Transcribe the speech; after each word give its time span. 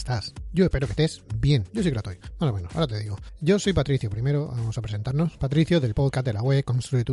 estás? 0.00 0.34
Yo 0.52 0.64
espero 0.64 0.86
que 0.86 0.92
estés 0.92 1.22
bien. 1.36 1.64
Yo 1.72 1.82
sí 1.82 1.90
que 1.90 1.94
lo 1.94 2.00
estoy. 2.00 2.18
Bueno, 2.38 2.52
bueno, 2.52 2.68
ahora 2.74 2.86
te 2.86 2.98
digo. 2.98 3.16
Yo 3.40 3.58
soy 3.58 3.72
Patricio. 3.72 4.10
Primero 4.10 4.48
vamos 4.48 4.76
a 4.76 4.82
presentarnos. 4.82 5.36
Patricio 5.36 5.78
del 5.78 5.94
podcast 5.94 6.26
de 6.26 6.32
la 6.32 6.42
web 6.42 6.64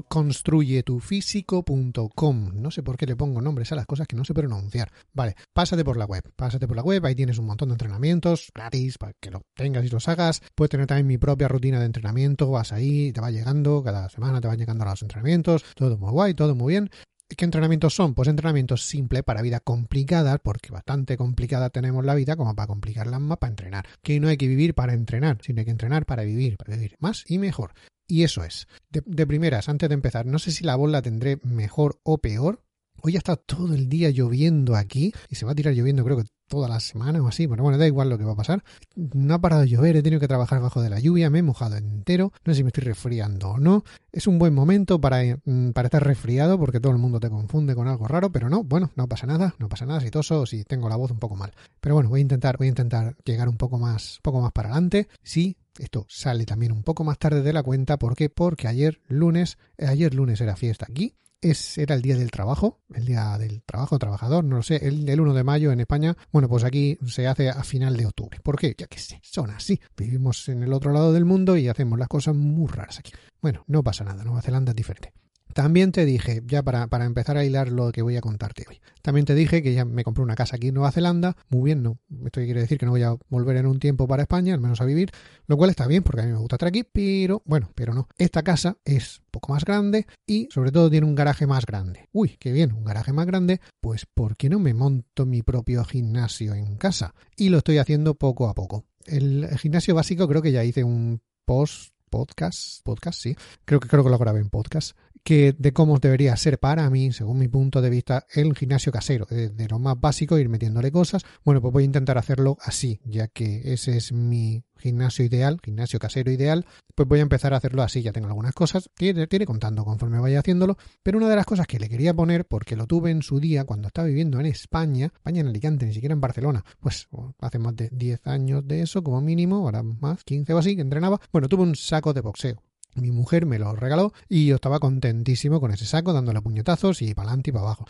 construyetufísico.com. 0.08 2.52
No 2.56 2.72
sé 2.72 2.84
por 2.84 2.98
qué 2.98 3.06
le 3.06 3.16
pongo 3.16 3.42
nombres 3.42 3.72
a 3.72 3.76
las 3.76 3.86
cosas 3.86 4.08
que 4.08 4.16
no 4.16 4.26
sé 4.26 4.34
pronunciar. 4.34 4.92
Vale, 5.14 5.36
pásate 5.54 5.84
por 5.84 5.98
la 5.98 6.06
web. 6.06 6.24
Pásate 6.36 6.68
por 6.68 6.78
la 6.78 6.82
web. 6.82 7.06
Ahí 7.06 7.16
tienes 7.16 7.38
un 7.38 7.46
montón 7.46 7.70
de 7.70 7.74
entrenamientos 7.74 8.52
gratis 8.56 8.98
para 8.98 9.14
que 9.20 9.32
lo 9.32 9.42
tengas 9.54 9.86
y 9.86 9.90
los 9.90 10.08
hagas. 10.08 10.42
Puedes 10.56 10.72
tener 10.72 10.88
también 10.88 11.08
mi 11.08 11.18
propia 11.18 11.48
rutina 11.48 11.80
de 11.80 11.86
entrenamiento. 11.86 12.50
Vas 12.50 12.72
ahí, 12.72 13.12
te 13.12 13.20
va 13.20 13.32
llegando. 13.32 13.84
Cada 13.84 14.10
semana 14.10 14.40
te 14.40 14.48
van 14.48 14.58
llegando 14.58 14.86
los 14.86 15.02
entrenamientos. 15.02 15.66
Todo 15.76 15.98
muy 15.98 16.12
guay, 16.12 16.34
todo 16.34 16.56
muy 16.56 16.74
bien. 16.74 16.90
¿Qué 17.36 17.44
entrenamientos 17.44 17.94
son? 17.94 18.14
Pues 18.14 18.30
entrenamientos 18.30 18.86
simples 18.86 19.24
para 19.24 19.42
vida 19.42 19.60
complicada, 19.60 20.38
porque 20.38 20.72
bastante 20.72 21.18
complicada 21.18 21.70
tenemos 21.70 22.06
la 22.06 22.16
vida 22.16 22.38
como 22.38 22.56
para 22.56 22.68
complicarla 22.68 23.20
más 23.20 23.38
para 23.38 23.52
entrenar. 23.52 23.86
Que 24.02 24.20
no 24.20 24.30
hay 24.30 24.38
que 24.38 24.48
vivir 24.48 24.74
para 24.74 24.94
entrenar, 24.94 25.38
sino 25.42 25.60
hay 25.60 25.66
que 25.66 25.72
entrenar 25.72 26.06
para 26.06 26.24
vivir, 26.24 26.58
para 26.58 26.76
vivir 26.76 26.96
más 27.00 27.26
y 27.28 27.38
mejor. 27.38 27.74
Y 28.08 28.24
eso 28.24 28.46
es. 28.46 28.68
De, 28.90 29.28
primeras, 29.28 29.68
antes 29.68 29.90
de 29.90 29.96
empezar, 29.96 30.26
no 30.26 30.40
sé 30.40 30.52
si 30.52 30.64
la 30.64 30.78
voz 30.78 30.90
la 30.90 31.02
tendré 31.02 31.40
mejor 31.44 32.00
o 32.04 32.20
peor, 32.20 32.64
Hoy 33.02 33.16
ha 33.16 33.20
estado 33.20 33.38
todo 33.38 33.76
el 33.76 33.90
día 33.90 34.10
lloviendo 34.10 34.76
aquí 34.76 35.14
y 35.30 35.36
se 35.36 35.46
va 35.46 35.52
a 35.52 35.56
tirar 35.56 35.76
lloviendo 35.76 36.04
creo 36.04 36.18
que 36.18 36.24
toda 36.48 36.68
la 36.68 36.80
semana 36.80 37.22
o 37.22 37.28
así, 37.28 37.48
pero 37.48 37.64
bueno, 37.64 37.78
da 37.78 37.88
igual 37.88 38.10
lo 38.10 38.18
que 38.18 38.24
va 38.24 38.34
a 38.34 38.38
pasar. 38.38 38.64
No 38.96 39.34
ha 39.34 39.40
parado 39.40 39.62
de 39.62 39.70
llover, 39.70 39.96
he 39.96 40.04
tenido 40.04 40.20
que 40.20 40.28
trabajar 40.28 40.62
bajo 40.62 40.82
de 40.82 40.90
la 40.90 41.00
lluvia, 41.00 41.30
me 41.30 41.40
he 41.40 41.44
mojado 41.44 41.78
entero, 41.78 42.32
no 42.46 42.54
sé 42.54 42.58
si 42.58 42.64
me 42.64 42.70
estoy 42.70 42.84
resfriando 42.84 43.50
o 43.50 43.60
no. 43.60 43.84
Es 44.12 44.28
un 44.28 44.40
buen 44.40 44.54
momento 44.54 45.00
para, 45.00 45.22
mm, 45.46 45.72
para 45.72 45.88
estar 45.88 46.04
resfriado 46.04 46.58
porque 46.58 46.80
todo 46.80 46.92
el 46.92 46.98
mundo 46.98 47.20
te 47.20 47.30
confunde 47.30 47.76
con 47.76 47.88
algo 47.88 48.08
raro, 48.08 48.32
pero 48.32 48.50
no, 48.50 48.64
bueno, 48.64 48.92
no 48.96 49.08
pasa 49.08 49.28
nada, 49.28 49.56
no 49.60 49.70
pasa 49.70 49.86
nada 49.86 50.00
si 50.00 50.10
toso 50.10 50.42
o 50.42 50.46
si 50.46 50.64
tengo 50.64 50.90
la 50.90 50.96
voz 50.96 51.12
un 51.12 51.20
poco 51.20 51.36
mal. 51.36 51.54
Pero 51.80 51.96
bueno, 51.96 52.10
voy 52.10 52.20
a 52.20 52.22
intentar, 52.22 52.58
voy 52.58 52.68
a 52.68 52.70
intentar 52.70 53.16
llegar 53.24 53.50
un 53.50 53.58
poco 53.58 53.78
más, 53.78 54.20
poco 54.22 54.42
más 54.42 54.52
para 54.52 54.70
adelante. 54.70 55.08
Sí, 55.24 55.58
esto 55.80 56.06
sale 56.10 56.46
también 56.46 56.72
un 56.72 56.84
poco 56.84 57.04
más 57.04 57.20
tarde 57.20 57.42
de 57.42 57.54
la 57.54 57.64
cuenta, 57.64 57.98
¿por 57.98 58.16
qué? 58.16 58.30
Porque 58.30 58.68
ayer 58.68 59.00
lunes, 59.08 59.58
eh, 59.78 59.88
ayer 59.88 60.14
lunes 60.14 60.42
era 60.42 60.56
fiesta 60.56 60.86
aquí, 60.90 61.14
es, 61.42 61.78
era 61.78 61.96
el 61.96 62.02
día 62.02 62.16
del 62.16 62.32
trabajo, 62.32 62.82
el 62.94 63.06
día 63.06 63.38
del 63.38 63.64
trabajo 63.64 64.00
trabajador, 64.00 64.44
no 64.44 64.58
lo 64.58 64.64
sé, 64.64 64.88
el, 64.88 65.08
el 65.08 65.22
1 65.22 65.34
de 65.34 65.44
mayo 65.44 65.72
en 65.72 65.80
España, 65.80 66.16
bueno, 66.32 66.50
pues 66.50 66.64
aquí 66.64 66.98
se 67.06 67.28
hace 67.28 67.50
a 67.50 67.64
final 67.64 67.96
de 67.98 68.06
octubre. 68.06 68.40
¿Por 68.42 68.58
qué? 68.58 68.76
Ya 68.78 68.88
que 68.88 69.00
sé, 69.00 69.20
son 69.24 69.52
así. 69.52 69.80
Vivimos 69.96 70.50
en 70.50 70.64
el 70.64 70.74
otro 70.74 70.92
lado 70.92 71.14
del 71.14 71.26
mundo 71.26 71.58
y 71.58 71.68
hacemos 71.68 72.00
las 72.00 72.08
cosas 72.08 72.36
muy 72.36 72.68
raras 72.68 73.00
aquí. 73.00 73.12
Bueno, 73.42 73.64
no 73.68 73.84
pasa 73.84 74.04
nada, 74.04 74.24
Nueva 74.24 74.42
Zelanda 74.42 74.72
es 74.72 74.76
diferente. 74.76 75.14
También 75.58 75.92
te 75.92 76.06
dije, 76.06 76.44
ya 76.46 76.62
para, 76.62 76.86
para, 76.86 77.06
empezar 77.06 77.36
a 77.36 77.44
hilar 77.44 77.72
lo 77.72 77.92
que 77.92 78.04
voy 78.04 78.16
a 78.16 78.22
contarte 78.22 78.64
hoy, 78.70 78.80
también 79.02 79.26
te 79.26 79.34
dije 79.34 79.64
que 79.64 79.74
ya 79.74 79.86
me 79.86 80.04
compré 80.04 80.24
una 80.24 80.36
casa 80.36 80.58
aquí 80.58 80.68
en 80.68 80.76
Nueva 80.76 80.92
Zelanda, 80.92 81.36
muy 81.50 81.64
bien, 81.64 81.82
no, 81.82 81.98
esto 82.26 82.42
quiere 82.42 82.62
decir 82.62 82.78
que 82.78 82.86
no 82.86 82.92
voy 82.92 83.02
a 83.02 83.16
volver 83.28 83.58
en 83.58 83.66
un 83.66 83.80
tiempo 83.80 84.08
para 84.08 84.22
España, 84.22 84.54
al 84.54 84.60
menos 84.60 84.82
a 84.82 84.86
vivir, 84.86 85.10
lo 85.48 85.58
cual 85.58 85.72
está 85.72 85.88
bien 85.88 86.04
porque 86.04 86.22
a 86.22 86.26
mí 86.26 86.32
me 86.32 86.38
gusta 86.38 86.58
estar 86.58 86.70
aquí, 86.70 86.84
pero 86.84 87.42
bueno, 87.44 87.72
pero 87.74 87.96
no, 87.96 88.08
esta 88.20 88.44
casa 88.44 88.78
es 88.86 89.24
poco 89.32 89.52
más 89.52 89.66
grande 89.66 90.06
y 90.28 90.48
sobre 90.52 90.72
todo 90.72 90.92
tiene 90.92 91.08
un 91.08 91.16
garaje 91.16 91.48
más 91.48 91.66
grande. 91.66 92.08
Uy, 92.12 92.38
qué 92.40 92.52
bien, 92.52 92.72
un 92.74 92.84
garaje 92.84 93.12
más 93.12 93.26
grande, 93.26 93.60
pues 93.82 94.06
¿por 94.06 94.38
qué 94.38 94.50
no 94.50 94.60
me 94.60 94.76
monto 94.76 95.26
mi 95.26 95.42
propio 95.42 95.84
gimnasio 95.86 96.54
en 96.54 96.78
casa? 96.78 97.16
Y 97.36 97.50
lo 97.50 97.58
estoy 97.58 97.80
haciendo 97.80 98.14
poco 98.14 98.48
a 98.48 98.54
poco. 98.54 98.86
El 99.08 99.50
gimnasio 99.58 99.96
básico 99.96 100.28
creo 100.28 100.44
que 100.44 100.52
ya 100.52 100.64
hice 100.64 100.84
un 100.84 101.20
post 101.46 101.98
podcast, 102.10 102.84
podcast, 102.84 103.20
sí, 103.20 103.36
creo 103.66 103.80
que 103.80 103.88
creo 103.88 104.04
que 104.04 104.10
lo 104.10 104.18
grabé 104.18 104.40
en 104.40 104.50
podcast, 104.50 104.98
que 105.28 105.54
de 105.58 105.74
cómo 105.74 106.00
debería 106.00 106.38
ser 106.38 106.58
para 106.58 106.90
mí, 106.90 107.12
según 107.12 107.40
mi 107.40 107.50
punto 107.50 107.82
de 107.82 107.90
vista, 107.90 108.26
el 108.34 108.56
gimnasio 108.56 108.94
casero, 108.94 109.28
de, 109.30 109.50
de, 109.50 109.68
lo 109.68 109.78
más 109.78 110.00
básico, 110.00 110.40
ir 110.40 110.48
metiéndole 110.48 110.90
cosas. 110.90 111.26
Bueno, 111.44 111.62
pues 111.62 111.74
voy 111.74 111.84
a 111.84 111.86
intentar 111.86 112.18
hacerlo 112.18 112.56
así, 112.62 113.02
ya 113.04 113.28
que 113.28 113.74
ese 113.74 113.98
es 113.98 114.14
mi 114.14 114.64
gimnasio 114.78 115.26
ideal, 115.26 115.60
gimnasio 115.62 116.00
casero 116.00 116.32
ideal, 116.32 116.66
pues 116.96 117.10
voy 117.10 117.20
a 117.20 117.24
empezar 117.24 117.54
a 117.54 117.58
hacerlo 117.58 117.84
así. 117.84 118.02
Ya 118.02 118.14
tengo 118.14 118.28
algunas 118.28 118.54
cosas, 118.54 118.90
tiene, 118.96 119.28
tiene 119.28 119.46
contando 119.46 119.84
conforme 119.84 120.18
vaya 120.18 120.40
haciéndolo, 120.40 120.78
pero 121.04 121.18
una 121.18 121.28
de 121.28 121.36
las 121.36 121.46
cosas 121.46 121.68
que 121.68 121.78
le 121.78 121.90
quería 121.90 122.14
poner, 122.14 122.46
porque 122.46 122.78
lo 122.78 122.88
tuve 122.88 123.12
en 123.12 123.22
su 123.22 123.42
día 123.42 123.66
cuando 123.66 123.88
estaba 123.88 124.08
viviendo 124.08 124.40
en 124.40 124.46
España, 124.46 125.12
España 125.14 125.42
en 125.42 125.48
Alicante, 125.48 125.88
ni 125.88 125.94
siquiera 125.94 126.14
en 126.14 126.22
Barcelona, 126.22 126.64
pues 126.80 127.10
hace 127.40 127.60
más 127.60 127.76
de 127.76 127.90
10 127.92 128.26
años 128.28 128.66
de 128.66 128.82
eso, 128.82 129.04
como 129.04 129.20
mínimo, 129.20 129.58
ahora 129.58 129.84
más, 129.84 130.24
15 130.24 130.54
o 130.54 130.58
así, 130.58 130.78
que 130.78 130.84
entrenaba, 130.84 131.20
bueno, 131.34 131.50
tuve 131.50 131.64
un 131.64 131.76
saco 131.76 132.14
de 132.14 132.22
boxeo 132.22 132.64
mi 132.98 133.12
mujer 133.12 133.46
me 133.46 133.60
lo 133.60 133.76
regaló 133.76 134.14
y 134.28 134.48
yo 134.48 134.56
estaba 134.56 134.80
contentísimo 134.80 135.60
con 135.60 135.72
ese 135.72 135.86
saco, 135.86 136.14
dándole 136.14 136.42
puñetazos 136.42 137.02
y 137.02 137.14
para 137.14 137.30
adelante 137.30 137.50
y 137.50 137.54
para 137.54 137.66
abajo. 137.66 137.86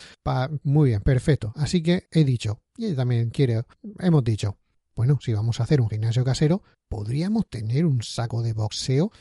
Muy 0.62 0.90
bien, 0.90 1.00
perfecto. 1.00 1.52
Así 1.56 1.82
que 1.82 2.08
he 2.10 2.24
dicho, 2.24 2.60
y 2.76 2.86
ella 2.86 2.96
también 2.96 3.30
quiere, 3.30 3.62
hemos 3.98 4.24
dicho, 4.24 4.56
bueno, 4.94 5.18
si 5.20 5.32
vamos 5.32 5.60
a 5.60 5.62
hacer 5.62 5.80
un 5.80 5.88
gimnasio 5.88 6.24
casero, 6.24 6.62
podríamos 6.88 7.48
tener 7.48 7.86
un 7.86 8.02
saco 8.02 8.42
de 8.42 8.52
boxeo. 8.52 9.12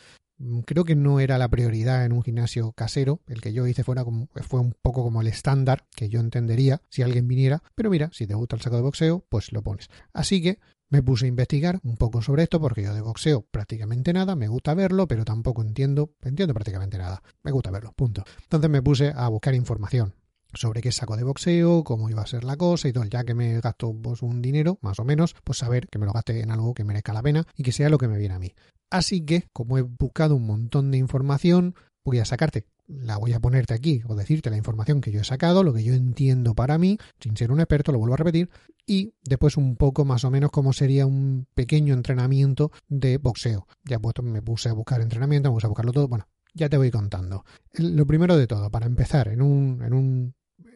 Creo 0.66 0.84
que 0.84 0.96
no 0.96 1.20
era 1.20 1.38
la 1.38 1.50
prioridad 1.50 2.06
en 2.06 2.14
un 2.14 2.24
gimnasio 2.24 2.72
casero. 2.74 3.22
El 3.28 3.42
que 3.42 3.54
yo 3.54 3.66
hice 3.66 3.84
fuera 3.84 4.04
como, 4.04 4.28
fue 4.48 4.60
un 4.60 4.74
poco 4.82 5.04
como 5.04 5.22
el 5.22 5.28
estándar 5.28 5.86
que 5.96 6.10
yo 6.10 6.20
entendería 6.20 6.82
si 6.90 7.02
alguien 7.02 7.28
viniera. 7.28 7.64
Pero 7.76 7.90
mira, 7.90 8.10
si 8.14 8.28
te 8.28 8.36
gusta 8.36 8.56
el 8.56 8.62
saco 8.62 8.76
de 8.76 8.84
boxeo, 8.84 9.26
pues 9.30 9.52
lo 9.52 9.64
pones. 9.64 9.90
Así 10.14 10.42
que 10.42 10.60
me 10.90 11.04
puse 11.04 11.26
a 11.26 11.30
investigar 11.30 11.80
un 11.84 11.98
poco 11.98 12.22
sobre 12.22 12.44
esto 12.44 12.62
porque 12.62 12.84
yo 12.84 12.94
de 12.94 13.02
boxeo 13.02 13.46
prácticamente 13.50 14.14
nada, 14.14 14.36
me 14.36 14.48
gusta 14.48 14.74
verlo, 14.74 15.08
pero 15.08 15.26
tampoco 15.26 15.62
entiendo, 15.62 16.14
entiendo 16.22 16.54
prácticamente 16.54 16.98
nada. 16.98 17.22
Me 17.44 17.52
gusta 17.52 17.72
verlo, 17.72 17.94
punto. 17.94 18.24
Entonces 18.44 18.70
me 18.70 18.82
puse 18.82 19.12
a 19.16 19.28
buscar 19.28 19.56
información 19.56 20.14
sobre 20.54 20.82
qué 20.82 20.92
saco 20.92 21.18
de 21.18 21.24
boxeo, 21.24 21.84
cómo 21.84 22.10
iba 22.10 22.22
a 22.22 22.28
ser 22.28 22.44
la 22.44 22.58
cosa 22.58 22.88
y 22.88 22.94
todo, 22.94 23.06
ya 23.06 23.24
que 23.24 23.34
me 23.34 23.60
gasto 23.62 23.94
pues, 23.94 24.22
un 24.22 24.42
dinero, 24.42 24.80
más 24.82 25.00
o 25.00 25.04
menos, 25.04 25.36
pues 25.44 25.60
saber 25.60 25.88
que 25.88 26.00
me 26.00 26.06
lo 26.06 26.14
gaste 26.14 26.42
en 26.42 26.52
algo 26.52 26.74
que 26.74 26.84
merezca 26.84 27.14
la 27.14 27.22
pena 27.22 27.46
y 27.56 27.64
que 27.64 27.72
sea 27.72 27.90
lo 27.90 27.98
que 27.98 28.08
me 28.08 28.18
viene 28.18 28.36
a 28.36 28.40
mí. 28.40 28.54
Así 28.90 29.22
que, 29.22 29.48
como 29.54 29.78
he 29.78 29.82
buscado 29.82 30.36
un 30.36 30.46
montón 30.46 30.92
de 30.92 30.98
información, 30.98 31.76
voy 32.04 32.20
a 32.20 32.26
sacarte 32.26 32.66
la 32.88 33.18
voy 33.18 33.34
a 33.34 33.40
ponerte 33.40 33.74
aquí 33.74 34.02
o 34.08 34.16
decirte 34.16 34.50
la 34.50 34.58
información 34.58 35.02
que 35.02 35.12
yo 35.12 35.22
he 35.22 35.26
sacado, 35.26 35.64
lo 35.64 35.74
que 35.74 35.84
yo 35.84 35.94
entiendo 35.94 36.56
para 36.56 36.78
mí, 36.78 36.98
sin 37.20 37.36
ser 37.36 37.52
un 37.52 37.60
experto, 37.60 37.92
lo 37.92 38.00
vuelvo 38.00 38.14
a 38.14 38.18
repetir, 38.18 38.50
y 38.86 39.14
después 39.24 39.58
un 39.58 39.76
poco 39.76 40.06
más 40.06 40.24
o 40.24 40.32
menos 40.32 40.52
cómo 40.52 40.74
sería 40.74 41.06
un 41.06 41.48
pequeño 41.54 41.94
entrenamiento 41.94 42.72
de 42.88 43.18
boxeo. 43.18 43.68
Ya 43.84 44.00
pues 44.00 44.16
me 44.24 44.42
puse 44.42 44.70
a 44.70 44.74
buscar 44.74 45.02
entrenamiento, 45.02 45.50
me 45.50 45.56
puse 45.56 45.68
a 45.68 45.70
buscarlo 45.70 45.92
todo, 45.92 46.08
bueno, 46.08 46.28
ya 46.58 46.70
te 46.70 46.78
voy 46.78 46.92
contando. 46.92 47.46
Lo 47.74 48.06
primero 48.06 48.36
de 48.36 48.48
todo, 48.48 48.70
para 48.70 48.86
empezar, 48.86 49.30
en 49.30 49.42
un, 49.42 49.82
en 49.84 49.94
un 49.94 50.36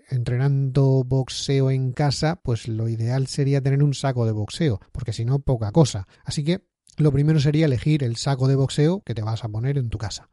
entrenando 0.09 1.03
boxeo 1.03 1.71
en 1.71 1.91
casa, 1.91 2.39
pues 2.41 2.67
lo 2.67 2.87
ideal 2.87 3.27
sería 3.27 3.61
tener 3.61 3.83
un 3.83 3.93
saco 3.93 4.25
de 4.25 4.31
boxeo, 4.31 4.79
porque 4.91 5.13
si 5.13 5.25
no, 5.25 5.39
poca 5.39 5.71
cosa. 5.71 6.07
Así 6.23 6.43
que 6.43 6.61
lo 6.97 7.11
primero 7.11 7.39
sería 7.39 7.65
elegir 7.65 8.03
el 8.03 8.17
saco 8.17 8.47
de 8.47 8.55
boxeo 8.55 9.01
que 9.01 9.15
te 9.15 9.21
vas 9.21 9.43
a 9.43 9.49
poner 9.49 9.77
en 9.77 9.89
tu 9.89 9.97
casa. 9.97 10.29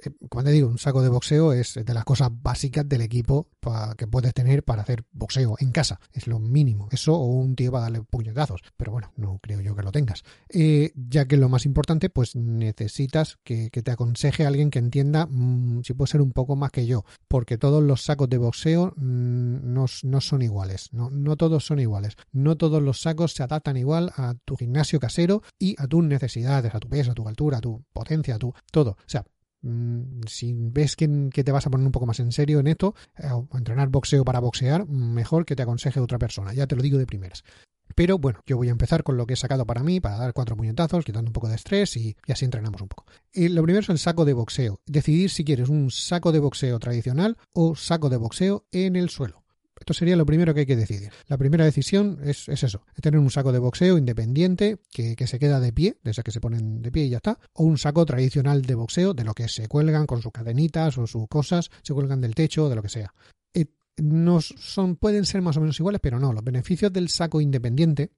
Vale, 0.00 0.16
como 0.28 0.44
te 0.44 0.50
digo, 0.50 0.68
un 0.68 0.78
saco 0.78 1.02
de 1.02 1.08
boxeo 1.08 1.52
es 1.52 1.74
de 1.74 1.94
las 1.94 2.04
cosas 2.04 2.30
básicas 2.32 2.88
del 2.88 3.02
equipo 3.02 3.48
que 3.96 4.06
puedes 4.06 4.32
tener 4.32 4.62
para 4.64 4.82
hacer 4.82 5.04
boxeo 5.12 5.56
en 5.58 5.70
casa. 5.70 6.00
Es 6.12 6.26
lo 6.26 6.38
mínimo. 6.38 6.88
Eso 6.90 7.14
o 7.14 7.26
un 7.26 7.56
tío 7.56 7.72
para 7.72 7.84
darle 7.84 8.02
puñetazos. 8.02 8.62
Pero 8.76 8.92
bueno, 8.92 9.12
no 9.16 9.38
creo 9.42 9.60
yo 9.60 9.74
que 9.74 9.82
lo 9.82 9.92
tengas. 9.92 10.22
Eh, 10.48 10.92
ya 10.94 11.26
que 11.26 11.36
lo 11.36 11.48
más 11.48 11.66
importante, 11.66 12.10
pues 12.10 12.36
necesitas 12.36 13.38
que, 13.44 13.70
te 13.70 13.90
aconseje 13.90 14.44
alguien 14.44 14.70
que 14.70 14.78
entienda 14.78 15.26
mmm, 15.26 15.82
si 15.82 15.94
puede 15.94 16.10
ser 16.10 16.20
un 16.20 16.32
poco 16.32 16.56
más 16.56 16.70
que 16.70 16.86
yo. 16.86 17.04
Porque 17.28 17.58
todos 17.58 17.82
los 17.82 18.02
sacos 18.02 18.28
de 18.28 18.38
boxeo 18.38 18.94
mmm, 18.96 19.72
no, 19.74 19.86
no, 20.02 20.20
son 20.20 20.42
iguales. 20.42 20.88
No, 20.92 21.10
no 21.10 21.36
todos 21.36 21.64
son 21.64 21.78
iguales. 21.78 22.16
No 22.32 22.56
todos 22.56 22.82
los 22.82 23.00
sacos 23.00 23.32
se 23.32 23.42
adaptan 23.42 23.76
igual 23.76 24.12
a 24.16 24.34
tu 24.44 24.56
gimnasio 24.56 25.00
casero 25.00 25.42
y 25.58 25.74
a 25.78 25.86
tus 25.86 26.04
necesidades, 26.04 26.74
a 26.74 26.80
tu 26.80 26.88
peso, 26.88 27.12
a 27.12 27.14
tu 27.14 27.26
altura, 27.28 27.58
a 27.58 27.60
tu 27.60 27.84
potencia, 27.92 28.36
a 28.36 28.38
tu 28.38 28.52
todo. 28.70 28.90
O 28.90 28.96
sea, 29.06 29.24
Mm, 29.24 29.39
si 30.26 30.54
ves 30.54 30.96
que, 30.96 31.28
que, 31.32 31.44
te 31.44 31.52
vas 31.52 31.66
a 31.66 31.70
poner 31.70 31.86
un 31.86 31.92
poco 31.92 32.06
más 32.06 32.20
en 32.20 32.32
serio 32.32 32.60
en 32.60 32.66
esto, 32.66 32.94
eh, 33.18 33.28
entrenar 33.54 33.88
boxeo 33.88 34.24
para 34.24 34.40
boxear, 34.40 34.86
mejor 34.88 35.44
que 35.44 35.56
te 35.56 35.62
aconseje 35.62 36.00
otra 36.00 36.18
persona, 36.18 36.54
ya 36.54 36.66
te 36.66 36.76
lo 36.76 36.82
digo 36.82 36.98
de 36.98 37.06
primeras. 37.06 37.44
Pero 37.94 38.18
bueno, 38.18 38.40
yo 38.46 38.56
voy 38.56 38.68
a 38.68 38.72
empezar 38.72 39.02
con 39.02 39.16
lo 39.16 39.26
que 39.26 39.34
he 39.34 39.36
sacado 39.36 39.66
para 39.66 39.82
mí, 39.82 40.00
para 40.00 40.16
dar 40.16 40.32
cuatro 40.32 40.56
puñetazos, 40.56 41.04
quitando 41.04 41.28
un 41.28 41.32
poco 41.32 41.48
de 41.48 41.56
estrés 41.56 41.96
y, 41.96 42.16
así 42.28 42.44
entrenamos 42.44 42.80
un 42.80 42.88
poco. 42.88 43.04
Y 43.32 43.48
lo 43.48 43.62
primero 43.62 43.82
es 43.82 43.88
el 43.88 43.98
saco 43.98 44.24
de 44.24 44.32
boxeo. 44.32 44.80
Decidir 44.86 45.30
si 45.30 45.44
quieres 45.44 45.68
un 45.68 45.90
saco 45.90 46.32
de 46.32 46.38
boxeo 46.38 46.78
tradicional 46.78 47.36
o 47.52 47.74
saco 47.74 48.08
de 48.08 48.16
boxeo 48.16 48.64
en 48.72 48.96
el 48.96 49.10
suelo. 49.10 49.42
Esto 49.80 49.94
sería 49.94 50.14
lo 50.14 50.26
primero 50.26 50.52
que 50.52 50.60
hay 50.60 50.66
que 50.66 50.76
decidir. 50.76 51.10
La 51.26 51.38
primera 51.38 51.64
decisión 51.64 52.18
es, 52.22 52.48
eso, 52.48 52.84
es 52.94 53.02
tener 53.02 53.18
un 53.18 53.30
saco 53.30 53.50
de 53.50 53.58
boxeo 53.58 53.96
independiente 53.96 54.78
que, 54.92 55.16
que, 55.16 55.26
se 55.26 55.38
queda 55.38 55.58
de 55.58 55.72
pie, 55.72 55.96
de 56.04 56.10
ese 56.10 56.22
que 56.22 56.30
se 56.30 56.40
ponen 56.40 56.82
de 56.82 56.92
pie 56.92 57.06
y 57.06 57.08
ya 57.08 57.16
está, 57.16 57.38
o 57.54 57.64
un 57.64 57.78
saco 57.78 58.04
tradicional 58.04 58.62
de 58.62 58.74
boxeo, 58.74 59.14
de 59.14 59.24
lo 59.24 59.32
que 59.32 59.48
se 59.48 59.68
cuelgan 59.68 60.06
con 60.06 60.20
sus 60.20 60.32
cadenitas 60.32 60.98
o 60.98 61.06
sus 61.06 61.26
cosas, 61.28 61.70
se 61.82 61.94
cuelgan 61.94 62.20
del 62.20 62.34
techo, 62.34 62.68
de 62.68 62.76
lo 62.76 62.82
que 62.82 62.90
sea. 62.90 63.14
Eh, 63.54 63.66
son, 64.40 64.96
pueden 64.96 65.24
ser 65.24 65.40
más 65.40 65.56
o 65.56 65.60
menos 65.60 65.80
iguales, 65.80 66.00
pero 66.02 66.20
no, 66.20 66.32
los 66.32 66.44
beneficios 66.44 66.92
del 66.92 67.08
saco 67.08 67.40
independiente 67.40 68.10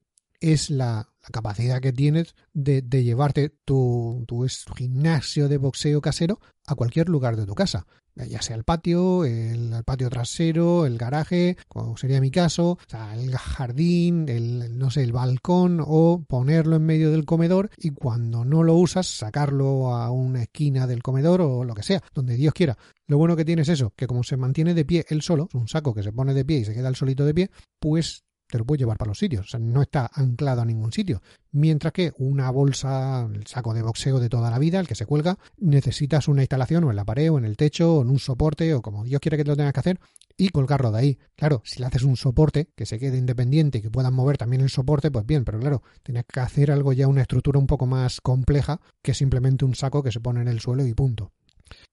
es 0.42 0.70
la, 0.70 1.08
capacidad 1.30 1.80
que 1.80 1.92
tienes 1.92 2.34
de, 2.52 2.82
llevarte 2.82 3.50
tu, 3.64 4.24
tu, 4.26 4.46
gimnasio 4.76 5.48
de 5.48 5.56
boxeo 5.56 6.00
casero 6.00 6.40
a 6.66 6.74
cualquier 6.74 7.08
lugar 7.08 7.36
de 7.36 7.46
tu 7.46 7.54
casa. 7.54 7.86
Ya 8.14 8.42
sea 8.42 8.56
el 8.56 8.64
patio, 8.64 9.24
el, 9.24 9.72
patio 9.86 10.10
trasero, 10.10 10.84
el 10.84 10.98
garaje, 10.98 11.56
como 11.68 11.96
sería 11.96 12.20
mi 12.20 12.30
caso, 12.30 12.78
el 13.14 13.34
jardín, 13.38 14.28
el, 14.28 14.76
no 14.76 14.90
sé, 14.90 15.02
el 15.02 15.12
balcón, 15.12 15.82
o 15.82 16.22
ponerlo 16.28 16.76
en 16.76 16.84
medio 16.84 17.10
del 17.10 17.24
comedor 17.24 17.70
y 17.78 17.90
cuando 17.90 18.44
no 18.44 18.64
lo 18.64 18.74
usas, 18.74 19.06
sacarlo 19.06 19.94
a 19.94 20.10
una 20.10 20.42
esquina 20.42 20.86
del 20.86 21.02
comedor 21.02 21.40
o 21.40 21.64
lo 21.64 21.74
que 21.74 21.82
sea, 21.82 22.02
donde 22.12 22.36
Dios 22.36 22.52
quiera. 22.52 22.76
Lo 23.06 23.16
bueno 23.16 23.34
que 23.34 23.46
tiene 23.46 23.62
es 23.62 23.68
eso, 23.70 23.94
que 23.96 24.06
como 24.06 24.24
se 24.24 24.36
mantiene 24.36 24.74
de 24.74 24.84
pie 24.84 25.06
él 25.08 25.22
solo, 25.22 25.48
un 25.54 25.68
saco 25.68 25.94
que 25.94 26.02
se 26.02 26.12
pone 26.12 26.34
de 26.34 26.44
pie 26.44 26.58
y 26.58 26.64
se 26.66 26.74
queda 26.74 26.88
el 26.88 26.96
solito 26.96 27.24
de 27.24 27.32
pie, 27.32 27.50
pues 27.78 28.24
te 28.52 28.58
lo 28.58 28.66
puedes 28.66 28.80
llevar 28.80 28.98
para 28.98 29.08
los 29.08 29.18
sitios, 29.18 29.46
o 29.46 29.48
sea, 29.48 29.58
no 29.58 29.80
está 29.80 30.10
anclado 30.12 30.60
a 30.60 30.66
ningún 30.66 30.92
sitio. 30.92 31.22
Mientras 31.52 31.90
que 31.94 32.12
una 32.18 32.50
bolsa, 32.50 33.26
el 33.32 33.46
saco 33.46 33.72
de 33.72 33.80
boxeo 33.80 34.20
de 34.20 34.28
toda 34.28 34.50
la 34.50 34.58
vida, 34.58 34.78
el 34.78 34.86
que 34.86 34.94
se 34.94 35.06
cuelga, 35.06 35.38
necesitas 35.56 36.28
una 36.28 36.42
instalación 36.42 36.84
o 36.84 36.90
en 36.90 36.96
la 36.96 37.06
pared 37.06 37.32
o 37.32 37.38
en 37.38 37.46
el 37.46 37.56
techo 37.56 37.96
o 37.96 38.02
en 38.02 38.10
un 38.10 38.18
soporte 38.18 38.74
o 38.74 38.82
como 38.82 39.04
Dios 39.04 39.22
quiere 39.22 39.38
que 39.38 39.44
te 39.44 39.50
lo 39.50 39.56
tengas 39.56 39.72
que 39.72 39.80
hacer 39.80 40.00
y 40.36 40.50
colgarlo 40.50 40.92
de 40.92 40.98
ahí. 40.98 41.18
Claro, 41.34 41.62
si 41.64 41.80
le 41.80 41.86
haces 41.86 42.02
un 42.02 42.18
soporte 42.18 42.68
que 42.76 42.84
se 42.84 42.98
quede 42.98 43.16
independiente 43.16 43.78
y 43.78 43.80
que 43.80 43.90
puedan 43.90 44.12
mover 44.12 44.36
también 44.36 44.60
el 44.60 44.68
soporte, 44.68 45.10
pues 45.10 45.24
bien, 45.24 45.46
pero 45.46 45.58
claro, 45.58 45.82
tienes 46.02 46.24
que 46.30 46.40
hacer 46.40 46.70
algo 46.70 46.92
ya, 46.92 47.08
una 47.08 47.22
estructura 47.22 47.58
un 47.58 47.66
poco 47.66 47.86
más 47.86 48.20
compleja 48.20 48.82
que 49.00 49.14
simplemente 49.14 49.64
un 49.64 49.74
saco 49.74 50.02
que 50.02 50.12
se 50.12 50.20
pone 50.20 50.42
en 50.42 50.48
el 50.48 50.60
suelo 50.60 50.86
y 50.86 50.92
punto. 50.92 51.32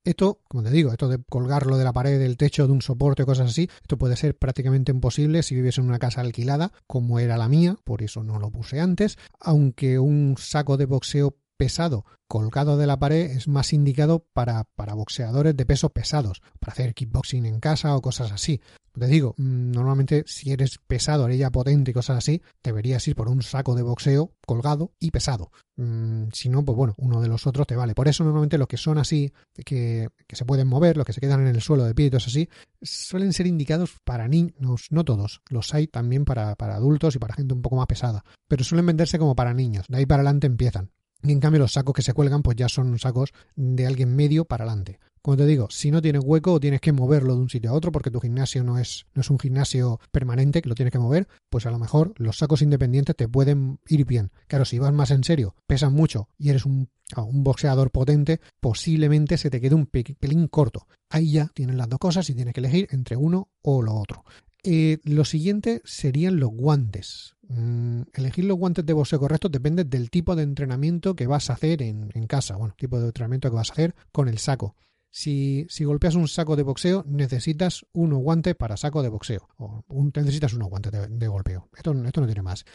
Esto, 0.09 0.39
como 0.47 0.63
te 0.63 0.71
digo, 0.71 0.91
esto 0.91 1.07
de 1.07 1.19
colgarlo 1.29 1.77
de 1.77 1.83
la 1.83 1.93
pared, 1.93 2.17
del 2.17 2.35
techo, 2.35 2.65
de 2.65 2.73
un 2.73 2.81
soporte 2.81 3.21
o 3.21 3.25
cosas 3.27 3.51
así, 3.51 3.69
esto 3.83 3.95
puede 3.99 4.15
ser 4.15 4.35
prácticamente 4.35 4.91
imposible 4.91 5.43
si 5.43 5.53
vives 5.53 5.77
en 5.77 5.85
una 5.85 5.99
casa 5.99 6.21
alquilada, 6.21 6.71
como 6.87 7.19
era 7.19 7.37
la 7.37 7.47
mía, 7.47 7.77
por 7.83 8.01
eso 8.01 8.23
no 8.23 8.39
lo 8.39 8.49
puse 8.49 8.79
antes, 8.79 9.19
aunque 9.39 9.99
un 9.99 10.33
saco 10.39 10.77
de 10.77 10.87
boxeo 10.87 11.37
pesado 11.59 12.05
colgado 12.29 12.77
de 12.77 12.87
la 12.87 12.99
pared 12.99 13.31
es 13.31 13.49
más 13.49 13.73
indicado 13.73 14.25
para, 14.33 14.63
para 14.63 14.93
boxeadores 14.93 15.57
de 15.57 15.65
pesos 15.65 15.91
pesados, 15.91 16.41
para 16.59 16.71
hacer 16.71 16.93
kickboxing 16.93 17.45
en 17.45 17.59
casa 17.59 17.95
o 17.95 18.01
cosas 18.01 18.31
así. 18.31 18.61
Te 18.97 19.07
digo, 19.07 19.33
mm, 19.37 19.71
normalmente 19.71 20.23
si 20.27 20.51
eres 20.51 20.77
pesado, 20.77 21.27
ella 21.27 21.51
potente 21.51 21.91
y 21.91 21.93
cosas 21.93 22.19
así, 22.19 22.41
deberías 22.63 23.05
ir 23.07 23.15
por 23.15 23.29
un 23.29 23.41
saco 23.41 23.75
de 23.75 23.81
boxeo 23.81 24.31
colgado 24.45 24.93
y 24.99 25.11
pesado. 25.11 25.51
Mm, 25.75 26.29
si 26.31 26.49
no, 26.49 26.63
pues 26.63 26.77
bueno, 26.77 26.93
uno 26.97 27.19
de 27.19 27.27
los 27.27 27.47
otros 27.47 27.67
te 27.67 27.75
vale. 27.75 27.95
Por 27.95 28.07
eso 28.07 28.23
normalmente 28.23 28.57
los 28.57 28.67
que 28.67 28.77
son 28.77 28.97
así, 28.97 29.33
que, 29.65 30.09
que 30.27 30.35
se 30.35 30.45
pueden 30.45 30.67
mover, 30.67 30.97
los 30.97 31.05
que 31.05 31.13
se 31.13 31.21
quedan 31.21 31.41
en 31.41 31.47
el 31.47 31.61
suelo 31.61 31.83
de 31.83 31.95
pie 31.95 32.09
y 32.13 32.15
así, 32.15 32.47
suelen 32.81 33.33
ser 33.33 33.47
indicados 33.47 33.97
para 34.05 34.27
niños, 34.27 34.87
no 34.91 35.03
todos. 35.03 35.41
Los 35.49 35.73
hay 35.73 35.87
también 35.87 36.25
para, 36.25 36.55
para 36.55 36.75
adultos 36.75 37.15
y 37.15 37.19
para 37.19 37.33
gente 37.33 37.53
un 37.53 37.61
poco 37.61 37.75
más 37.75 37.87
pesada. 37.87 38.23
Pero 38.47 38.63
suelen 38.63 38.85
venderse 38.85 39.17
como 39.17 39.35
para 39.35 39.53
niños. 39.53 39.85
De 39.89 39.97
ahí 39.97 40.05
para 40.05 40.21
adelante 40.21 40.47
empiezan. 40.47 40.91
Y 41.21 41.31
en 41.31 41.39
cambio 41.39 41.59
los 41.59 41.73
sacos 41.73 41.93
que 41.93 42.01
se 42.01 42.13
cuelgan 42.13 42.41
pues 42.41 42.55
ya 42.55 42.69
son 42.69 42.97
sacos 42.97 43.33
de 43.55 43.85
alguien 43.85 44.15
medio 44.15 44.45
para 44.45 44.65
adelante. 44.65 44.99
Como 45.21 45.35
te 45.35 45.45
digo, 45.45 45.67
si 45.69 45.91
no 45.91 46.01
tienes 46.01 46.23
hueco 46.23 46.53
o 46.53 46.59
tienes 46.59 46.79
que 46.79 46.93
moverlo 46.93 47.35
de 47.35 47.41
un 47.41 47.49
sitio 47.49 47.71
a 47.71 47.73
otro 47.73 47.91
porque 47.91 48.09
tu 48.09 48.21
gimnasio 48.21 48.63
no 48.63 48.77
es, 48.77 49.05
no 49.13 49.21
es 49.21 49.29
un 49.29 49.37
gimnasio 49.37 49.99
permanente 50.11 50.61
que 50.61 50.69
lo 50.69 50.75
tienes 50.75 50.93
que 50.93 50.99
mover, 50.99 51.27
pues 51.49 51.65
a 51.65 51.71
lo 51.71 51.79
mejor 51.79 52.13
los 52.17 52.37
sacos 52.37 52.61
independientes 52.61 53.17
te 53.17 53.27
pueden 53.27 53.79
ir 53.87 54.05
bien. 54.05 54.31
Claro, 54.47 54.63
si 54.63 54.79
vas 54.79 54.93
más 54.93 55.11
en 55.11 55.25
serio, 55.25 55.55
pesan 55.67 55.93
mucho 55.93 56.29
y 56.37 56.49
eres 56.49 56.65
un, 56.65 56.89
un 57.17 57.43
boxeador 57.43 57.91
potente, 57.91 58.39
posiblemente 58.61 59.37
se 59.37 59.49
te 59.49 59.59
quede 59.59 59.75
un 59.75 59.87
pelín 59.87 60.47
corto. 60.47 60.87
Ahí 61.09 61.31
ya 61.31 61.47
tienes 61.53 61.75
las 61.75 61.89
dos 61.89 61.99
cosas 61.99 62.29
y 62.29 62.35
tienes 62.35 62.53
que 62.53 62.61
elegir 62.61 62.87
entre 62.91 63.17
uno 63.17 63.49
o 63.61 63.81
lo 63.81 63.95
otro. 63.95 64.23
Eh, 64.63 64.99
lo 65.03 65.25
siguiente 65.25 65.81
serían 65.85 66.39
los 66.39 66.49
guantes. 66.49 67.35
Mm, 67.47 68.01
elegir 68.13 68.45
los 68.45 68.57
guantes 68.57 68.85
de 68.85 68.93
boxeo 68.93 69.19
correctos 69.19 69.51
depende 69.51 69.83
del 69.83 70.09
tipo 70.09 70.35
de 70.35 70.43
entrenamiento 70.43 71.15
que 71.15 71.27
vas 71.27 71.49
a 71.49 71.53
hacer 71.53 71.81
en, 71.81 72.09
casa, 72.27 72.57
bueno, 72.57 72.75
tipo 72.77 72.99
de 72.99 73.07
entrenamiento 73.07 73.49
que 73.49 73.55
vas 73.55 73.69
a 73.69 73.73
hacer 73.73 73.95
con 74.11 74.27
el 74.27 74.37
saco. 74.37 74.75
Si, 75.11 75.65
si 75.69 75.85
golpeas 75.85 76.13
un 76.13 76.27
saco 76.27 76.55
de 76.55 76.63
boxeo, 76.63 77.03
necesitas 77.07 77.85
unos 77.93 78.19
guantes 78.19 78.55
para 78.55 78.77
saco 78.77 79.01
de 79.01 79.09
boxeo. 79.09 79.47
O 79.57 79.83
necesitas 80.13 80.53
unos 80.53 80.69
guantes 80.69 80.91
de, 80.91 81.27
golpeo. 81.27 81.69
Esto, 81.75 81.93
esto, 82.05 82.21
no 82.21 82.27
tiene 82.27 82.43
más. 82.43 82.65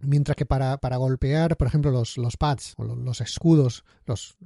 Mientras 0.00 0.36
que 0.36 0.44
para, 0.44 0.76
para 0.78 0.98
golpear, 0.98 1.56
por 1.56 1.66
ejemplo, 1.66 1.90
los, 1.90 2.18
los 2.18 2.36
pads 2.36 2.74
o 2.76 2.84
los, 2.84 3.20
escudos, 3.22 3.84
los, 4.04 4.36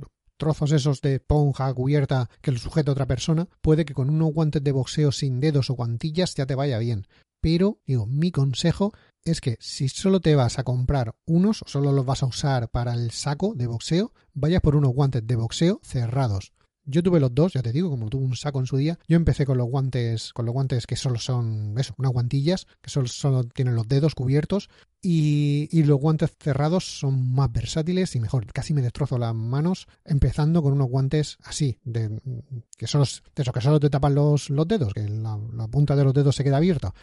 trozos 0.42 0.72
esos 0.72 1.00
de 1.02 1.20
ponja 1.20 1.72
cubierta 1.72 2.28
que 2.40 2.50
lo 2.50 2.58
sujeta 2.58 2.90
otra 2.90 3.06
persona, 3.06 3.46
puede 3.60 3.84
que 3.84 3.94
con 3.94 4.10
unos 4.10 4.32
guantes 4.32 4.64
de 4.64 4.72
boxeo 4.72 5.12
sin 5.12 5.38
dedos 5.38 5.70
o 5.70 5.74
guantillas 5.74 6.34
ya 6.34 6.46
te 6.46 6.56
vaya 6.56 6.78
bien. 6.78 7.06
Pero, 7.40 7.78
digo, 7.86 8.06
mi 8.06 8.32
consejo 8.32 8.92
es 9.24 9.40
que 9.40 9.56
si 9.60 9.88
solo 9.88 10.18
te 10.18 10.34
vas 10.34 10.58
a 10.58 10.64
comprar 10.64 11.14
unos 11.26 11.62
o 11.62 11.68
solo 11.68 11.92
los 11.92 12.04
vas 12.04 12.24
a 12.24 12.26
usar 12.26 12.70
para 12.70 12.92
el 12.94 13.12
saco 13.12 13.54
de 13.54 13.68
boxeo, 13.68 14.12
vayas 14.34 14.62
por 14.62 14.74
unos 14.74 14.92
guantes 14.92 15.24
de 15.24 15.36
boxeo 15.36 15.78
cerrados. 15.84 16.52
Yo 16.84 17.04
tuve 17.04 17.20
los 17.20 17.32
dos, 17.32 17.52
ya 17.52 17.62
te 17.62 17.70
digo, 17.70 17.88
como 17.88 18.10
tuve 18.10 18.24
un 18.24 18.34
saco 18.34 18.58
en 18.58 18.66
su 18.66 18.76
día. 18.78 18.98
Yo 19.06 19.14
empecé 19.14 19.46
con 19.46 19.58
los 19.58 19.68
guantes, 19.68 20.32
con 20.32 20.44
los 20.44 20.52
guantes 20.52 20.88
que 20.88 20.96
solo 20.96 21.20
son 21.20 21.76
eso, 21.78 21.94
unas 21.98 22.10
guantillas, 22.10 22.66
que 22.80 22.90
solo, 22.90 23.06
solo 23.06 23.44
tienen 23.44 23.76
los 23.76 23.86
dedos 23.86 24.16
cubiertos. 24.16 24.70
Y, 25.04 25.68
y, 25.72 25.82
los 25.82 25.98
guantes 25.98 26.30
cerrados 26.38 27.00
son 27.00 27.34
más 27.34 27.50
versátiles 27.50 28.14
y 28.14 28.20
mejor. 28.20 28.46
Casi 28.46 28.72
me 28.72 28.82
destrozo 28.82 29.18
las 29.18 29.34
manos 29.34 29.88
empezando 30.04 30.62
con 30.62 30.74
unos 30.74 30.88
guantes 30.88 31.38
así, 31.42 31.80
de, 31.82 32.20
que 32.76 32.86
solo, 32.86 33.04
que 33.34 33.60
solo 33.60 33.80
te 33.80 33.90
tapan 33.90 34.14
los, 34.14 34.48
los 34.48 34.68
dedos, 34.68 34.94
que 34.94 35.08
la, 35.08 35.36
la 35.54 35.66
punta 35.66 35.96
de 35.96 36.04
los 36.04 36.14
dedos 36.14 36.36
se 36.36 36.44
queda 36.44 36.58
abierta. 36.58 36.94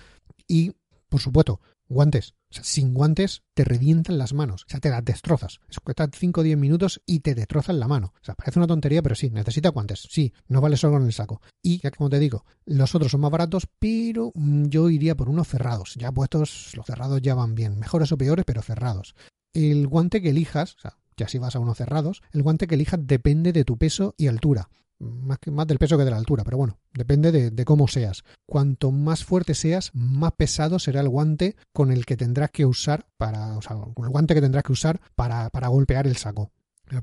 Y, 0.47 0.71
por 1.09 1.19
supuesto, 1.19 1.59
guantes. 1.89 2.35
O 2.51 2.55
sea, 2.55 2.63
sin 2.63 2.93
guantes 2.93 3.43
te 3.53 3.63
revientan 3.63 4.17
las 4.17 4.33
manos, 4.33 4.63
o 4.63 4.69
sea, 4.69 4.79
te 4.79 4.89
las 4.89 5.03
destrozas. 5.03 5.59
Estás 5.69 6.09
5 6.13 6.41
o 6.41 6.43
10 6.43 6.57
minutos 6.57 7.01
y 7.05 7.19
te 7.19 7.35
destrozan 7.35 7.79
la 7.79 7.87
mano. 7.87 8.13
O 8.21 8.23
sea, 8.23 8.35
parece 8.35 8.59
una 8.59 8.67
tontería, 8.67 9.01
pero 9.01 9.15
sí, 9.15 9.29
necesita 9.29 9.69
guantes. 9.69 10.07
Sí, 10.09 10.33
no 10.47 10.61
vale 10.61 10.77
solo 10.77 10.93
con 10.93 11.05
el 11.05 11.13
saco. 11.13 11.41
Y 11.61 11.79
ya 11.79 11.91
como 11.91 12.09
te 12.09 12.19
digo, 12.19 12.45
los 12.65 12.95
otros 12.95 13.11
son 13.11 13.21
más 13.21 13.31
baratos, 13.31 13.67
pero 13.79 14.31
mm, 14.33 14.67
yo 14.67 14.89
iría 14.89 15.15
por 15.15 15.29
unos 15.29 15.47
cerrados. 15.47 15.95
Ya 15.95 16.11
puestos, 16.11 16.71
los 16.75 16.85
cerrados 16.85 17.21
ya 17.21 17.35
van 17.35 17.55
bien. 17.55 17.77
Mejores 17.79 18.11
o 18.11 18.17
peores, 18.17 18.45
pero 18.45 18.61
cerrados. 18.61 19.15
El 19.53 19.87
guante 19.87 20.21
que 20.21 20.29
elijas, 20.29 20.75
o 20.75 20.79
sea, 20.79 20.97
ya 21.17 21.27
si 21.27 21.37
vas 21.37 21.55
a 21.55 21.59
unos 21.59 21.77
cerrados, 21.77 22.21
el 22.31 22.43
guante 22.43 22.67
que 22.67 22.75
elijas 22.75 22.99
depende 23.03 23.51
de 23.51 23.65
tu 23.65 23.77
peso 23.77 24.15
y 24.17 24.27
altura 24.27 24.69
más, 24.99 25.39
que, 25.39 25.51
más 25.51 25.67
del 25.67 25.79
peso 25.79 25.97
que 25.97 26.05
de 26.05 26.11
la 26.11 26.17
altura, 26.17 26.43
pero 26.43 26.57
bueno, 26.57 26.77
depende 26.93 27.31
de, 27.31 27.65
cómo 27.65 27.87
seas. 27.87 28.23
Cuanto 28.45 28.91
más 28.91 29.23
fuerte 29.23 29.53
seas, 29.53 29.91
más 29.93 30.33
pesado 30.33 30.79
será 30.79 31.01
el 31.01 31.09
guante 31.09 31.55
con 31.73 31.91
el 31.91 32.05
que 32.05 32.17
tendrás 32.17 32.51
que 32.51 32.65
usar 32.65 33.07
para, 33.17 33.57
o 33.57 33.61
sea, 33.61 33.75
con 33.77 34.05
el 34.05 34.11
guante 34.11 34.33
que 34.33 34.41
tendrás 34.41 34.63
que 34.63 34.73
usar 34.73 34.99
para, 35.15 35.49
para 35.49 35.67
golpear 35.67 36.07
el 36.07 36.17
saco. 36.17 36.51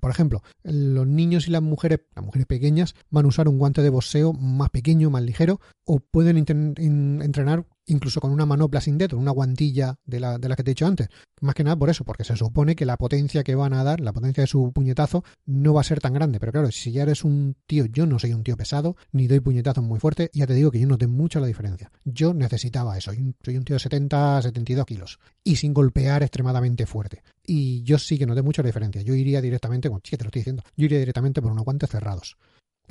Por 0.00 0.10
ejemplo, 0.10 0.42
los 0.64 1.06
niños 1.06 1.46
y 1.46 1.52
las 1.52 1.62
mujeres, 1.62 2.00
las 2.14 2.24
mujeres 2.24 2.46
pequeñas, 2.46 2.94
van 3.10 3.24
a 3.24 3.28
usar 3.28 3.48
un 3.48 3.58
guante 3.58 3.82
de 3.82 3.90
boxeo 3.90 4.32
más 4.32 4.70
pequeño, 4.70 5.10
más 5.10 5.22
ligero, 5.22 5.60
o 5.84 6.00
pueden 6.00 6.38
entrenar 6.38 7.66
incluso 7.86 8.20
con 8.20 8.32
una 8.32 8.46
manopla 8.46 8.80
sin 8.80 8.98
dedo, 8.98 9.16
una 9.18 9.30
guantilla 9.30 9.98
de 10.04 10.20
la, 10.20 10.38
de 10.38 10.48
la 10.48 10.56
que 10.56 10.62
te 10.62 10.70
he 10.70 10.74
dicho 10.74 10.86
antes. 10.86 11.08
Más 11.40 11.54
que 11.54 11.64
nada 11.64 11.76
por 11.76 11.90
eso, 11.90 12.04
porque 12.04 12.24
se 12.24 12.36
supone 12.36 12.74
que 12.76 12.86
la 12.86 12.96
potencia 12.96 13.44
que 13.44 13.54
van 13.54 13.74
a 13.74 13.84
dar, 13.84 14.00
la 14.00 14.12
potencia 14.12 14.42
de 14.42 14.46
su 14.46 14.72
puñetazo, 14.72 15.24
no 15.44 15.74
va 15.74 15.82
a 15.82 15.84
ser 15.84 16.00
tan 16.00 16.14
grande. 16.14 16.40
Pero 16.40 16.52
claro, 16.52 16.70
si 16.70 16.92
ya 16.92 17.02
eres 17.02 17.24
un 17.24 17.56
tío, 17.66 17.86
yo 17.86 18.06
no 18.06 18.18
soy 18.18 18.32
un 18.32 18.42
tío 18.42 18.56
pesado, 18.56 18.96
ni 19.12 19.26
doy 19.26 19.40
puñetazos 19.40 19.84
muy 19.84 20.00
fuertes, 20.00 20.30
ya 20.32 20.46
te 20.46 20.54
digo 20.54 20.70
que 20.70 20.80
yo 20.80 20.86
noté 20.86 21.06
mucho 21.06 21.40
la 21.40 21.46
diferencia. 21.46 21.90
Yo 22.04 22.32
necesitaba 22.32 22.96
eso, 22.96 23.12
soy 23.44 23.56
un 23.56 23.64
tío 23.64 23.76
de 23.76 23.80
70, 23.80 24.42
72 24.42 24.86
kilos, 24.86 25.18
y 25.44 25.56
sin 25.56 25.74
golpear 25.74 26.22
extremadamente 26.22 26.86
fuerte. 26.86 27.22
Y 27.44 27.82
yo 27.82 27.98
sí 27.98 28.18
que 28.18 28.26
noté 28.26 28.42
mucho 28.42 28.62
la 28.62 28.68
diferencia. 28.68 29.02
Yo 29.02 29.14
iría 29.14 29.40
directamente, 29.40 29.88
con, 29.88 30.00
sí 30.02 30.16
te 30.16 30.24
lo 30.24 30.28
estoy 30.28 30.40
diciendo, 30.40 30.62
yo 30.76 30.86
iría 30.86 30.98
directamente 30.98 31.42
por 31.42 31.52
unos 31.52 31.64
guantes 31.64 31.90
cerrados. 31.90 32.36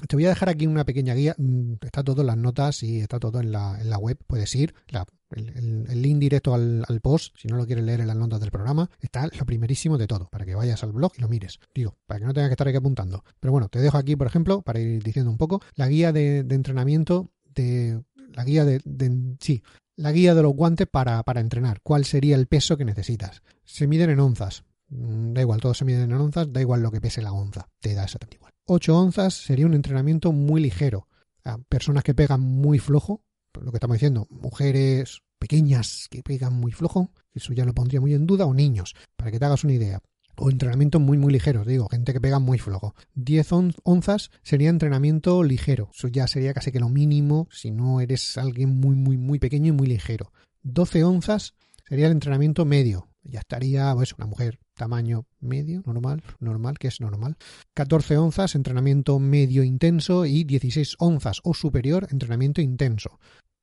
Te 0.07 0.15
voy 0.15 0.25
a 0.25 0.29
dejar 0.29 0.49
aquí 0.49 0.67
una 0.67 0.83
pequeña 0.83 1.13
guía, 1.13 1.35
mm, 1.37 1.73
está 1.81 2.03
todo 2.03 2.21
en 2.21 2.27
las 2.27 2.37
notas 2.37 2.83
y 2.83 2.99
está 2.99 3.19
todo 3.19 3.39
en 3.39 3.51
la, 3.51 3.97
web, 3.97 4.17
puedes 4.27 4.53
ir, 4.55 4.73
el, 5.31 6.01
link 6.01 6.19
directo 6.19 6.53
al, 6.53 6.99
post, 7.01 7.35
si 7.37 7.47
no 7.47 7.57
lo 7.57 7.65
quieres 7.65 7.85
leer 7.85 8.01
en 8.01 8.07
las 8.07 8.15
notas 8.15 8.39
del 8.39 8.51
programa, 8.51 8.89
está 8.99 9.27
lo 9.27 9.45
primerísimo 9.45 9.97
de 9.97 10.07
todo, 10.07 10.27
para 10.29 10.45
que 10.45 10.55
vayas 10.55 10.83
al 10.83 10.91
blog 10.91 11.13
y 11.17 11.21
lo 11.21 11.29
mires, 11.29 11.59
digo, 11.73 11.97
para 12.05 12.19
que 12.19 12.25
no 12.25 12.33
tengas 12.33 12.49
que 12.49 12.53
estar 12.53 12.67
aquí 12.67 12.77
apuntando. 12.77 13.23
Pero 13.39 13.51
bueno, 13.51 13.69
te 13.69 13.79
dejo 13.79 13.97
aquí, 13.97 14.15
por 14.15 14.27
ejemplo, 14.27 14.61
para 14.61 14.79
ir 14.79 15.01
diciendo 15.01 15.31
un 15.31 15.37
poco, 15.37 15.61
la 15.75 15.87
guía 15.87 16.11
de, 16.11 16.39
entrenamiento 16.39 17.31
de... 17.53 18.03
La 18.33 18.43
guía 18.43 18.65
de, 18.65 18.81
sí, 19.39 19.63
la 19.95 20.11
guía 20.11 20.35
de 20.35 20.41
los 20.41 20.53
guantes 20.53 20.87
para, 20.87 21.23
para 21.23 21.39
entrenar. 21.39 21.79
¿Cuál 21.81 22.03
sería 22.03 22.35
el 22.35 22.47
peso 22.47 22.75
que 22.75 22.83
necesitas? 22.83 23.43
Se 23.63 23.87
miden 23.87 24.09
en 24.09 24.19
onzas. 24.19 24.65
Mm, 24.89 25.33
da 25.33 25.41
igual, 25.41 25.61
todos 25.61 25.77
se 25.77 25.85
miden 25.85 26.11
en 26.11 26.17
onzas, 26.17 26.51
da 26.51 26.59
igual 26.59 26.81
lo 26.81 26.91
que 26.91 27.01
pese 27.01 27.21
la 27.21 27.31
onza, 27.31 27.69
te 27.79 27.93
da 27.93 28.03
exactamente 28.03 28.35
igual. 28.37 28.54
8 28.67 28.98
onzas 28.98 29.34
sería 29.36 29.67
un 29.67 29.75
entrenamiento 29.75 30.31
muy 30.31 30.62
ligero. 30.62 31.07
A 31.43 31.60
personas 31.60 32.03
que 32.03 32.15
pegan 32.15 32.41
muy 32.41 32.79
flojo, 32.79 33.24
lo 33.53 33.72
que 33.72 33.77
estamos 33.77 33.95
diciendo, 33.95 34.27
mujeres 34.31 35.22
pequeñas 35.38 36.07
que 36.10 36.24
pegan 36.24 36.53
muy 36.53 36.72
flojo, 36.72 37.12
eso 37.34 37.53
ya 37.53 37.65
lo 37.65 37.74
pondría 37.74 38.01
muy 38.01 38.15
en 38.15 38.25
duda, 38.25 38.45
o 38.45 38.53
niños, 38.53 38.95
para 39.15 39.29
que 39.29 39.38
te 39.38 39.45
hagas 39.45 39.63
una 39.63 39.74
idea. 39.74 40.01
O 40.38 40.50
entrenamiento 40.50 41.00
muy 41.00 41.17
muy 41.17 41.31
ligeros, 41.31 41.67
digo, 41.67 41.88
gente 41.89 42.12
que 42.12 42.19
pega 42.19 42.39
muy 42.39 42.57
flojo. 42.57 42.95
10 43.13 43.48
onzas 43.84 44.31
sería 44.41 44.69
entrenamiento 44.69 45.43
ligero, 45.43 45.91
eso 45.93 46.07
ya 46.07 46.27
sería 46.27 46.53
casi 46.53 46.72
que 46.72 46.79
lo 46.79 46.89
mínimo 46.89 47.48
si 47.51 47.72
no 47.72 48.01
eres 48.01 48.38
alguien 48.38 48.79
muy 48.79 48.95
muy 48.95 49.17
muy 49.17 49.39
pequeño 49.39 49.67
y 49.67 49.72
muy 49.77 49.88
ligero. 49.88 50.34
12 50.63 51.03
onzas 51.03 51.53
sería 51.88 52.07
el 52.07 52.13
entrenamiento 52.13 52.65
medio, 52.65 53.07
ya 53.25 53.39
estaría 53.39 53.94
pues 53.94 54.13
una 54.13 54.27
mujer 54.27 54.60
tamaño 54.75 55.25
medio, 55.39 55.82
normal, 55.86 56.24
normal, 56.39 56.77
que 56.77 56.88
es 56.88 57.01
normal. 57.01 57.38
14 57.74 58.17
onzas, 58.17 58.55
entrenamiento 58.55 59.20
medio 59.20 59.63
intenso 59.63 60.25
y 60.25 60.44
16 60.44 60.96
onzas 61.00 61.41
o 61.44 61.53
superior, 61.53 62.08
entrenamiento 62.12 62.62
intenso. 62.62 63.20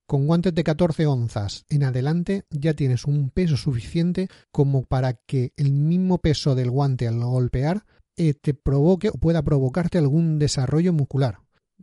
Con 0.07 0.26
guantes 0.26 0.54
de 0.54 0.64
14 0.64 1.07
onzas 1.07 1.64
en 1.69 1.85
adelante 1.85 2.45
ya 2.50 2.75
tienes 2.75 3.04
un 3.04 3.31
peso 3.31 3.57
suficiente 3.57 4.28
como 4.50 4.85
para 4.85 5.14
que 5.14 5.52
el 5.57 5.73
mismo 5.73 6.19
peso 6.19 6.54
del 6.54 6.71
guante 6.71 7.09
al 7.09 7.21
golpear 7.21 7.85
eh, 8.16 8.35
te 8.35 8.52
provoque 8.52 9.09
o 9.09 9.14
pueda 9.14 9.42
provocarte 9.42 9.99
algún 9.99 10.38
desarrollo 10.38 10.92
muscular, 10.92 11.38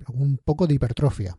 un 0.08 0.38
poco 0.38 0.68
de 0.68 0.76
hipertrofia 0.76 1.38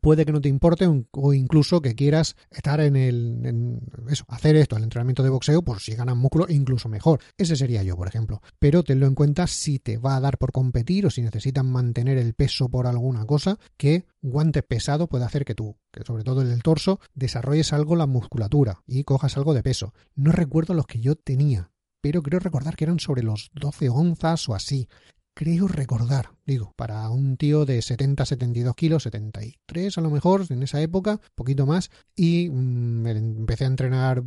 puede 0.00 0.24
que 0.24 0.32
no 0.32 0.40
te 0.40 0.48
importe 0.48 0.88
o 1.12 1.34
incluso 1.34 1.80
que 1.80 1.94
quieras 1.94 2.36
estar 2.50 2.80
en 2.80 2.96
el 2.96 3.80
eso, 4.08 4.24
hacer 4.28 4.56
esto, 4.56 4.76
el 4.76 4.84
entrenamiento 4.84 5.22
de 5.22 5.30
boxeo, 5.30 5.62
por 5.62 5.80
si 5.80 5.94
ganas 5.94 6.16
músculo, 6.16 6.46
incluso 6.48 6.88
mejor. 6.88 7.20
Ese 7.36 7.56
sería 7.56 7.82
yo, 7.82 7.96
por 7.96 8.08
ejemplo. 8.08 8.42
Pero 8.58 8.82
tenlo 8.82 9.06
en 9.06 9.14
cuenta 9.14 9.46
si 9.46 9.78
te 9.78 9.98
va 9.98 10.16
a 10.16 10.20
dar 10.20 10.38
por 10.38 10.52
competir 10.52 11.06
o 11.06 11.10
si 11.10 11.22
necesitas 11.22 11.64
mantener 11.64 12.18
el 12.18 12.34
peso 12.34 12.68
por 12.68 12.86
alguna 12.86 13.24
cosa, 13.26 13.58
que 13.76 14.06
guante 14.20 14.62
pesado 14.62 15.08
puede 15.08 15.24
hacer 15.24 15.44
que 15.44 15.54
tú, 15.54 15.76
que 15.90 16.02
sobre 16.04 16.24
todo 16.24 16.42
en 16.42 16.50
el 16.50 16.62
torso, 16.62 17.00
desarrolles 17.14 17.72
algo 17.72 17.96
la 17.96 18.06
musculatura 18.06 18.82
y 18.86 19.04
cojas 19.04 19.36
algo 19.36 19.54
de 19.54 19.62
peso. 19.62 19.92
No 20.14 20.32
recuerdo 20.32 20.74
los 20.74 20.86
que 20.86 21.00
yo 21.00 21.16
tenía, 21.16 21.70
pero 22.00 22.22
creo 22.22 22.40
recordar 22.40 22.76
que 22.76 22.84
eran 22.84 23.00
sobre 23.00 23.22
los 23.22 23.50
12 23.54 23.88
onzas 23.88 24.48
o 24.48 24.54
así 24.54 24.88
creo 25.34 25.68
recordar, 25.68 26.30
digo, 26.46 26.72
para 26.76 27.08
un 27.10 27.36
tío 27.36 27.64
de 27.64 27.80
70, 27.82 28.26
72 28.26 28.74
kilos, 28.74 29.02
73 29.04 29.98
a 29.98 30.00
lo 30.00 30.10
mejor 30.10 30.46
en 30.50 30.62
esa 30.62 30.80
época, 30.80 31.20
poquito 31.34 31.66
más, 31.66 31.90
y 32.14 32.48
mm, 32.50 33.06
empecé 33.06 33.64
a 33.64 33.68
entrenar 33.68 34.22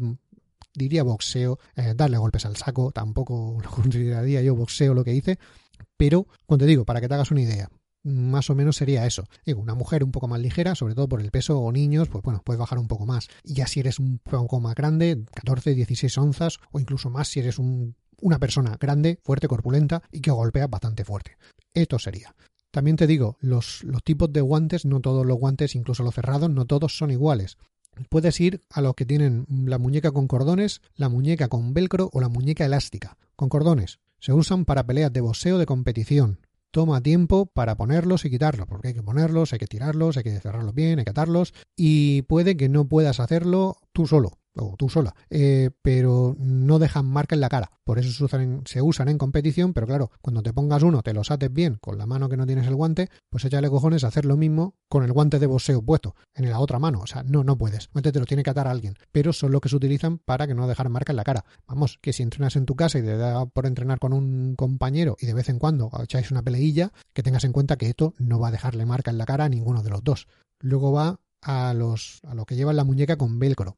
diría 0.76 1.04
boxeo, 1.04 1.58
eh, 1.76 1.94
darle 1.96 2.18
golpes 2.18 2.46
al 2.46 2.58
saco, 2.58 2.92
tampoco 2.92 3.58
lo 3.64 3.70
consideraría 3.72 4.42
yo 4.42 4.56
boxeo 4.56 4.94
lo 4.94 5.04
que 5.04 5.16
hice, 5.16 5.40
pero 5.98 6.28
cuando 6.46 6.66
te 6.66 6.70
digo, 6.70 6.86
para 6.86 7.02
que 7.02 7.08
te 7.08 7.14
hagas 7.14 7.32
una 7.32 7.42
idea, 7.42 7.70
más 8.04 8.50
o 8.52 8.56
menos 8.56 8.76
sería 8.76 9.06
eso. 9.08 9.24
Digo, 9.46 9.60
una 9.62 9.74
mujer 9.74 10.04
un 10.04 10.12
poco 10.12 10.28
más 10.28 10.40
ligera, 10.40 10.76
sobre 10.76 10.94
todo 10.94 11.10
por 11.10 11.22
el 11.22 11.32
peso, 11.32 11.60
o 11.60 11.72
niños, 11.72 12.08
pues 12.08 12.24
bueno, 12.24 12.42
puedes 12.46 12.60
bajar 12.60 12.78
un 12.78 12.88
poco 12.88 13.06
más. 13.08 13.30
Y 13.44 13.56
ya 13.56 13.66
si 13.66 13.80
eres 13.80 13.98
un 13.98 14.20
poco 14.20 14.60
más 14.60 14.76
grande, 14.76 15.24
14, 15.34 15.74
16 15.74 16.18
onzas, 16.20 16.60
o 16.72 16.80
incluso 16.80 17.10
más 17.10 17.30
si 17.30 17.40
eres 17.40 17.58
un 17.58 17.96
una 18.22 18.40
persona 18.40 18.78
grande, 18.80 19.20
fuerte, 19.24 19.48
corpulenta 19.48 20.02
y 20.12 20.22
que 20.22 20.32
golpea 20.32 20.68
bastante 20.68 21.04
fuerte. 21.04 21.38
Esto 21.74 22.00
sería. 22.00 22.36
También 22.72 22.98
te 22.98 23.08
digo, 23.08 23.38
los, 23.40 23.84
los 23.84 24.04
tipos 24.04 24.32
de 24.34 24.42
guantes, 24.42 24.86
no 24.86 25.00
todos 25.00 25.26
los 25.26 25.38
guantes, 25.38 25.76
incluso 25.76 26.04
los 26.04 26.14
cerrados, 26.14 26.50
no 26.50 26.66
todos 26.66 26.98
son 26.98 27.12
iguales. 27.12 27.58
Puedes 28.10 28.40
ir 28.42 28.62
a 28.70 28.82
los 28.82 28.96
que 28.96 29.06
tienen 29.06 29.46
la 29.48 29.78
muñeca 29.78 30.12
con 30.12 30.28
cordones, 30.28 30.82
la 30.96 31.08
muñeca 31.08 31.48
con 31.48 31.74
velcro 31.74 32.10
o 32.12 32.20
la 32.20 32.28
muñeca 32.28 32.66
elástica. 32.66 33.18
Con 33.36 33.48
cordones. 33.48 34.00
Se 34.20 34.34
usan 34.34 34.66
para 34.66 34.86
peleas 34.86 35.14
de 35.14 35.22
boxeo 35.22 35.58
de 35.58 35.66
competición. 35.66 36.40
Toma 36.72 37.02
tiempo 37.02 37.46
para 37.46 37.78
ponerlos 37.78 38.26
y 38.26 38.30
quitarlos, 38.30 38.68
porque 38.68 38.90
hay 38.90 38.94
que 38.94 39.04
ponerlos, 39.04 39.54
hay 39.54 39.60
que 39.60 39.68
tirarlos, 39.68 40.18
hay 40.18 40.24
que 40.24 40.40
cerrarlos 40.42 40.74
bien, 40.74 41.00
hay 41.00 41.06
que 41.06 41.12
atarlos, 41.12 41.54
y 41.78 42.24
puede 42.24 42.58
que 42.58 42.68
no 42.68 42.90
puedas 42.90 43.22
hacerlo 43.22 43.78
tú 43.94 44.08
solo 44.08 44.40
o 44.56 44.76
tú 44.78 44.90
sola, 44.90 45.16
eh, 45.30 45.72
pero 45.82 46.36
no 46.40 46.80
dejan 46.80 47.06
marca 47.06 47.36
en 47.36 47.42
la 47.42 47.50
cara. 47.50 47.72
Por 47.84 48.00
eso 48.00 48.28
se 48.66 48.82
usan, 48.82 49.10
en, 49.10 49.18
competición, 49.18 49.74
pero 49.74 49.86
claro, 49.86 50.12
cuando 50.22 50.42
te 50.42 50.54
pongas 50.54 50.82
uno, 50.82 51.04
te 51.04 51.14
los 51.14 51.30
ates 51.30 51.54
bien 51.54 51.78
con 51.80 51.98
la 51.98 52.06
mano 52.06 52.30
que 52.30 52.38
no 52.38 52.46
tienes 52.46 52.66
el 52.68 52.76
guante, 52.76 53.10
pues 53.30 53.46
échale 53.46 53.70
cojones 53.70 54.04
a 54.04 54.08
hacer 54.08 54.26
lo 54.26 54.38
mismo 54.38 54.76
con 54.90 55.04
el 55.04 55.12
guante 55.12 55.38
de 55.38 55.46
boxeo 55.46 55.82
puesto 55.82 56.16
en 56.34 56.50
la 56.50 56.60
otra 56.60 56.80
mano. 56.80 57.02
O 57.02 57.08
sea, 57.08 57.24
no, 57.24 57.44
no 57.44 57.58
puedes. 57.58 57.90
te 57.90 58.20
lo 58.20 58.26
tiene 58.26 58.44
que 58.44 58.50
atar 58.50 58.68
a 58.68 58.72
alguien. 58.72 58.96
Pero 59.12 59.34
son 59.34 59.52
los 59.52 59.62
que 59.62 59.70
se 59.70 59.76
utilizan 59.76 60.18
para 60.18 60.48
que 60.48 60.56
no 60.56 60.68
dejar 60.68 60.90
marca 60.90 61.12
en 61.12 61.18
la 61.18 61.24
cara. 61.24 61.46
Vamos, 61.68 62.00
que 62.02 62.14
si 62.14 62.24
entrenas 62.24 62.56
en 62.56 62.66
tu 62.66 62.76
casa 62.76 62.98
y 62.98 63.04
te 63.04 63.18
da 63.18 63.46
por 63.46 63.66
entrenar 63.66 64.00
con 64.00 64.14
un 64.14 64.56
compañero 64.56 65.16
y 65.20 65.28
de 65.28 65.34
vez 65.34 65.50
en 65.50 65.60
cuando 65.60 65.92
echáis 66.02 66.32
una 66.32 66.42
peleilla, 66.42 66.92
que 67.14 67.24
tengas 67.24 67.44
en 67.44 67.54
cuenta 67.54 67.78
que 67.78 67.88
esto 67.88 68.14
no 68.18 68.40
va 68.40 68.48
a 68.48 68.52
dejarle 68.52 68.86
marca 68.86 69.12
en 69.12 69.18
la 69.18 69.26
cara 69.26 69.46
a 69.46 69.50
ninguno 69.50 69.84
de 69.84 69.90
los 69.92 70.04
dos. 70.04 70.28
Luego 70.60 70.92
va 70.92 71.20
a 71.42 71.74
los 71.74 72.22
a 72.24 72.34
lo 72.34 72.46
que 72.46 72.56
llevan 72.56 72.76
la 72.76 72.84
muñeca 72.84 73.18
con 73.18 73.38
velcro. 73.38 73.78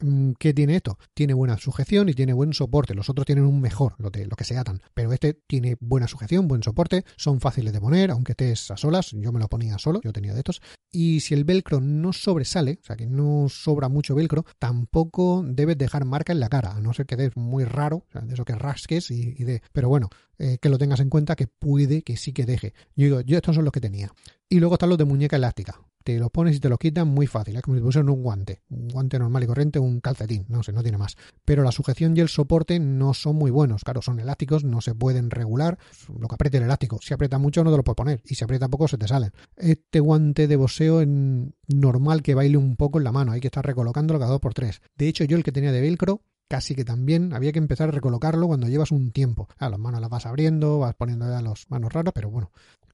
Mm, 0.00 0.32
¿Qué 0.38 0.54
tiene 0.54 0.76
esto? 0.76 0.98
Tiene 1.14 1.34
buena 1.34 1.58
sujeción 1.58 2.08
y 2.08 2.14
tiene 2.14 2.32
buen 2.32 2.52
soporte. 2.54 2.94
Los 2.94 3.10
otros 3.10 3.26
tienen 3.26 3.44
un 3.44 3.60
mejor, 3.60 3.94
lo, 3.98 4.10
de, 4.10 4.26
lo 4.26 4.36
que 4.36 4.44
se 4.44 4.56
atan. 4.56 4.80
Pero 4.94 5.12
este 5.12 5.34
tiene 5.34 5.76
buena 5.80 6.08
sujeción, 6.08 6.48
buen 6.48 6.62
soporte, 6.62 7.04
son 7.16 7.40
fáciles 7.40 7.72
de 7.72 7.80
poner, 7.80 8.10
aunque 8.10 8.32
estés 8.32 8.70
a 8.70 8.76
solas. 8.76 9.10
Yo 9.12 9.32
me 9.32 9.38
lo 9.38 9.48
ponía 9.48 9.78
solo, 9.78 10.00
yo 10.02 10.12
tenía 10.12 10.32
de 10.32 10.40
estos. 10.40 10.62
Y 10.90 11.20
si 11.20 11.34
el 11.34 11.44
velcro 11.44 11.80
no 11.80 12.12
sobresale, 12.12 12.78
o 12.82 12.84
sea 12.84 12.96
que 12.96 13.06
no 13.06 13.48
sobra 13.48 13.88
mucho 13.88 14.14
velcro, 14.14 14.44
tampoco 14.58 15.44
debes 15.46 15.78
dejar 15.78 16.04
marca 16.04 16.32
en 16.32 16.40
la 16.40 16.48
cara, 16.48 16.72
a 16.72 16.80
no 16.80 16.92
ser 16.92 17.06
que 17.06 17.16
des 17.16 17.36
muy 17.36 17.64
raro, 17.64 18.04
o 18.08 18.12
sea, 18.12 18.22
de 18.22 18.34
eso 18.34 18.44
que 18.44 18.54
rasques 18.54 19.10
y, 19.10 19.34
de. 19.44 19.62
Pero 19.72 19.88
bueno, 19.88 20.08
eh, 20.38 20.58
que 20.60 20.68
lo 20.68 20.78
tengas 20.78 21.00
en 21.00 21.10
cuenta 21.10 21.36
que 21.36 21.46
puede 21.46 22.02
que 22.02 22.16
sí 22.16 22.32
que 22.32 22.46
deje. 22.46 22.72
Yo 22.96 23.04
digo, 23.04 23.20
yo 23.20 23.36
estos 23.36 23.54
son 23.54 23.64
los 23.64 23.72
que 23.72 23.80
tenía. 23.80 24.12
Y 24.48 24.58
luego 24.58 24.74
están 24.74 24.88
los 24.88 24.98
de 24.98 25.04
muñeca 25.04 25.36
elástica 25.36 25.80
te 26.02 26.18
los 26.18 26.30
pones 26.30 26.56
y 26.56 26.60
te 26.60 26.68
los 26.68 26.78
quitan 26.78 27.08
muy 27.08 27.26
fácil, 27.26 27.56
es 27.56 27.62
como 27.62 27.76
si 27.76 27.82
pusieran 27.82 28.08
un 28.08 28.22
guante, 28.22 28.62
un 28.70 28.88
guante 28.88 29.18
normal 29.18 29.42
y 29.42 29.46
corriente, 29.46 29.78
un 29.78 30.00
calcetín, 30.00 30.46
no 30.48 30.62
sé, 30.62 30.72
no 30.72 30.82
tiene 30.82 30.98
más. 30.98 31.16
Pero 31.44 31.62
la 31.62 31.72
sujeción 31.72 32.16
y 32.16 32.20
el 32.20 32.28
soporte 32.28 32.78
no 32.78 33.14
son 33.14 33.36
muy 33.36 33.50
buenos, 33.50 33.84
claro, 33.84 34.02
son 34.02 34.20
elásticos, 34.20 34.64
no 34.64 34.80
se 34.80 34.94
pueden 34.94 35.30
regular, 35.30 35.78
lo 36.18 36.28
que 36.28 36.34
apriete 36.34 36.58
el 36.58 36.64
elástico, 36.64 36.98
si 37.02 37.14
aprieta 37.14 37.38
mucho 37.38 37.64
no 37.64 37.70
te 37.70 37.76
lo 37.76 37.84
puedes 37.84 37.96
poner, 37.96 38.22
y 38.24 38.34
si 38.34 38.44
aprieta 38.44 38.68
poco 38.68 38.88
se 38.88 38.98
te 38.98 39.08
salen. 39.08 39.32
Este 39.56 40.00
guante 40.00 40.48
de 40.48 40.56
boxeo 40.56 41.00
en 41.00 41.54
normal 41.68 42.22
que 42.22 42.34
baile 42.34 42.56
un 42.56 42.76
poco 42.76 42.98
en 42.98 43.04
la 43.04 43.12
mano, 43.12 43.32
hay 43.32 43.40
que 43.40 43.48
estar 43.48 43.64
recolocándolo 43.64 44.18
cada 44.18 44.32
dos 44.32 44.40
por 44.40 44.54
tres. 44.54 44.82
De 44.96 45.08
hecho, 45.08 45.24
yo 45.24 45.36
el 45.36 45.44
que 45.44 45.52
tenía 45.52 45.72
de 45.72 45.80
velcro 45.80 46.22
casi 46.50 46.74
que 46.74 46.84
también 46.84 47.32
había 47.32 47.52
que 47.52 47.60
empezar 47.60 47.90
a 47.90 47.92
recolocarlo 47.92 48.48
cuando 48.48 48.66
llevas 48.66 48.90
un 48.90 49.12
tiempo. 49.12 49.48
A 49.56 49.70
las 49.70 49.78
manos 49.78 50.00
las 50.00 50.10
vas 50.10 50.26
abriendo, 50.26 50.80
vas 50.80 50.96
poniendo 50.96 51.30
ya 51.30 51.40
las 51.40 51.70
manos 51.70 51.92
raras, 51.92 52.12
pero 52.12 52.28
bueno. 52.28 52.50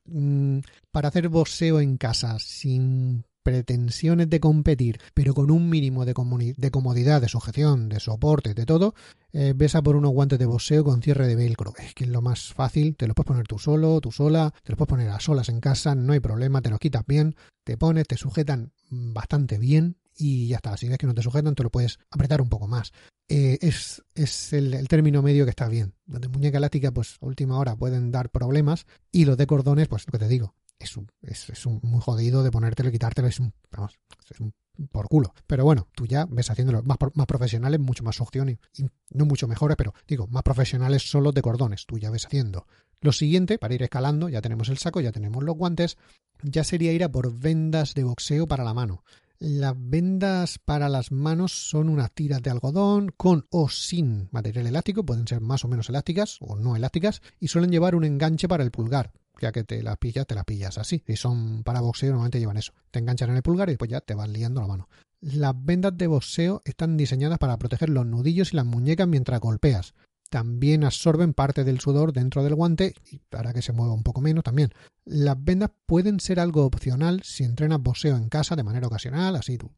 Mm, 0.08 0.60
para 0.90 1.08
hacer 1.08 1.28
boxeo 1.28 1.80
en 1.80 1.96
casa 1.96 2.38
sin 2.38 3.24
pretensiones 3.46 4.28
de 4.28 4.40
competir, 4.40 4.98
pero 5.14 5.32
con 5.32 5.52
un 5.52 5.70
mínimo 5.70 6.04
de, 6.04 6.14
comodidad, 6.14 7.20
de 7.20 7.28
sujeción, 7.28 7.88
de 7.88 8.00
soporte, 8.00 8.54
de 8.54 8.66
todo, 8.66 8.96
eh, 9.32 9.52
ves 9.54 9.76
a 9.76 9.82
por 9.82 9.94
unos 9.94 10.10
guantes 10.10 10.40
de 10.40 10.46
boxeo 10.46 10.82
con 10.82 11.00
cierre 11.00 11.28
de 11.28 11.36
velcro. 11.36 11.72
Es 11.78 11.94
que 11.94 12.02
es 12.04 12.10
lo 12.10 12.22
más 12.22 12.52
fácil, 12.54 12.96
te 12.96 13.06
los 13.06 13.14
puedes 13.14 13.28
poner 13.28 13.46
tú 13.46 13.60
solo, 13.60 14.00
tú 14.00 14.10
sola, 14.10 14.52
te 14.64 14.72
los 14.72 14.76
puedes 14.76 14.88
poner 14.88 15.10
a 15.10 15.20
solas 15.20 15.48
en 15.48 15.60
casa, 15.60 15.94
no 15.94 16.12
hay 16.12 16.18
problema, 16.18 16.60
te 16.60 16.70
los 16.70 16.80
quitas 16.80 17.06
bien, 17.06 17.36
te 17.62 17.76
pones, 17.76 18.08
te 18.08 18.16
sujetan 18.16 18.72
bastante 18.90 19.58
bien 19.58 19.96
y 20.16 20.48
ya 20.48 20.56
está. 20.56 20.76
Si 20.76 20.88
ves 20.88 20.98
que 20.98 21.06
no 21.06 21.14
te 21.14 21.22
sujetan, 21.22 21.54
te 21.54 21.62
lo 21.62 21.70
puedes 21.70 22.00
apretar 22.10 22.40
un 22.40 22.48
poco 22.48 22.66
más. 22.66 22.92
Eh, 23.28 23.58
es, 23.60 24.02
es 24.14 24.52
el, 24.52 24.86
término 24.88 25.20
medio 25.22 25.44
que 25.44 25.50
está 25.50 25.68
bien. 25.68 25.94
Los 26.06 26.20
de 26.20 26.28
muñeca 26.28 26.58
elástica, 26.58 26.92
pues 26.92 27.18
a 27.20 27.26
última 27.26 27.58
hora 27.58 27.76
pueden 27.76 28.10
dar 28.12 28.30
problemas 28.30 28.86
y 29.10 29.24
los 29.24 29.36
de 29.36 29.46
cordones, 29.46 29.88
pues 29.88 30.06
lo 30.06 30.12
que 30.12 30.18
te 30.18 30.28
digo, 30.28 30.54
es 30.78 30.96
un, 30.96 31.10
es, 31.22 31.66
un 31.66 31.80
muy 31.82 32.00
jodido 32.00 32.44
de 32.44 32.50
ponértelo 32.50 32.88
y 32.88 32.92
quitártelo, 32.92 33.26
es 33.26 33.40
un, 33.40 33.52
vamos, 33.70 33.98
es 34.30 34.40
un 34.40 34.52
por 34.92 35.08
culo. 35.08 35.34
Pero 35.46 35.64
bueno, 35.64 35.88
tú 35.94 36.06
ya 36.06 36.26
ves 36.26 36.50
haciéndolo 36.50 36.82
más, 36.82 36.98
más 37.14 37.26
profesionales, 37.26 37.80
mucho 37.80 38.04
más 38.04 38.20
opciones, 38.20 38.58
y 38.76 38.86
no 39.10 39.24
mucho 39.24 39.48
mejores, 39.48 39.76
pero 39.76 39.94
digo, 40.06 40.28
más 40.28 40.42
profesionales 40.42 41.08
solo 41.10 41.32
de 41.32 41.42
cordones, 41.42 41.86
tú 41.86 41.98
ya 41.98 42.10
ves 42.10 42.26
haciendo. 42.26 42.66
Lo 43.00 43.12
siguiente, 43.12 43.58
para 43.58 43.74
ir 43.74 43.82
escalando, 43.82 44.28
ya 44.28 44.40
tenemos 44.40 44.68
el 44.68 44.78
saco, 44.78 45.00
ya 45.00 45.12
tenemos 45.12 45.42
los 45.42 45.56
guantes, 45.56 45.96
ya 46.42 46.64
sería 46.64 46.92
ir 46.92 47.04
a 47.04 47.10
por 47.10 47.36
vendas 47.36 47.94
de 47.94 48.04
boxeo 48.04 48.46
para 48.46 48.64
la 48.64 48.74
mano. 48.74 49.02
Las 49.38 49.74
vendas 49.76 50.58
para 50.58 50.88
las 50.88 51.12
manos 51.12 51.52
son 51.52 51.90
unas 51.90 52.10
tiras 52.12 52.40
de 52.40 52.50
algodón 52.50 53.12
con 53.14 53.46
o 53.50 53.68
sin 53.68 54.28
material 54.32 54.66
elástico, 54.66 55.04
pueden 55.04 55.28
ser 55.28 55.42
más 55.42 55.62
o 55.62 55.68
menos 55.68 55.90
elásticas 55.90 56.38
o 56.40 56.56
no 56.56 56.74
elásticas, 56.74 57.20
y 57.38 57.48
suelen 57.48 57.70
llevar 57.70 57.94
un 57.94 58.04
enganche 58.04 58.48
para 58.48 58.64
el 58.64 58.70
pulgar. 58.70 59.12
Ya 59.38 59.52
que 59.52 59.62
te 59.64 59.82
las 59.82 59.98
pillas, 59.98 60.26
te 60.26 60.34
las 60.34 60.46
pillas 60.46 60.78
así. 60.78 61.02
Si 61.06 61.16
son 61.16 61.62
para 61.64 61.82
boxeo, 61.82 62.08
normalmente 62.08 62.38
llevan 62.38 62.56
eso. 62.56 62.72
Te 62.90 62.98
enganchan 62.98 63.28
en 63.28 63.36
el 63.36 63.42
pulgar 63.42 63.68
y 63.68 63.72
después 63.72 63.90
ya 63.90 64.00
te 64.00 64.14
vas 64.14 64.30
liando 64.30 64.62
la 64.62 64.68
mano. 64.68 64.88
Las 65.20 65.54
vendas 65.54 65.96
de 65.98 66.06
boxeo 66.06 66.62
están 66.64 66.96
diseñadas 66.96 67.38
para 67.38 67.58
proteger 67.58 67.90
los 67.90 68.06
nudillos 68.06 68.54
y 68.54 68.56
las 68.56 68.64
muñecas 68.64 69.06
mientras 69.06 69.40
golpeas. 69.40 69.92
También 70.28 70.84
absorben 70.84 71.34
parte 71.34 71.64
del 71.64 71.80
sudor 71.80 72.12
dentro 72.12 72.42
del 72.42 72.54
guante 72.54 72.94
y 73.10 73.18
para 73.18 73.52
que 73.52 73.62
se 73.62 73.72
mueva 73.72 73.94
un 73.94 74.02
poco 74.02 74.20
menos 74.20 74.44
también. 74.44 74.70
Las 75.04 75.36
vendas 75.42 75.70
pueden 75.86 76.20
ser 76.20 76.40
algo 76.40 76.64
opcional 76.64 77.22
si 77.22 77.44
entrenas 77.44 77.80
boxeo 77.80 78.16
en 78.16 78.28
casa 78.28 78.56
de 78.56 78.64
manera 78.64 78.86
ocasional, 78.86 79.36
así 79.36 79.56
tú, 79.56 79.70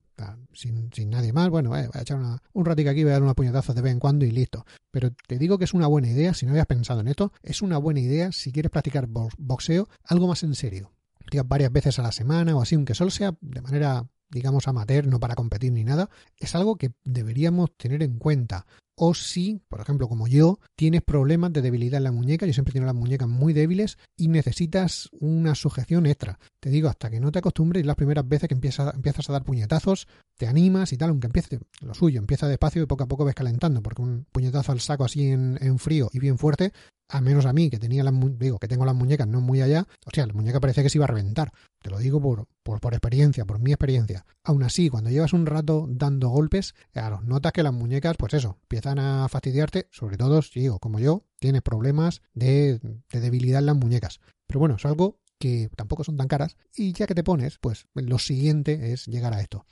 sin, 0.53 0.91
nadie 1.11 1.33
más. 1.33 1.51
Bueno, 1.51 1.77
eh, 1.77 1.89
voy 1.93 1.99
a 1.99 2.03
echar 2.03 2.19
un 2.53 2.65
ratito 2.65 2.91
aquí, 2.91 3.03
voy 3.03 3.11
a 3.11 3.15
dar 3.15 3.23
unos 3.23 3.35
puñetazos 3.35 3.75
de 3.75 3.83
vez 3.83 3.93
en 3.93 4.01
cuando 4.01 4.25
y 4.25 4.31
listo. 4.31 4.65
Pero 4.91 5.11
te 5.27 5.39
digo 5.39 5.59
que 5.59 5.65
es 5.65 5.75
una 5.75 5.87
buena 5.87 6.09
idea, 6.09 6.35
si 6.35 6.47
no 6.47 6.53
habías 6.53 6.67
pensado 6.67 7.01
en 7.01 7.09
esto, 7.09 7.33
es 7.43 7.63
una 7.63 7.79
buena 7.79 8.01
idea 8.01 8.33
si 8.33 8.53
quieres 8.53 8.71
practicar 8.71 9.07
boxeo 9.07 9.89
algo 10.05 10.29
más 10.29 10.43
en 10.43 10.55
serio. 10.55 10.93
Varias 11.45 11.71
veces 11.71 11.99
a 11.99 12.03
la 12.03 12.13
semana 12.13 12.57
o 12.57 12.63
así, 12.63 12.75
aunque 12.75 12.95
solo 12.95 13.11
sea 13.11 13.37
de 13.41 13.61
manera 13.61 14.09
digamos 14.31 14.69
amateur, 14.69 15.07
no 15.07 15.21
para 15.21 15.35
competir 15.35 15.73
ni 15.73 15.85
nada, 15.85 16.11
es 16.39 16.55
algo 16.55 16.77
que 16.77 16.93
deberíamos 17.05 17.77
tener 17.77 18.03
en 18.03 18.19
cuenta 18.19 18.67
o 19.01 19.15
si, 19.15 19.63
por 19.69 19.81
ejemplo, 19.81 20.09
como 20.09 20.27
yo, 20.27 20.59
tienes 20.75 21.03
problemas 21.03 21.53
de 21.53 21.63
debilidad 21.63 21.99
en 21.99 22.05
la 22.05 22.13
muñeca, 22.13 22.47
yo 22.47 22.53
siempre 22.53 22.73
tengo 22.73 22.87
las 22.87 22.97
muñecas 22.97 23.29
muy 23.29 23.53
débiles 23.53 23.97
y 24.17 24.27
necesitas 24.27 25.09
una 25.13 25.55
sujeción 25.55 26.05
extra. 26.07 26.41
Te 26.59 26.69
digo, 26.69 26.89
hasta 26.89 27.09
que 27.09 27.21
no 27.21 27.31
te 27.31 27.39
acostumbres 27.39 27.87
las 27.87 27.95
primeras 27.95 28.29
veces 28.29 28.49
que 28.49 28.55
empiezas, 28.55 28.93
empiezas 28.93 29.31
a 29.31 29.35
dar 29.35 29.45
puñetazos, 29.45 30.09
te 30.37 30.49
animas 30.49 30.93
y 30.93 30.97
tal, 30.97 31.11
aunque 31.11 31.29
empiece 31.29 31.61
lo 31.81 31.95
suyo, 31.95 32.19
empieza 32.19 32.49
despacio 32.49 32.83
y 32.83 32.87
poco 32.87 33.05
a 33.05 33.09
poco 33.09 33.25
ves 33.25 33.37
calentando, 33.37 33.85
porque 33.85 34.03
un 34.03 34.27
puñetazo 34.33 34.73
al 34.73 34.81
saco 34.81 35.05
así 35.05 35.29
en, 35.29 35.59
en 35.61 35.79
frío 35.79 36.11
y 36.13 36.19
bien 36.19 36.37
fuerte 36.37 36.73
a 37.09 37.21
menos 37.21 37.47
a 37.47 37.53
mí, 37.53 37.71
que 37.71 37.79
tenía 37.79 38.05
las, 38.05 38.15
digo, 38.39 38.59
que 38.59 38.69
tengo 38.69 38.85
las 38.85 38.95
muñecas 38.95 39.27
no 39.27 39.41
muy 39.41 39.63
allá, 39.63 39.87
o 40.05 40.11
sea, 40.13 40.27
la 40.27 40.33
muñeca 40.33 40.61
parecía 40.61 40.83
que 40.83 40.91
se 40.91 40.99
iba 40.99 41.05
a 41.05 41.09
reventar. 41.09 41.53
Te 41.81 41.91
lo 41.91 41.99
digo 41.99 42.21
por, 42.21 42.47
por, 42.63 42.81
por, 42.81 42.93
experiencia, 42.93 43.45
por 43.45 43.59
mi 43.59 43.73
experiencia. 43.73 44.27
Aún 44.45 44.63
así, 44.63 44.91
cuando 44.91 45.11
llevas 45.11 45.33
un 45.33 45.47
rato 45.47 45.87
dando 45.89 46.29
golpes, 46.29 46.75
claro, 46.93 47.21
notas 47.23 47.53
que 47.53 47.63
las 47.63 47.73
muñecas, 47.73 48.17
pues 48.19 48.35
eso, 48.35 48.59
empiezan 48.63 48.99
a 48.99 49.29
fastidiarte, 49.29 49.89
sobre 49.91 50.17
todo 50.17 50.43
si, 50.43 50.61
digo, 50.61 50.79
como 50.79 50.99
yo, 50.99 51.25
tienes 51.39 51.63
problemas 51.63 52.21
de, 52.35 52.81
de 52.81 53.21
debilidad 53.21 53.61
en 53.61 53.67
las 53.67 53.77
muñecas. 53.77 54.21
Pero 54.47 54.61
bueno, 54.61 54.77
es 54.77 54.85
algo 54.85 55.19
que 55.39 55.71
tampoco 55.77 56.05
son 56.05 56.17
tan 56.17 56.29
caras 56.29 56.57
y 56.75 56.93
ya 56.93 57.07
que 57.07 57.15
te 57.15 57.23
pones, 57.23 57.59
pues 57.59 57.87
lo 57.95 58.19
siguiente 58.19 58.93
es 58.93 59.07
llegar 59.07 59.33
a 59.35 59.41
esto 59.41 59.65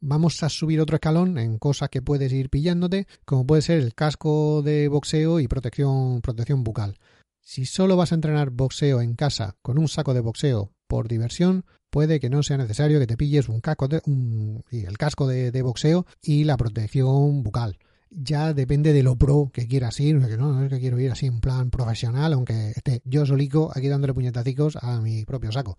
vamos 0.00 0.42
a 0.42 0.48
subir 0.48 0.80
otro 0.80 0.96
escalón 0.96 1.38
en 1.38 1.58
cosas 1.58 1.90
que 1.90 2.02
puedes 2.02 2.32
ir 2.32 2.50
pillándote, 2.50 3.06
como 3.24 3.46
puede 3.46 3.62
ser 3.62 3.80
el 3.80 3.94
casco 3.94 4.62
de 4.62 4.88
boxeo 4.88 5.40
y 5.40 5.48
protección, 5.48 6.20
protección 6.20 6.64
bucal. 6.64 6.98
Si 7.40 7.64
solo 7.66 7.96
vas 7.96 8.12
a 8.12 8.14
entrenar 8.14 8.50
boxeo 8.50 9.00
en 9.00 9.14
casa 9.14 9.56
con 9.62 9.78
un 9.78 9.88
saco 9.88 10.14
de 10.14 10.20
boxeo 10.20 10.72
por 10.86 11.08
diversión, 11.08 11.64
puede 11.90 12.20
que 12.20 12.30
no 12.30 12.42
sea 12.42 12.58
necesario 12.58 12.98
que 12.98 13.06
te 13.06 13.16
pilles 13.16 13.48
un 13.48 13.60
casco 13.60 13.88
de, 13.88 14.00
un, 14.06 14.62
el 14.70 14.98
casco 14.98 15.26
de, 15.26 15.62
boxeo 15.62 16.06
y 16.22 16.44
la 16.44 16.56
protección 16.56 17.42
bucal. 17.42 17.78
Ya 18.10 18.54
depende 18.54 18.92
de 18.92 19.04
lo 19.04 19.16
pro 19.16 19.50
que 19.52 19.68
quieras 19.68 20.00
ir, 20.00 20.16
no 20.16 20.64
es 20.64 20.68
que 20.68 20.80
quiero 20.80 20.98
ir 20.98 21.12
así 21.12 21.26
en 21.26 21.40
plan 21.40 21.70
profesional, 21.70 22.32
aunque 22.32 22.70
esté 22.70 23.02
yo 23.04 23.24
solico 23.24 23.70
aquí 23.74 23.88
dándole 23.88 24.14
puñetacicos 24.14 24.76
a 24.80 25.00
mi 25.00 25.24
propio 25.24 25.52
saco. 25.52 25.78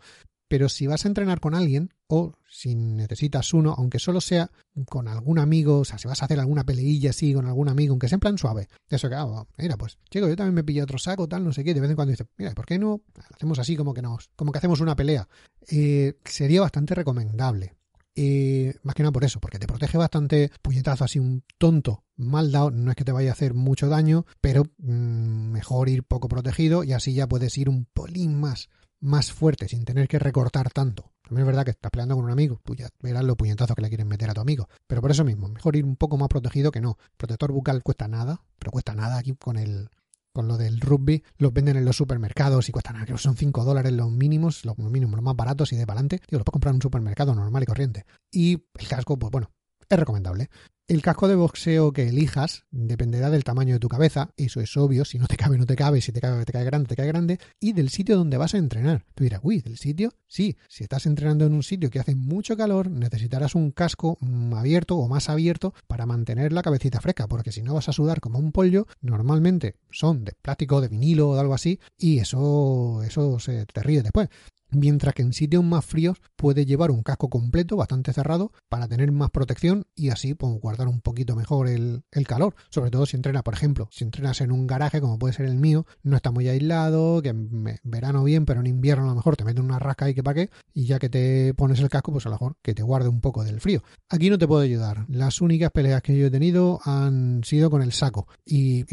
Pero 0.52 0.68
si 0.68 0.86
vas 0.86 1.06
a 1.06 1.08
entrenar 1.08 1.40
con 1.40 1.56
alguien 1.56 1.94
o 2.08 2.34
si 2.50 2.76
necesitas 2.76 3.54
uno, 3.54 3.74
aunque 3.78 4.00
solo 4.00 4.20
sea 4.20 4.52
con 4.86 5.08
algún 5.08 5.40
amigo, 5.40 5.80
o 5.80 5.86
sea, 5.86 5.98
si 5.98 6.10
vas 6.10 6.22
a 6.22 6.26
hacer 6.26 6.42
alguna 6.42 6.66
peleilla 6.66 7.12
así 7.12 7.34
con 7.34 7.46
algún 7.46 7.70
amigo, 7.70 7.94
aunque 7.94 8.10
sea 8.10 8.18
en 8.18 8.20
plan 8.20 8.38
suave, 8.38 8.68
eso 8.90 9.08
que, 9.08 9.16
hago, 9.16 9.48
mira, 9.58 9.78
pues, 9.78 9.98
chico, 10.10 10.28
yo 10.28 10.36
también 10.36 10.56
me 10.56 10.66
pillé 10.66 10.84
otro 10.84 10.98
saco, 10.98 11.26
tal, 11.26 11.46
no 11.46 11.54
sé 11.54 11.64
qué, 11.64 11.74
de 11.74 11.80
vez 11.80 11.90
en 11.90 11.96
cuando 11.96 12.12
dice, 12.12 12.26
mira, 12.36 12.52
¿por 12.52 12.66
qué 12.66 12.78
no 12.78 13.00
hacemos 13.34 13.60
así 13.60 13.78
como 13.78 13.94
que 13.94 14.02
nos, 14.02 14.30
como 14.36 14.52
que 14.52 14.58
hacemos 14.58 14.82
una 14.82 14.94
pelea? 14.94 15.26
Eh, 15.70 16.18
sería 16.26 16.60
bastante 16.60 16.96
recomendable. 16.96 17.78
Eh, 18.14 18.76
más 18.84 18.94
que 18.94 19.04
nada 19.04 19.14
por 19.14 19.24
eso, 19.24 19.40
porque 19.40 19.58
te 19.58 19.68
protege 19.68 19.98
bastante 19.98 20.52
puñetazo 20.62 21.06
así 21.06 21.18
un 21.18 21.46
tonto 21.58 22.04
mal 22.18 22.52
dado, 22.52 22.72
no 22.72 22.92
es 22.92 22.98
que 22.98 23.06
te 23.06 23.14
vaya 23.14 23.30
a 23.30 23.34
hacer 23.34 23.54
mucho 23.54 23.88
daño, 23.88 24.26
pero 24.42 24.66
mm, 24.80 25.52
mejor 25.54 25.88
ir 25.88 26.04
poco 26.04 26.28
protegido 26.28 26.84
y 26.84 26.92
así 26.92 27.14
ya 27.14 27.26
puedes 27.26 27.58
ir 27.58 27.70
un 27.70 27.86
polín 27.86 28.38
más 28.38 28.68
más 29.02 29.32
fuerte 29.32 29.68
sin 29.68 29.84
tener 29.84 30.08
que 30.08 30.20
recortar 30.20 30.70
tanto. 30.72 31.12
También 31.24 31.42
es 31.42 31.48
verdad 31.48 31.66
que 31.66 31.72
estás 31.72 31.92
peleando 31.92 32.16
con 32.16 32.26
un 32.26 32.32
amigo, 32.32 32.62
tú 32.64 32.76
ya 32.76 32.90
verás 33.02 33.24
los 33.24 33.36
puñetazos 33.36 33.76
que 33.76 33.82
le 33.82 33.90
quieren 33.90 34.08
meter 34.08 34.30
a 34.30 34.34
tu 34.34 34.42
amigo. 34.42 34.70
Pero 34.88 35.02
por 35.02 35.12
eso 35.12 35.24
mismo, 35.24 35.48
mejor 35.50 35.76
ir 35.76 35.86
un 35.86 35.96
poco 35.96 36.18
más 36.18 36.30
protegido 36.30 36.72
que 36.72 36.82
no. 36.82 36.98
Protector 37.18 37.52
bucal 37.52 37.84
cuesta 37.84 38.08
nada, 38.08 38.42
pero 38.60 38.72
cuesta 38.72 38.94
nada 38.94 39.18
aquí 39.18 39.34
con 39.36 39.58
el 39.58 39.90
con 40.34 40.48
lo 40.48 40.58
del 40.58 40.80
rugby, 40.80 41.24
los 41.38 41.52
venden 41.52 41.78
en 41.78 41.86
los 41.86 41.98
supermercados 41.98 42.70
y 42.70 42.72
cuestan, 42.72 42.96
creo 43.04 43.18
que 43.18 43.22
son 43.22 43.36
5 43.36 43.66
dólares 43.66 43.92
los 43.92 44.10
mínimos, 44.12 44.64
los 44.66 44.78
mínimos, 44.78 45.16
los 45.16 45.24
más 45.24 45.36
baratos 45.36 45.74
y 45.74 45.76
de 45.76 45.86
para 45.86 46.00
adelante. 46.00 46.22
Digo, 46.30 46.40
los 46.40 46.46
puedes 46.46 46.54
comprar 46.54 46.72
en 46.72 46.78
un 46.78 46.82
supermercado 46.82 47.36
normal 47.36 47.64
y 47.64 47.66
corriente. 47.66 48.06
Y 48.32 48.64
el 48.76 48.88
casco, 48.88 49.20
pues 49.20 49.30
bueno, 49.30 49.52
es 49.90 50.00
recomendable. 50.00 50.50
El 50.92 51.02
casco 51.02 51.30
de 51.30 51.36
boxeo 51.36 51.94
que 51.94 52.10
elijas 52.10 52.66
dependerá 52.70 53.30
del 53.30 53.46
tamaño 53.46 53.76
de 53.76 53.80
tu 53.80 53.88
cabeza, 53.88 54.34
eso 54.36 54.60
es 54.60 54.76
obvio, 54.76 55.06
si 55.06 55.20
no 55.20 55.26
te 55.26 55.38
cabe, 55.38 55.58
no 55.58 55.66
te 55.66 55.78
cabe, 55.78 56.02
si 56.02 56.12
te 56.12 56.20
cabe, 56.20 56.44
te 56.44 56.52
cae 56.52 56.66
grande, 56.66 56.90
te 56.90 56.98
cae 56.98 57.08
grande, 57.08 57.40
y 57.62 57.72
del 57.72 57.88
sitio 57.88 58.18
donde 58.18 58.36
vas 58.36 58.56
a 58.56 58.58
entrenar. 58.58 59.06
Tú 59.16 59.24
dirás, 59.24 59.40
uy, 59.42 59.62
¿del 59.62 59.78
sitio? 59.78 60.12
Sí, 60.28 60.58
si 60.68 60.84
estás 60.84 61.06
entrenando 61.06 61.46
en 61.46 61.54
un 61.54 61.64
sitio 61.64 61.90
que 61.90 62.02
hace 62.02 62.14
mucho 62.14 62.58
calor, 62.58 62.92
necesitarás 62.92 63.56
un 63.56 63.72
casco 63.72 64.18
abierto 64.54 64.98
o 64.98 65.08
más 65.08 65.30
abierto 65.30 65.74
para 65.88 66.06
mantener 66.06 66.52
la 66.52 66.62
cabecita 66.62 67.00
fresca, 67.00 67.30
porque 67.30 67.54
si 67.54 67.62
no 67.62 67.74
vas 67.74 67.88
a 67.88 67.94
sudar 67.94 68.20
como 68.20 68.40
un 68.40 68.52
pollo, 68.52 68.86
normalmente 69.00 69.78
son 69.92 70.26
de 70.26 70.34
plástico, 70.42 70.82
de 70.82 70.90
vinilo 70.90 71.30
o 71.30 71.36
de 71.36 71.40
algo 71.40 71.54
así, 71.54 71.80
y 71.98 72.20
eso, 72.20 73.02
eso 73.04 73.40
se 73.40 73.66
te 73.66 73.82
ríe 73.82 74.04
después 74.04 74.28
mientras 74.72 75.14
que 75.14 75.22
en 75.22 75.34
sitios 75.34 75.64
más 75.64 75.86
fríos 75.86 76.18
puede 76.36 76.66
llevar 76.66 76.92
un 76.92 77.04
casco 77.04 77.30
completo 77.30 77.76
bastante 77.76 78.14
cerrado 78.14 78.52
para 78.70 78.88
tener 78.88 79.12
más 79.12 79.30
protección 79.32 79.86
y 79.96 80.10
así 80.10 80.34
pues, 80.34 80.54
guardar 80.60 80.88
un 80.88 81.02
poquito 81.02 81.36
mejor 81.36 81.68
el, 81.68 82.04
calor, 82.28 82.56
sobre 82.70 82.92
todo 82.92 83.06
si 83.06 83.18
entrenas, 83.18 83.44
por 83.44 83.54
ejemplo, 83.54 83.90
si 83.92 84.04
entrenas 84.04 84.42
en 84.42 84.52
un 84.52 84.68
garaje 84.68 85.02
como 85.02 85.20
puede 85.20 85.34
ser 85.34 85.48
el 85.48 85.58
mío, 85.58 85.86
no 86.04 86.16
está 86.16 86.32
muy 86.32 86.48
aislado, 86.48 87.22
que 87.22 87.30
en 87.30 87.80
verano 87.84 88.24
bien, 88.24 88.46
pero 88.46 88.62
en 88.62 88.68
invierno 88.68 89.06
a 89.06 89.08
lo 89.10 89.16
mejor 89.16 89.36
te 89.36 89.44
meten 89.44 89.66
una 89.66 89.80
rasca 89.80 90.10
y 90.10 90.14
que 90.14 90.24
pa' 90.24 90.34
qué, 90.34 90.50
y 90.74 90.86
ya 90.86 91.00
que 91.00 91.10
te 91.10 91.54
pones 91.56 91.80
el 91.80 91.90
casco, 91.90 92.12
pues 92.12 92.26
a 92.26 92.30
lo 92.30 92.36
mejor 92.36 92.56
que 92.62 92.74
te 92.74 92.84
guarde 92.84 93.10
un 93.10 93.20
poco 93.20 93.44
del 93.44 93.60
frío. 93.60 93.84
Aquí 94.10 94.30
no 94.30 94.38
te 94.38 94.48
puedo 94.48 94.62
ayudar, 94.62 95.06
las 95.10 95.42
únicas 95.42 95.72
peleas 95.72 96.02
que 96.02 96.18
yo 96.18 96.28
he 96.28 96.32
tenido 96.32 96.80
han 96.86 97.44
sido 97.44 97.70
con 97.70 97.82
el 97.82 97.92
saco 97.92 98.28
y, 98.46 98.86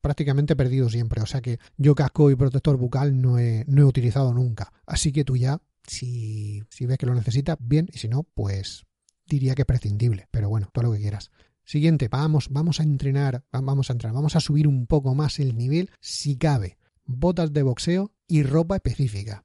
prácticamente 0.00 0.52
he 0.52 0.56
perdido 0.56 0.88
siempre, 0.90 1.22
o 1.22 1.26
sea 1.26 1.40
que 1.40 1.58
yo 1.78 1.94
casco 1.94 2.30
y 2.30 2.36
protector 2.36 2.76
bucal 2.76 3.20
no 3.20 3.38
he, 3.38 3.64
no 3.66 3.82
he 3.82 3.84
utilizado 3.84 4.34
nunca, 4.34 4.72
así 4.86 5.12
que 5.12 5.24
tú 5.24 5.36
ya, 5.36 5.60
si, 5.86 6.62
si 6.70 6.86
ves 6.86 6.98
que 6.98 7.06
lo 7.06 7.14
necesitas, 7.14 7.56
bien, 7.60 7.88
y 7.92 7.98
si 7.98 8.08
no, 8.08 8.22
pues 8.22 8.84
diría 9.26 9.54
que 9.54 9.62
es 9.62 9.66
prescindible, 9.66 10.28
pero 10.30 10.48
bueno, 10.48 10.68
todo 10.72 10.84
lo 10.84 10.92
que 10.92 11.00
quieras. 11.00 11.30
Siguiente, 11.64 12.08
vamos, 12.08 12.48
vamos 12.50 12.80
a 12.80 12.82
entrenar, 12.82 13.44
vamos 13.50 13.88
a 13.88 13.94
entrenar, 13.94 14.14
vamos 14.14 14.36
a 14.36 14.40
subir 14.40 14.68
un 14.68 14.86
poco 14.86 15.14
más 15.14 15.38
el 15.38 15.56
nivel, 15.56 15.90
si 16.00 16.36
cabe. 16.36 16.76
Botas 17.06 17.52
de 17.52 17.62
boxeo 17.62 18.12
y 18.26 18.42
ropa 18.42 18.76
específica. 18.76 19.44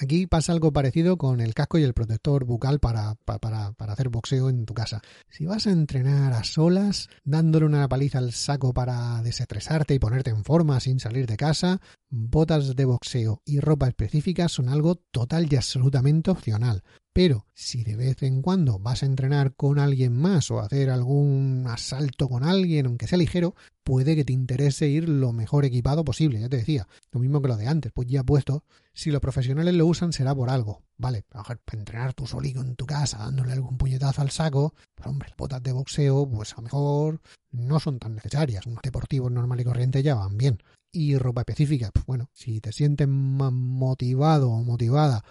Aquí 0.00 0.26
pasa 0.26 0.52
algo 0.52 0.72
parecido 0.72 1.16
con 1.16 1.40
el 1.40 1.54
casco 1.54 1.78
y 1.78 1.82
el 1.82 1.94
protector 1.94 2.44
bucal 2.44 2.80
para, 2.80 3.16
para, 3.24 3.72
para, 3.72 3.92
hacer 3.92 4.08
boxeo 4.08 4.48
en 4.48 4.64
tu 4.64 4.74
casa. 4.74 5.02
Si 5.28 5.44
vas 5.44 5.66
a 5.66 5.70
entrenar 5.70 6.32
a 6.32 6.44
solas, 6.44 7.08
dándole 7.24 7.66
una 7.66 7.88
paliza 7.88 8.18
al 8.18 8.32
saco 8.32 8.72
para 8.72 9.22
desestresarte 9.22 9.94
y 9.94 9.98
ponerte 9.98 10.30
en 10.30 10.44
forma 10.44 10.80
sin 10.80 10.98
salir 10.98 11.26
de 11.26 11.36
casa, 11.36 11.80
botas 12.08 12.74
de 12.74 12.84
boxeo 12.84 13.42
y 13.44 13.60
ropa 13.60 13.88
específica 13.88 14.48
son 14.48 14.68
algo 14.68 14.96
total 14.96 15.46
y 15.50 15.56
absolutamente 15.56 16.30
opcional. 16.30 16.82
Pero 17.12 17.46
si 17.52 17.84
de 17.84 17.94
vez 17.94 18.22
en 18.22 18.40
cuando 18.40 18.78
vas 18.78 19.02
a 19.02 19.06
entrenar 19.06 19.54
con 19.54 19.78
alguien 19.78 20.14
más 20.14 20.50
o 20.50 20.60
hacer 20.60 20.88
algún 20.88 21.66
asalto 21.68 22.28
con 22.28 22.42
alguien, 22.42 22.86
aunque 22.86 23.06
sea 23.06 23.18
ligero, 23.18 23.54
puede 23.84 24.16
que 24.16 24.24
te 24.24 24.32
interese 24.32 24.88
ir 24.88 25.08
lo 25.08 25.32
mejor 25.32 25.66
equipado 25.66 26.04
posible, 26.04 26.40
ya 26.40 26.48
te 26.48 26.56
decía. 26.56 26.88
Lo 27.10 27.20
mismo 27.20 27.42
que 27.42 27.48
lo 27.48 27.56
de 27.56 27.68
antes, 27.68 27.92
pues 27.92 28.08
ya 28.08 28.24
puesto, 28.24 28.64
si 28.94 29.10
los 29.10 29.20
profesionales 29.20 29.74
lo 29.74 29.86
usan 29.86 30.14
será 30.14 30.34
por 30.34 30.48
algo. 30.48 30.82
Vale, 30.96 31.22
para 31.28 31.60
entrenar 31.72 32.14
tú 32.14 32.26
solito 32.26 32.62
en 32.62 32.76
tu 32.76 32.86
casa, 32.86 33.18
dándole 33.18 33.52
algún 33.52 33.76
puñetazo 33.76 34.22
al 34.22 34.30
saco, 34.30 34.72
pues 34.94 35.06
hombre, 35.06 35.34
botas 35.36 35.62
de 35.62 35.72
boxeo, 35.72 36.26
pues 36.30 36.54
a 36.54 36.56
lo 36.56 36.62
mejor 36.62 37.20
no 37.50 37.78
son 37.78 37.98
tan 37.98 38.14
necesarias. 38.14 38.66
Unos 38.66 38.82
deportivos 38.82 39.30
normal 39.30 39.60
y 39.60 39.64
corriente 39.64 40.02
ya 40.02 40.14
van 40.14 40.38
bien. 40.38 40.62
Y 40.94 41.16
ropa 41.16 41.40
específica, 41.40 41.90
pues 41.92 42.04
bueno, 42.06 42.28
si 42.32 42.60
te 42.60 42.70
sientes 42.70 43.08
más 43.08 43.50
motivado 43.50 44.50
o 44.50 44.62
motivada 44.62 45.24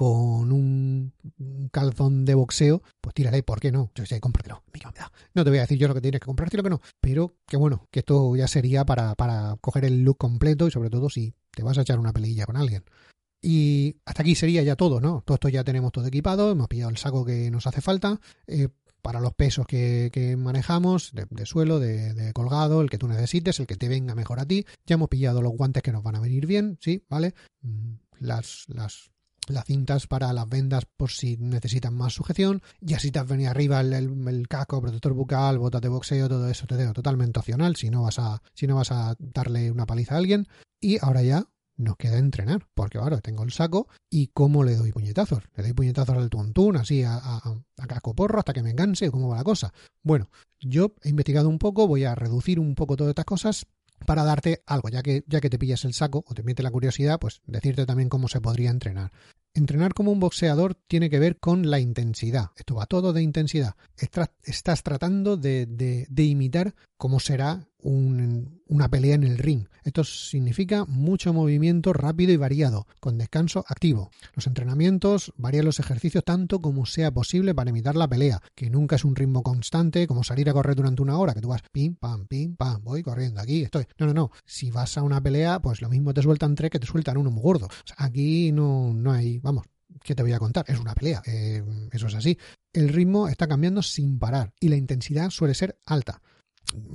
con 0.00 0.50
un 0.50 1.12
calzón 1.70 2.24
de 2.24 2.32
boxeo, 2.32 2.82
pues 3.02 3.12
tírale, 3.12 3.42
¿por 3.42 3.60
qué 3.60 3.70
no? 3.70 3.90
Yo 3.94 4.06
sé, 4.06 4.18
cómpratelo. 4.18 4.62
No 5.34 5.44
te 5.44 5.50
voy 5.50 5.58
a 5.58 5.60
decir 5.60 5.76
yo 5.76 5.88
lo 5.88 5.94
que 5.94 6.00
tienes 6.00 6.22
que 6.22 6.24
comprarte 6.24 6.56
y 6.56 6.58
lo 6.58 6.62
que 6.62 6.70
no, 6.70 6.80
pero 7.02 7.36
que 7.46 7.58
bueno, 7.58 7.86
que 7.90 7.98
esto 7.98 8.34
ya 8.34 8.48
sería 8.48 8.86
para, 8.86 9.14
coger 9.60 9.84
el 9.84 10.02
look 10.02 10.16
completo 10.16 10.66
y 10.66 10.70
sobre 10.70 10.88
todo 10.88 11.10
si 11.10 11.34
te 11.50 11.62
vas 11.62 11.76
a 11.76 11.82
echar 11.82 11.98
una 11.98 12.14
pelilla 12.14 12.46
con 12.46 12.56
alguien. 12.56 12.82
Y 13.42 13.96
hasta 14.06 14.22
aquí 14.22 14.34
sería 14.34 14.62
ya 14.62 14.74
todo, 14.74 15.02
¿no? 15.02 15.22
Todo 15.26 15.34
esto 15.34 15.50
ya 15.50 15.64
tenemos 15.64 15.92
todo 15.92 16.06
equipado, 16.06 16.50
hemos 16.50 16.68
pillado 16.68 16.88
el 16.88 16.96
saco 16.96 17.26
que 17.26 17.50
nos 17.50 17.66
hace 17.66 17.82
falta. 17.82 18.18
Eh, 18.46 18.68
para 19.02 19.20
los 19.20 19.34
pesos 19.34 19.66
que, 19.66 20.08
que 20.14 20.34
manejamos, 20.38 21.12
de, 21.12 21.44
suelo, 21.44 21.78
de, 21.78 22.14
de, 22.14 22.32
colgado, 22.32 22.80
el 22.80 22.88
que 22.88 22.96
tú 22.96 23.06
necesites, 23.06 23.60
el 23.60 23.66
que 23.66 23.76
te 23.76 23.88
venga 23.88 24.14
mejor 24.14 24.40
a 24.40 24.46
ti. 24.46 24.64
Ya 24.86 24.94
hemos 24.94 25.10
pillado 25.10 25.42
los 25.42 25.52
guantes 25.52 25.82
que 25.82 25.92
nos 25.92 26.02
van 26.02 26.16
a 26.16 26.20
venir 26.20 26.46
bien, 26.46 26.78
sí, 26.80 27.04
¿vale? 27.10 27.34
Mm, 27.60 27.96
las, 28.18 28.64
las 28.68 29.10
las 29.52 29.64
cintas 29.64 30.06
para 30.06 30.32
las 30.32 30.48
vendas 30.48 30.84
por 30.96 31.10
si 31.10 31.36
necesitan 31.38 31.94
más 31.94 32.14
sujeción, 32.14 32.62
y 32.80 32.94
así 32.94 33.10
te 33.10 33.18
has 33.18 33.28
venido 33.28 33.50
arriba 33.50 33.80
el, 33.80 33.92
el, 33.92 34.48
casco, 34.48 34.80
protector 34.80 35.12
bucal, 35.12 35.58
botas 35.58 35.80
de 35.80 35.88
boxeo, 35.88 36.28
todo 36.28 36.48
eso 36.48 36.66
te 36.66 36.76
digo, 36.76 36.92
totalmente 36.92 37.38
opcional 37.38 37.76
si 37.76 37.90
no 37.90 38.02
vas 38.02 38.18
a, 38.18 38.42
si 38.54 38.66
no 38.66 38.76
vas 38.76 38.92
a 38.92 39.16
darle 39.18 39.70
una 39.70 39.86
paliza 39.86 40.14
a 40.14 40.18
alguien. 40.18 40.48
Y 40.80 40.98
ahora 41.04 41.22
ya 41.22 41.44
nos 41.76 41.96
queda 41.96 42.18
entrenar, 42.18 42.66
porque 42.74 42.98
ahora 42.98 43.20
tengo 43.20 43.42
el 43.42 43.52
saco 43.52 43.88
y 44.10 44.28
cómo 44.28 44.64
le 44.64 44.76
doy 44.76 44.92
puñetazos. 44.92 45.42
Le 45.56 45.62
doy 45.62 45.72
puñetazos 45.72 46.16
al 46.16 46.30
tuntún, 46.30 46.76
así 46.76 47.02
a, 47.02 47.14
a, 47.14 47.42
a 47.78 47.86
casco 47.86 48.14
porro 48.14 48.38
hasta 48.38 48.52
que 48.52 48.62
me 48.62 48.70
enganche, 48.70 49.10
cómo 49.10 49.28
va 49.28 49.38
la 49.38 49.44
cosa. 49.44 49.72
Bueno, 50.02 50.30
yo 50.60 50.94
he 51.02 51.08
investigado 51.08 51.48
un 51.48 51.58
poco, 51.58 51.86
voy 51.86 52.04
a 52.04 52.14
reducir 52.14 52.60
un 52.60 52.74
poco 52.74 52.96
todas 52.96 53.10
estas 53.10 53.24
cosas 53.24 53.66
para 54.06 54.24
darte 54.24 54.62
algo, 54.66 54.88
ya 54.88 55.02
que, 55.02 55.24
ya 55.26 55.40
que 55.40 55.50
te 55.50 55.58
pillas 55.58 55.84
el 55.84 55.94
saco 55.94 56.24
o 56.26 56.34
te 56.34 56.42
mete 56.42 56.62
la 56.62 56.70
curiosidad, 56.70 57.18
pues 57.18 57.40
decirte 57.46 57.86
también 57.86 58.08
cómo 58.08 58.28
se 58.28 58.40
podría 58.40 58.70
entrenar. 58.70 59.12
Entrenar 59.52 59.94
como 59.94 60.12
un 60.12 60.20
boxeador 60.20 60.74
tiene 60.74 61.10
que 61.10 61.18
ver 61.18 61.38
con 61.38 61.70
la 61.70 61.80
intensidad. 61.80 62.50
Esto 62.56 62.76
va 62.76 62.86
todo 62.86 63.12
de 63.12 63.22
intensidad. 63.22 63.74
Estás 63.96 64.82
tratando 64.82 65.36
de, 65.36 65.66
de, 65.66 66.22
imitar 66.22 66.74
cómo 66.96 67.18
será 67.18 67.66
un, 67.82 68.62
una 68.66 68.88
pelea 68.88 69.14
en 69.14 69.24
el 69.24 69.38
ring. 69.38 69.66
Esto 69.84 70.04
significa 70.04 70.84
mucho 70.84 71.32
movimiento 71.32 71.92
rápido 71.92 72.32
y 72.32 72.36
variado, 72.36 72.86
con 73.00 73.18
descanso 73.18 73.64
activo. 73.66 74.10
Los 74.34 74.46
entrenamientos 74.46 75.32
varían 75.36 75.64
los 75.64 75.80
ejercicios 75.80 76.24
tanto 76.24 76.60
como 76.60 76.86
sea 76.86 77.10
posible 77.10 77.54
para 77.54 77.70
imitar 77.70 77.96
la 77.96 78.08
pelea, 78.08 78.40
que 78.54 78.70
nunca 78.70 78.96
es 78.96 79.04
un 79.04 79.16
ritmo 79.16 79.42
constante 79.42 80.06
como 80.06 80.24
salir 80.24 80.48
a 80.50 80.52
correr 80.52 80.76
durante 80.76 81.02
una 81.02 81.18
hora, 81.18 81.34
que 81.34 81.40
tú 81.40 81.48
vas 81.48 81.62
pim, 81.72 81.94
pam, 81.94 82.26
pim, 82.26 82.56
pam, 82.56 82.82
voy 82.84 83.02
corriendo 83.02 83.40
aquí, 83.40 83.62
estoy. 83.62 83.86
No, 83.98 84.06
no, 84.06 84.14
no. 84.14 84.30
Si 84.44 84.70
vas 84.70 84.96
a 84.98 85.02
una 85.02 85.22
pelea, 85.22 85.60
pues 85.60 85.80
lo 85.80 85.88
mismo 85.88 86.14
te 86.14 86.22
sueltan 86.22 86.54
tres 86.54 86.70
que 86.70 86.78
te 86.78 86.86
sueltan 86.86 87.16
uno 87.16 87.30
muy 87.30 87.42
gordo. 87.42 87.68
aquí 87.96 88.52
no, 88.52 88.92
no 88.92 89.12
hay, 89.12 89.38
vamos, 89.38 89.64
¿qué 90.02 90.14
te 90.14 90.22
voy 90.22 90.32
a 90.32 90.38
contar? 90.38 90.64
Es 90.68 90.78
una 90.78 90.94
pelea, 90.94 91.22
eh, 91.26 91.62
eso 91.92 92.06
es 92.06 92.14
así. 92.14 92.38
El 92.72 92.88
ritmo 92.88 93.28
está 93.28 93.48
cambiando 93.48 93.82
sin 93.82 94.18
parar 94.18 94.52
y 94.60 94.68
la 94.68 94.76
intensidad 94.76 95.30
suele 95.30 95.54
ser 95.54 95.78
alta. 95.86 96.22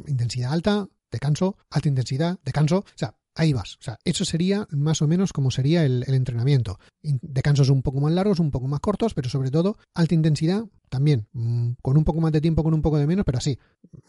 Intensidad 0.07 0.53
alta, 0.53 0.87
descanso, 1.11 1.57
alta 1.69 1.89
intensidad, 1.89 2.39
descanso. 2.43 2.79
O 2.79 2.97
sea, 2.97 3.15
ahí 3.35 3.53
vas. 3.53 3.75
O 3.75 3.81
sea, 3.81 3.99
eso 4.03 4.25
sería 4.25 4.67
más 4.71 5.01
o 5.01 5.07
menos 5.07 5.33
como 5.33 5.51
sería 5.51 5.85
el, 5.85 6.03
entrenamiento. 6.07 6.79
Descansos 7.01 7.69
un 7.69 7.81
poco 7.81 7.99
más 7.99 8.13
largos, 8.13 8.39
un 8.39 8.51
poco 8.51 8.67
más 8.67 8.79
cortos, 8.79 9.13
pero 9.13 9.29
sobre 9.29 9.51
todo 9.51 9.77
alta 9.93 10.15
intensidad 10.15 10.63
también, 10.89 11.27
mm, 11.33 11.71
con 11.81 11.97
un 11.97 12.05
poco 12.05 12.21
más 12.21 12.31
de 12.31 12.41
tiempo, 12.41 12.63
con 12.63 12.73
un 12.73 12.81
poco 12.81 12.97
de 12.97 13.07
menos, 13.07 13.25
pero 13.25 13.37
así. 13.37 13.59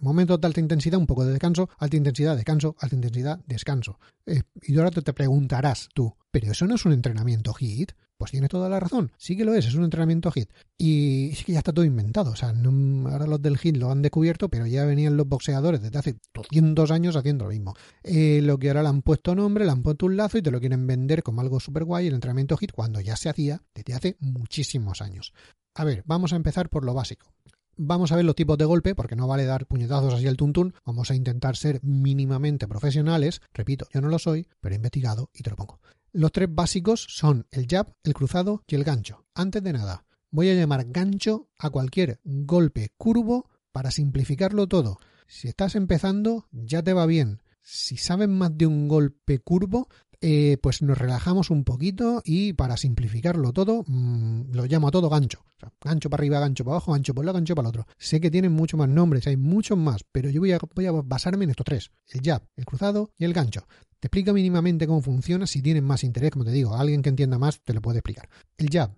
Momentos 0.01 0.41
de 0.41 0.47
alta 0.47 0.61
intensidad, 0.61 0.99
un 0.99 1.07
poco 1.07 1.25
de 1.25 1.33
descanso, 1.33 1.69
alta 1.79 1.97
intensidad, 1.97 2.37
descanso, 2.37 2.77
alta 2.79 2.95
intensidad, 2.95 3.41
descanso. 3.47 3.99
Eh, 4.25 4.43
y 4.63 4.79
ahora 4.79 4.91
te 4.91 5.13
preguntarás 5.13 5.89
tú, 5.93 6.15
¿pero 6.39 6.53
eso 6.53 6.67
no 6.67 6.75
es 6.75 6.85
un 6.85 6.93
entrenamiento 6.93 7.55
HIT? 7.59 7.93
Pues 8.19 8.31
tienes 8.31 8.51
toda 8.51 8.69
la 8.69 8.79
razón, 8.79 9.11
sí 9.17 9.39
que 9.39 9.47
lo 9.47 9.55
es, 9.55 9.65
es 9.65 9.75
un 9.75 9.85
entrenamiento 9.85 10.31
HIT. 10.31 10.51
Y 10.77 11.31
sí 11.35 11.45
que 11.45 11.53
ya 11.53 11.61
está 11.61 11.73
todo 11.73 11.87
inventado, 11.87 12.33
o 12.33 12.37
sea, 12.37 12.51
ahora 12.51 13.27
los 13.27 13.41
del 13.41 13.57
HIT 13.57 13.79
lo 13.79 13.91
han 13.91 14.03
descubierto, 14.03 14.51
pero 14.51 14.67
ya 14.67 14.85
venían 14.85 15.17
los 15.17 15.27
boxeadores 15.27 15.81
desde 15.81 15.97
hace 15.97 16.17
200 16.35 16.91
años 16.91 17.17
haciendo 17.17 17.47
lo 17.47 17.53
mismo. 17.53 17.75
Eh, 18.03 18.41
lo 18.43 18.59
que 18.59 18.69
ahora 18.69 18.83
le 18.83 18.91
han 18.91 19.01
puesto 19.01 19.35
nombre, 19.35 19.65
le 19.65 19.71
han 19.71 19.83
puesto 19.83 20.05
un 20.05 20.19
lazo 20.19 20.37
y 20.37 20.43
te 20.43 20.51
lo 20.51 20.61
quieren 20.61 20.87
vender 20.87 21.23
como 21.23 21.41
algo 21.41 21.59
super 21.59 21.85
guay, 21.85 22.09
el 22.09 22.15
entrenamiento 22.15 22.59
HIT, 22.61 22.73
cuando 22.73 23.01
ya 23.01 23.17
se 23.17 23.31
hacía 23.31 23.63
desde 23.75 23.95
hace 23.95 24.17
muchísimos 24.21 25.01
años. 25.01 25.33
A 25.75 25.85
ver, 25.85 26.03
vamos 26.05 26.35
a 26.35 26.37
empezar 26.37 26.69
por 26.69 26.85
lo 26.85 26.93
básico. 26.93 27.33
Vamos 27.79 28.13
a 28.13 28.17
ver 28.17 28.27
los 28.27 28.35
tipos 28.35 28.59
de 28.59 28.67
golpe, 28.67 28.95
porque 28.95 29.17
no 29.17 29.27
vale 29.27 29.47
dar 29.47 29.65
puñetazos 29.65 30.13
así 30.13 30.27
al 30.27 30.37
tuntún. 30.37 30.75
Vamos 30.85 31.11
a 31.11 31.15
intentar 31.15 31.57
ser 31.57 31.81
mínimamente 31.83 32.69
profesionales. 32.69 33.41
Repito, 33.55 33.87
yo 33.91 34.03
no 34.03 34.09
lo 34.09 34.19
soy, 34.19 34.49
pero 34.61 34.75
he 34.75 34.77
investigado 34.77 35.31
y 35.33 35.43
te 35.43 35.51
lo 35.51 35.57
pongo. 35.57 35.81
Los 36.17 36.33
tres 36.33 36.49
básicos 36.51 37.07
son 37.11 37.47
el 37.51 37.67
jab, 37.69 37.93
el 38.03 38.15
cruzado 38.15 38.65
y 38.67 38.75
el 38.75 38.85
gancho. 38.85 39.27
Antes 39.35 39.63
de 39.63 39.75
nada, 39.75 40.07
voy 40.31 40.49
a 40.49 40.55
llamar 40.55 40.87
gancho 40.89 41.51
a 41.59 41.69
cualquier 41.69 42.21
golpe 42.25 42.89
curvo 42.97 43.51
para 43.71 43.91
simplificarlo 43.91 44.67
todo. 44.67 44.97
Si 45.27 45.47
estás 45.47 45.75
empezando, 45.75 46.49
ya 46.53 46.83
te 46.83 46.95
va 46.95 47.05
bien. 47.05 47.43
Si 47.61 47.99
sabes 47.99 48.31
más 48.31 48.57
de 48.57 48.65
un 48.65 48.89
golpe 48.89 49.41
curvo, 49.41 49.91
eh, 50.21 50.59
pues 50.61 50.83
nos 50.83 50.99
relajamos 50.99 51.51
un 51.51 51.65
poquito 51.65 52.23
y 52.25 52.53
para 52.53 52.77
simplificarlo 52.77 53.53
todo, 53.53 53.85
mmm, 53.87 54.53
lo 54.53 54.67
llamo 54.67 54.89
a 54.89 54.91
todo 54.91 55.09
gancho. 55.09 55.41
O 55.57 55.61
sea, 55.61 55.73
gancho 55.83 56.11
para 56.11 56.21
arriba, 56.21 56.41
gancho 56.41 56.65
para 56.65 56.77
abajo, 56.77 56.93
gancho 56.93 57.15
por 57.15 57.23
un 57.23 57.27
lado, 57.27 57.39
gancho 57.39 57.55
para 57.55 57.69
el 57.69 57.71
otro. 57.71 57.87
Sé 57.99 58.21
que 58.21 58.31
tienen 58.31 58.53
muchos 58.53 58.79
más 58.79 58.89
nombres, 58.89 59.27
hay 59.27 59.37
muchos 59.37 59.79
más, 59.79 60.05
pero 60.11 60.31
yo 60.31 60.41
voy 60.41 60.53
a, 60.53 60.59
basarme 61.05 61.45
en 61.45 61.51
estos 61.51 61.65
tres. 61.65 61.91
El 62.09 62.21
jab, 62.23 62.43
el 62.57 62.65
cruzado 62.65 63.11
y 63.19 63.25
el 63.25 63.33
gancho. 63.33 63.67
Te 63.99 64.09
explico 64.09 64.33
mínimamente 64.33 64.87
cómo 64.87 65.01
funciona. 65.01 65.47
Si 65.47 65.63
tienes 65.63 65.83
más 65.83 66.05
interés, 66.05 66.31
como 66.31 66.45
te 66.45 66.51
digo, 66.51 66.75
alguien 66.75 67.03
que 67.03 67.09
entienda 67.09 67.39
más 67.39 67.61
te 67.63 67.73
lo 67.73 67.81
puede 67.81 67.99
explicar. 67.99 68.29
El 68.59 68.69
jab 68.71 68.91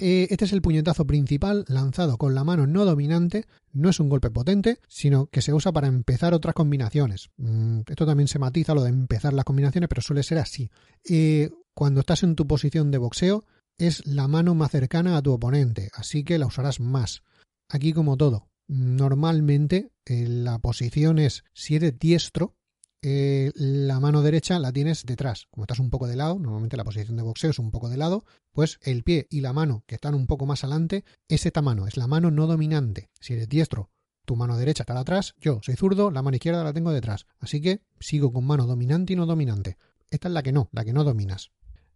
eh, 0.00 0.28
este 0.30 0.46
es 0.46 0.52
el 0.52 0.62
puñetazo 0.62 1.06
principal 1.06 1.64
lanzado 1.68 2.16
con 2.16 2.34
la 2.34 2.42
mano 2.42 2.66
no 2.66 2.84
dominante. 2.84 3.46
No 3.72 3.90
es 3.90 4.00
un 4.00 4.08
golpe 4.08 4.30
potente, 4.30 4.80
sino 4.88 5.26
que 5.26 5.42
se 5.42 5.52
usa 5.52 5.72
para 5.72 5.88
empezar 5.88 6.34
otras 6.34 6.54
combinaciones. 6.54 7.30
Mm, 7.36 7.80
esto 7.86 8.06
también 8.06 8.26
se 8.26 8.38
matiza 8.38 8.74
lo 8.74 8.82
de 8.82 8.88
empezar 8.88 9.32
las 9.34 9.44
combinaciones, 9.44 9.88
pero 9.88 10.02
suele 10.02 10.22
ser 10.22 10.38
así. 10.38 10.70
Eh, 11.08 11.50
cuando 11.74 12.00
estás 12.00 12.22
en 12.22 12.34
tu 12.34 12.46
posición 12.46 12.90
de 12.90 12.98
boxeo, 12.98 13.44
es 13.78 14.06
la 14.06 14.26
mano 14.28 14.54
más 14.54 14.70
cercana 14.70 15.16
a 15.16 15.22
tu 15.22 15.32
oponente, 15.32 15.90
así 15.94 16.24
que 16.24 16.38
la 16.38 16.46
usarás 16.46 16.80
más. 16.80 17.22
Aquí 17.68 17.92
como 17.92 18.16
todo, 18.16 18.48
normalmente 18.68 19.92
eh, 20.04 20.26
la 20.28 20.58
posición 20.58 21.18
es 21.18 21.44
si 21.52 21.76
eres 21.76 21.98
diestro, 21.98 22.56
eh, 23.02 23.52
la 23.54 23.98
mano 23.98 24.20
derecha 24.22 24.58
la 24.58 24.72
tienes 24.72 25.04
detrás. 25.06 25.46
Como 25.50 25.64
estás 25.64 25.78
un 25.78 25.90
poco 25.90 26.06
de 26.06 26.16
lado, 26.16 26.38
normalmente 26.38 26.76
la 26.76 26.84
posición 26.84 27.16
de 27.16 27.22
boxeo 27.22 27.50
es 27.50 27.58
un 27.58 27.70
poco 27.70 27.88
de 27.88 27.96
lado, 27.96 28.24
pues 28.52 28.78
el 28.82 29.02
pie 29.02 29.26
y 29.30 29.40
la 29.40 29.52
mano 29.52 29.84
que 29.86 29.94
están 29.94 30.14
un 30.14 30.26
poco 30.26 30.46
más 30.46 30.64
adelante 30.64 31.04
es 31.28 31.46
esta 31.46 31.62
mano, 31.62 31.86
es 31.86 31.96
la 31.96 32.06
mano 32.06 32.30
no 32.30 32.46
dominante. 32.46 33.10
Si 33.20 33.32
eres 33.32 33.48
diestro, 33.48 33.90
tu 34.26 34.36
mano 34.36 34.58
derecha 34.58 34.82
está 34.82 34.98
atrás, 34.98 35.34
yo 35.40 35.60
soy 35.62 35.76
zurdo, 35.76 36.10
la 36.10 36.22
mano 36.22 36.36
izquierda 36.36 36.62
la 36.62 36.72
tengo 36.72 36.92
detrás. 36.92 37.26
Así 37.38 37.60
que 37.60 37.82
sigo 38.00 38.32
con 38.32 38.44
mano 38.44 38.66
dominante 38.66 39.14
y 39.14 39.16
no 39.16 39.26
dominante. 39.26 39.78
Esta 40.10 40.28
es 40.28 40.34
la 40.34 40.42
que 40.42 40.52
no, 40.52 40.68
la 40.72 40.84
que 40.84 40.92
no 40.92 41.04
dominas. 41.04 41.52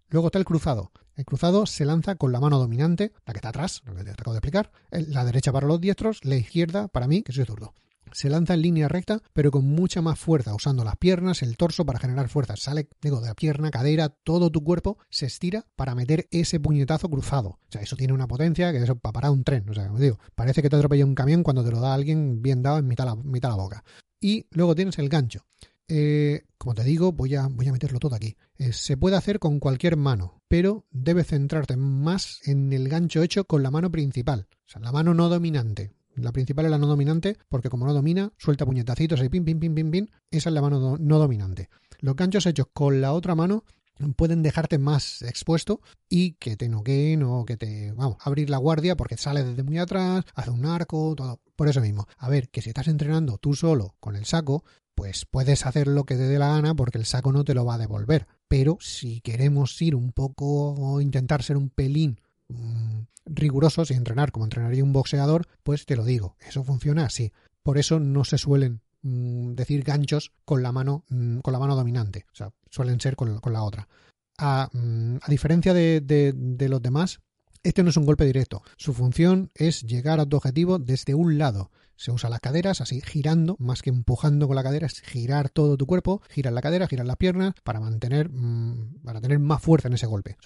Luego 0.08 0.28
está 0.28 0.38
el 0.38 0.44
cruzado. 0.44 0.92
El 1.16 1.24
cruzado 1.24 1.66
se 1.66 1.84
lanza 1.84 2.14
con 2.14 2.32
la 2.32 2.40
mano 2.40 2.58
dominante, 2.58 3.12
la 3.26 3.32
que 3.32 3.38
está 3.38 3.50
atrás, 3.50 3.82
lo 3.84 3.94
que 3.94 4.04
te 4.04 4.10
acabo 4.10 4.32
de 4.32 4.38
explicar, 4.38 4.70
la 4.90 5.24
derecha 5.24 5.52
para 5.52 5.66
los 5.66 5.80
diestros, 5.80 6.24
la 6.24 6.36
izquierda 6.36 6.88
para 6.88 7.08
mí, 7.08 7.22
que 7.22 7.32
soy 7.32 7.44
zurdo 7.44 7.74
se 8.14 8.30
lanza 8.30 8.54
en 8.54 8.62
línea 8.62 8.88
recta, 8.88 9.20
pero 9.32 9.50
con 9.50 9.66
mucha 9.66 10.00
más 10.00 10.18
fuerza, 10.18 10.54
usando 10.54 10.84
las 10.84 10.96
piernas, 10.96 11.42
el 11.42 11.56
torso 11.56 11.84
para 11.84 11.98
generar 11.98 12.28
fuerza. 12.28 12.56
Sale, 12.56 12.88
digo, 13.02 13.20
de 13.20 13.26
la 13.26 13.34
pierna, 13.34 13.70
cadera, 13.70 14.08
todo 14.08 14.50
tu 14.50 14.62
cuerpo 14.62 14.98
se 15.10 15.26
estira 15.26 15.66
para 15.74 15.94
meter 15.94 16.28
ese 16.30 16.60
puñetazo 16.60 17.10
cruzado. 17.10 17.48
O 17.48 17.70
sea, 17.70 17.82
eso 17.82 17.96
tiene 17.96 18.12
una 18.12 18.28
potencia 18.28 18.72
que 18.72 18.78
eso 18.78 18.96
para 18.96 19.12
parar 19.12 19.32
un 19.32 19.42
tren. 19.42 19.68
O 19.68 19.74
sea, 19.74 19.88
como 19.88 19.98
digo, 19.98 20.18
parece 20.34 20.62
que 20.62 20.70
te 20.70 20.76
atropella 20.76 21.04
un 21.04 21.16
camión 21.16 21.42
cuando 21.42 21.64
te 21.64 21.72
lo 21.72 21.80
da 21.80 21.92
alguien 21.92 22.40
bien 22.40 22.62
dado 22.62 22.78
en 22.78 22.86
mitad 22.86 23.04
la, 23.04 23.16
mitad 23.16 23.50
la 23.50 23.56
boca. 23.56 23.84
Y 24.20 24.46
luego 24.52 24.74
tienes 24.74 24.98
el 24.98 25.08
gancho. 25.08 25.44
Eh, 25.88 26.44
como 26.56 26.74
te 26.74 26.84
digo, 26.84 27.12
voy 27.12 27.34
a, 27.34 27.48
voy 27.48 27.68
a 27.68 27.72
meterlo 27.72 27.98
todo 27.98 28.14
aquí. 28.14 28.36
Eh, 28.56 28.72
se 28.72 28.96
puede 28.96 29.16
hacer 29.16 29.38
con 29.38 29.58
cualquier 29.58 29.96
mano, 29.96 30.40
pero 30.48 30.86
debes 30.90 31.26
centrarte 31.26 31.76
más 31.76 32.40
en 32.46 32.72
el 32.72 32.88
gancho 32.88 33.22
hecho 33.22 33.44
con 33.44 33.62
la 33.62 33.70
mano 33.70 33.90
principal, 33.90 34.46
o 34.50 34.68
sea, 34.70 34.80
la 34.80 34.92
mano 34.92 35.12
no 35.12 35.28
dominante. 35.28 35.92
La 36.14 36.32
principal 36.32 36.64
es 36.64 36.70
la 36.70 36.78
no 36.78 36.86
dominante, 36.86 37.36
porque 37.48 37.68
como 37.68 37.86
no 37.86 37.94
domina, 37.94 38.32
suelta 38.38 38.66
puñetacitos 38.66 39.22
y 39.22 39.28
pim, 39.28 39.44
pim, 39.44 39.58
pim, 39.58 39.74
pim, 39.74 39.90
pim. 39.90 40.06
Esa 40.30 40.50
es 40.50 40.54
la 40.54 40.62
mano 40.62 40.96
no 40.98 41.18
dominante. 41.18 41.68
Los 42.00 42.16
ganchos 42.16 42.46
hechos 42.46 42.66
con 42.72 43.00
la 43.00 43.12
otra 43.12 43.34
mano 43.34 43.64
pueden 44.16 44.42
dejarte 44.42 44.78
más 44.78 45.22
expuesto 45.22 45.80
y 46.08 46.32
que 46.32 46.56
te 46.56 46.68
noqueen 46.68 47.22
o 47.22 47.44
que 47.44 47.56
te, 47.56 47.92
vamos, 47.92 48.16
abrir 48.20 48.50
la 48.50 48.58
guardia 48.58 48.96
porque 48.96 49.16
sale 49.16 49.44
desde 49.44 49.62
muy 49.62 49.78
atrás, 49.78 50.24
hace 50.34 50.50
un 50.50 50.66
arco, 50.66 51.14
todo. 51.16 51.40
Por 51.56 51.68
eso 51.68 51.80
mismo. 51.80 52.06
A 52.18 52.28
ver, 52.28 52.48
que 52.48 52.62
si 52.62 52.70
estás 52.70 52.88
entrenando 52.88 53.38
tú 53.38 53.54
solo 53.54 53.94
con 54.00 54.16
el 54.16 54.24
saco, 54.24 54.64
pues 54.94 55.24
puedes 55.24 55.66
hacer 55.66 55.86
lo 55.86 56.04
que 56.04 56.16
te 56.16 56.22
dé 56.22 56.38
la 56.38 56.48
gana 56.48 56.74
porque 56.74 56.98
el 56.98 57.06
saco 57.06 57.32
no 57.32 57.44
te 57.44 57.54
lo 57.54 57.64
va 57.64 57.74
a 57.74 57.78
devolver. 57.78 58.26
Pero 58.48 58.78
si 58.80 59.20
queremos 59.20 59.80
ir 59.80 59.94
un 59.94 60.12
poco 60.12 60.74
o 60.74 61.00
intentar 61.00 61.42
ser 61.42 61.56
un 61.56 61.70
pelín 61.70 62.20
rigurosos 63.26 63.90
y 63.90 63.94
entrenar 63.94 64.32
como 64.32 64.44
entrenaría 64.44 64.84
un 64.84 64.92
boxeador, 64.92 65.46
pues 65.62 65.86
te 65.86 65.96
lo 65.96 66.04
digo, 66.04 66.36
eso 66.46 66.64
funciona 66.64 67.06
así. 67.06 67.32
Por 67.62 67.78
eso 67.78 67.98
no 68.00 68.24
se 68.24 68.38
suelen 68.38 68.80
mmm, 69.02 69.52
decir 69.54 69.82
ganchos 69.82 70.32
con 70.44 70.62
la 70.62 70.72
mano 70.72 71.04
mmm, 71.08 71.38
con 71.38 71.52
la 71.52 71.58
mano 71.58 71.76
dominante, 71.76 72.26
o 72.32 72.36
sea, 72.36 72.52
suelen 72.70 73.00
ser 73.00 73.16
con, 73.16 73.40
la 73.44 73.62
otra. 73.62 73.88
A, 74.38 74.68
diferencia 75.28 75.72
de, 75.72 76.66
los 76.68 76.82
demás, 76.82 77.20
este 77.62 77.82
no 77.82 77.90
es 77.90 77.96
un 77.96 78.04
golpe 78.04 78.24
directo. 78.24 78.62
Su 78.76 78.92
función 78.92 79.50
es 79.54 79.82
llegar 79.82 80.20
a 80.20 80.26
tu 80.26 80.36
objetivo 80.36 80.78
desde 80.78 81.14
un 81.14 81.38
lado. 81.38 81.70
Se 81.96 82.10
usa 82.10 82.28
las 82.28 82.40
caderas, 82.40 82.80
así 82.80 83.00
girando, 83.00 83.56
más 83.60 83.80
que 83.80 83.90
empujando 83.90 84.48
con 84.48 84.56
la 84.56 84.64
cadera, 84.64 84.88
es 84.88 85.00
girar 85.00 85.48
todo 85.48 85.76
tu 85.76 85.86
cuerpo, 85.86 86.20
girar 86.28 86.52
la 86.52 86.60
cadera, 86.60 86.88
girar 86.88 87.06
las 87.06 87.16
piernas, 87.16 87.54
para 87.62 87.78
mantener, 87.78 88.28
para 89.04 89.20
tener 89.20 89.38
más 89.38 89.62
fuerza 89.62 89.86
en 89.86 89.94
ese 89.94 90.06
golpe. 90.06 90.36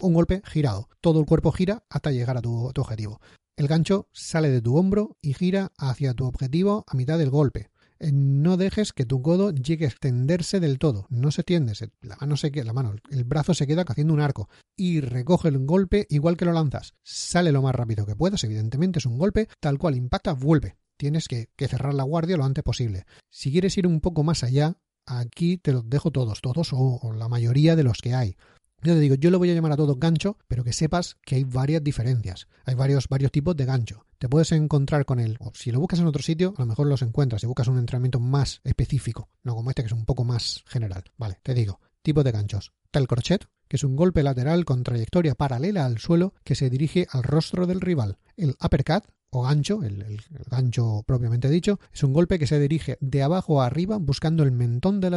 Un, 0.00 0.14
golpe 0.14 0.42
girado. 0.44 0.88
Todo 1.00 1.20
el 1.20 1.26
cuerpo 1.26 1.52
gira 1.52 1.84
hasta 1.88 2.10
llegar 2.10 2.36
a 2.36 2.42
tu, 2.42 2.66
objetivo. 2.76 3.20
El 3.56 3.68
gancho 3.68 4.08
sale 4.12 4.50
de 4.50 4.62
tu 4.62 4.76
hombro 4.76 5.16
y 5.20 5.34
gira 5.34 5.72
hacia 5.78 6.14
tu 6.14 6.26
objetivo 6.26 6.84
a 6.86 6.96
mitad 6.96 7.18
del 7.18 7.30
golpe. 7.30 7.70
Eh, 8.00 8.12
no 8.12 8.56
dejes 8.56 8.92
que 8.92 9.04
tu 9.04 9.22
codo 9.22 9.50
llegue 9.50 9.84
a 9.84 9.88
extenderse 9.88 10.60
del 10.60 10.78
todo. 10.78 11.06
No 11.10 11.30
se 11.30 11.42
tiende, 11.42 11.72
la 12.00 12.16
mano 12.16 12.36
se 12.36 12.52
queda, 12.52 12.64
la 12.64 12.72
mano, 12.72 12.94
el 13.10 13.24
brazo 13.24 13.54
se 13.54 13.66
queda 13.66 13.84
haciendo 13.86 14.14
un 14.14 14.20
arco 14.20 14.48
y 14.76 15.00
recoge 15.00 15.48
el 15.48 15.64
golpe 15.66 16.06
igual 16.08 16.36
que 16.36 16.44
lo 16.44 16.52
lanzas. 16.52 16.94
Sale 17.02 17.50
lo 17.50 17.62
más 17.62 17.74
rápido 17.74 18.06
que 18.06 18.14
puedas, 18.14 18.44
evidentemente 18.44 19.00
es 19.00 19.06
un 19.06 19.18
golpe, 19.18 19.48
tal 19.60 19.78
cual 19.78 19.96
impacta, 19.96 20.32
vuelve. 20.32 20.76
Tienes 20.96 21.28
que, 21.28 21.48
cerrar 21.56 21.94
la 21.94 22.02
guardia 22.02 22.36
lo 22.36 22.44
antes 22.44 22.64
posible. 22.64 23.04
Si 23.30 23.52
quieres 23.52 23.78
ir 23.78 23.86
un 23.86 24.00
poco 24.00 24.24
más 24.24 24.42
allá, 24.42 24.78
aquí 25.06 25.56
te 25.58 25.72
los 25.72 25.88
dejo 25.88 26.10
todos, 26.10 26.40
todos 26.40 26.70
o 26.72 27.12
la 27.12 27.28
mayoría 27.28 27.76
de 27.76 27.84
los 27.84 27.98
que 27.98 28.14
hay. 28.14 28.36
Yo 28.82 28.94
te 28.94 29.00
digo, 29.00 29.16
yo 29.16 29.30
lo 29.30 29.38
voy 29.38 29.50
a 29.50 29.54
llamar 29.54 29.72
a 29.72 29.76
todo 29.76 29.96
gancho, 29.96 30.38
pero 30.46 30.62
que 30.62 30.72
sepas 30.72 31.16
que 31.24 31.34
hay 31.34 31.44
varias 31.44 31.82
diferencias. 31.82 32.46
Hay 32.64 32.76
varios, 32.76 33.08
varios 33.08 33.32
tipos 33.32 33.56
de 33.56 33.64
gancho. 33.64 34.06
Te 34.18 34.28
puedes 34.28 34.52
encontrar 34.52 35.04
con 35.04 35.18
él, 35.18 35.36
o 35.40 35.50
si 35.54 35.72
lo 35.72 35.80
buscas 35.80 35.98
en 35.98 36.06
otro 36.06 36.22
sitio, 36.22 36.54
a 36.56 36.62
lo 36.62 36.66
mejor 36.66 36.86
los 36.86 37.02
encuentras. 37.02 37.40
Si 37.40 37.46
buscas 37.48 37.66
un 37.66 37.78
entrenamiento 37.78 38.20
más 38.20 38.60
específico, 38.62 39.28
no 39.42 39.56
como 39.56 39.70
este 39.70 39.82
que 39.82 39.86
es 39.86 39.92
un 39.92 40.04
poco 40.04 40.24
más 40.24 40.62
general. 40.66 41.04
Vale, 41.16 41.40
te 41.42 41.54
digo, 41.54 41.80
tipo 42.02 42.22
de 42.22 42.30
ganchos. 42.30 42.72
El 42.92 43.08
crochet, 43.08 43.46
que 43.66 43.76
es 43.76 43.84
un 43.84 43.96
golpe 43.96 44.22
lateral 44.22 44.64
con 44.64 44.84
trayectoria 44.84 45.34
paralela 45.34 45.84
al 45.84 45.98
suelo 45.98 46.34
que 46.44 46.54
se 46.54 46.70
dirige 46.70 47.06
al 47.10 47.22
rostro 47.22 47.66
del 47.66 47.80
rival. 47.80 48.18
El 48.36 48.56
uppercut, 48.64 49.04
o 49.30 49.42
gancho, 49.42 49.82
el, 49.82 50.22
gancho 50.50 51.02
propiamente 51.06 51.50
dicho, 51.50 51.78
es 51.92 52.02
un 52.02 52.12
golpe 52.12 52.38
que 52.38 52.46
se 52.46 52.58
dirige 52.58 52.96
de 53.00 53.22
abajo 53.22 53.60
a 53.60 53.66
arriba 53.66 53.98
buscando 53.98 54.42
el 54.42 54.52
mentón 54.52 55.00
del 55.00 55.14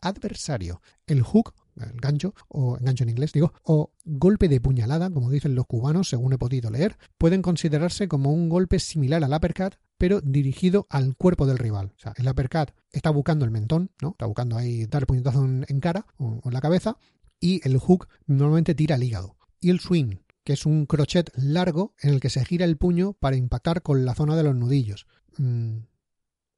adversario. 0.00 0.80
El 1.06 1.22
hook 1.22 1.54
el 1.76 2.00
gancho, 2.00 2.34
o 2.48 2.78
gancho 2.80 3.04
en 3.04 3.10
inglés 3.10 3.32
digo, 3.32 3.52
o 3.62 3.92
golpe 4.04 4.48
de 4.48 4.60
puñalada, 4.60 5.10
como 5.10 5.30
dicen 5.30 5.54
los 5.54 5.66
cubanos, 5.66 6.08
según 6.08 6.32
he 6.32 6.38
podido 6.38 6.70
leer, 6.70 6.96
pueden 7.18 7.42
considerarse 7.42 8.08
como 8.08 8.32
un 8.32 8.48
golpe 8.48 8.78
similar 8.78 9.22
al 9.22 9.32
uppercut, 9.32 9.74
pero 9.98 10.20
dirigido 10.20 10.86
al 10.90 11.16
cuerpo 11.16 11.46
del 11.46 11.58
rival. 11.58 11.92
O 11.96 11.98
sea, 11.98 12.14
el 12.16 12.28
uppercut 12.28 12.70
está 12.92 13.10
buscando 13.10 13.44
el 13.44 13.50
mentón, 13.50 13.90
¿no? 14.00 14.10
Está 14.10 14.26
buscando 14.26 14.56
ahí 14.56 14.86
dar 14.86 15.06
puñetazo 15.06 15.44
en, 15.44 15.80
cara 15.80 16.06
o 16.18 16.40
en 16.44 16.52
la 16.52 16.60
cabeza, 16.60 16.98
y 17.40 17.66
el 17.68 17.78
hook 17.78 18.08
normalmente 18.26 18.74
tira 18.74 18.96
al 18.96 19.02
hígado. 19.02 19.36
Y 19.60 19.70
el 19.70 19.80
swing, 19.80 20.16
que 20.44 20.54
es 20.54 20.66
un 20.66 20.86
crochet 20.86 21.30
largo 21.36 21.94
en 22.00 22.10
el 22.10 22.20
que 22.20 22.30
se 22.30 22.44
gira 22.44 22.64
el 22.64 22.76
puño 22.76 23.14
para 23.14 23.36
impactar 23.36 23.82
con 23.82 24.04
la 24.04 24.14
zona 24.14 24.36
de 24.36 24.42
los 24.42 24.54
nudillos. 24.54 25.06
Mm, 25.38 25.78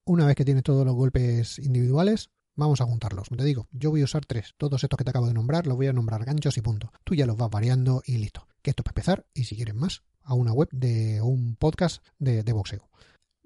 una 0.05 0.27
vez 0.27 0.37
que 0.37 0.45
tienes 0.45 0.63
todos 0.63 0.87
los 0.87 0.95
golpes 0.95 1.59
individuales, 1.59 2.31
Vamos 2.59 2.81
a 2.81 2.87
juntarlos. 2.87 3.29
Te 3.29 3.45
digo, 3.45 3.69
yo 3.71 3.91
voy 3.91 4.01
a 4.01 4.05
usar 4.05 4.27
tres. 4.27 4.53
Todos 4.57 4.83
estos 4.83 4.99
que 4.99 5.05
te 5.05 5.11
acabo 5.11 5.29
de 5.29 5.33
nombrar 5.33 5.69
los 5.69 5.77
voy 5.77 5.87
a 5.87 5.93
nombrar 5.93 6.25
ganchos 6.25 6.57
y 6.57 6.61
punto. 6.61 6.91
Tú 7.05 7.15
ya 7.15 7.25
los 7.25 7.37
vas 7.37 7.51
variando 7.51 8.03
y 8.05 8.19
listo. 8.19 8.49
Que 8.63 8.71
esto 8.71 8.83
para 8.83 8.95
empezar 8.95 9.27
y 9.33 9.45
si 9.45 9.55
quieres 9.55 9.77
más, 9.77 10.03
a 10.25 10.35
una 10.35 10.53
web 10.53 10.69
de 10.73 11.23
un 11.23 11.55
podcast 11.55 12.05
de, 12.19 12.43
boxeo. 12.53 12.91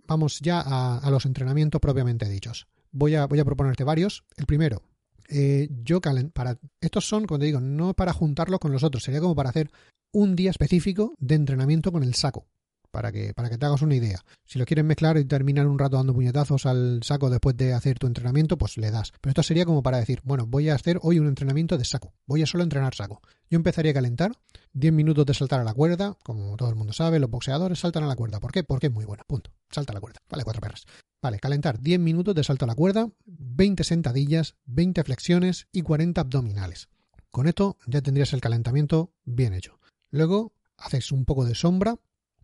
Vamos 0.07 0.41
ya 0.41 0.63
a, 0.65 1.11
los 1.11 1.27
entrenamientos 1.27 1.79
propiamente 1.79 2.27
dichos. 2.27 2.69
Voy 2.91 3.15
a, 3.15 3.27
voy 3.27 3.39
a 3.39 3.45
proponerte 3.45 3.85
varios. 3.85 4.25
El 4.39 4.47
primero, 4.47 4.81
eh, 5.29 5.69
yo 5.85 6.01
para 6.01 6.59
estos 6.81 7.07
son, 7.07 7.27
como 7.27 7.39
te 7.39 7.45
digo, 7.45 7.61
no 7.61 7.93
para 7.93 8.15
juntarlos 8.15 8.61
con 8.61 8.73
los 8.73 8.83
otros, 8.83 9.03
sería 9.03 9.21
como 9.21 9.35
para 9.35 9.51
hacer 9.51 9.71
un 10.11 10.37
día 10.37 10.51
específico 10.51 11.15
de 11.19 11.35
entrenamiento 11.35 11.93
con 11.93 12.03
el 12.03 12.15
saco 12.15 12.47
para 12.93 13.11
que, 13.11 13.35
para 13.35 13.51
que 13.51 13.59
te 13.59 13.67
hagas 13.67 13.83
una 13.83 13.97
idea. 13.97 14.21
Si 14.45 14.59
lo 14.59 14.65
quieres 14.65 14.85
mezclar 14.85 15.17
y 15.17 15.25
terminar 15.25 15.67
un 15.67 15.79
rato 15.79 15.97
dando 15.97 16.15
puñetazos 16.15 16.67
al 16.67 17.01
saco 17.03 17.31
después 17.31 17.57
de 17.57 17.73
hacer 17.73 17.99
tu 17.99 18.07
entrenamiento, 18.07 18.57
pues 18.57 18.77
le 18.77 18.93
das. 18.93 19.13
Pero 19.21 19.31
esto 19.31 19.43
sería 19.43 19.65
como 19.65 19.83
para 19.83 19.99
decir, 19.99 20.21
bueno, 20.23 20.47
voy 20.47 20.69
a 20.69 20.77
hacer 20.77 21.01
hoy 21.03 21.19
un 21.19 21.27
entrenamiento 21.27 21.77
de 21.77 21.85
saco, 21.85 22.13
voy 22.27 22.43
a 22.43 22.47
solo 22.47 22.63
entrenar 22.63 22.95
saco. 22.95 23.21
Yo 23.51 23.57
empezaría 23.57 23.91
a 23.91 23.95
calentar, 23.95 24.33
10 24.75 24.93
minutos 24.93 25.27
de 25.27 25.35
saltar 25.35 25.61
a 25.61 25.65
la 25.65 25.75
cuerda, 25.75 26.17
como 26.23 26.57
todo 26.57 26.69
el 26.69 26.77
mundo 26.77 26.93
sabe, 26.93 27.19
los 27.19 27.31
boxeadores 27.31 27.81
saltan 27.81 28.05
a 28.05 28.07
la 28.07 28.15
cuerda. 28.15 28.39
¿Por 28.39 28.53
qué? 28.53 28.63
Porque 28.63 28.87
es 28.87 28.93
muy 28.93 29.05
bueno, 29.05 29.25
punto. 29.27 29.51
Salta 29.71 29.93
a 29.93 29.95
la 29.95 30.01
cuerda, 30.01 30.21
vale, 30.29 30.45
cuatro 30.45 30.61
perras. 30.61 30.85
Vale, 31.23 31.39
calentar 31.39 31.81
10 31.81 32.01
minutos 32.01 32.35
de 32.35 32.45
salto 32.45 32.67
a 32.67 32.69
la 32.69 32.75
cuerda, 32.75 33.09
20 33.25 33.85
sentadillas, 33.85 34.57
20 34.67 35.03
flexiones 35.05 35.69
y 35.73 35.83
40 35.83 36.21
abdominales. 36.21 36.89
Con 37.31 37.47
esto 37.47 37.79
ya 37.87 38.03
tendrías 38.03 38.35
el 38.35 38.43
calentamiento 38.43 39.15
bien 39.25 39.55
hecho. 39.55 39.79
Luego 40.11 40.53
haces 40.77 41.13
un 41.13 41.25
poco 41.25 41.47
de 41.47 41.55
sombra, 41.55 41.97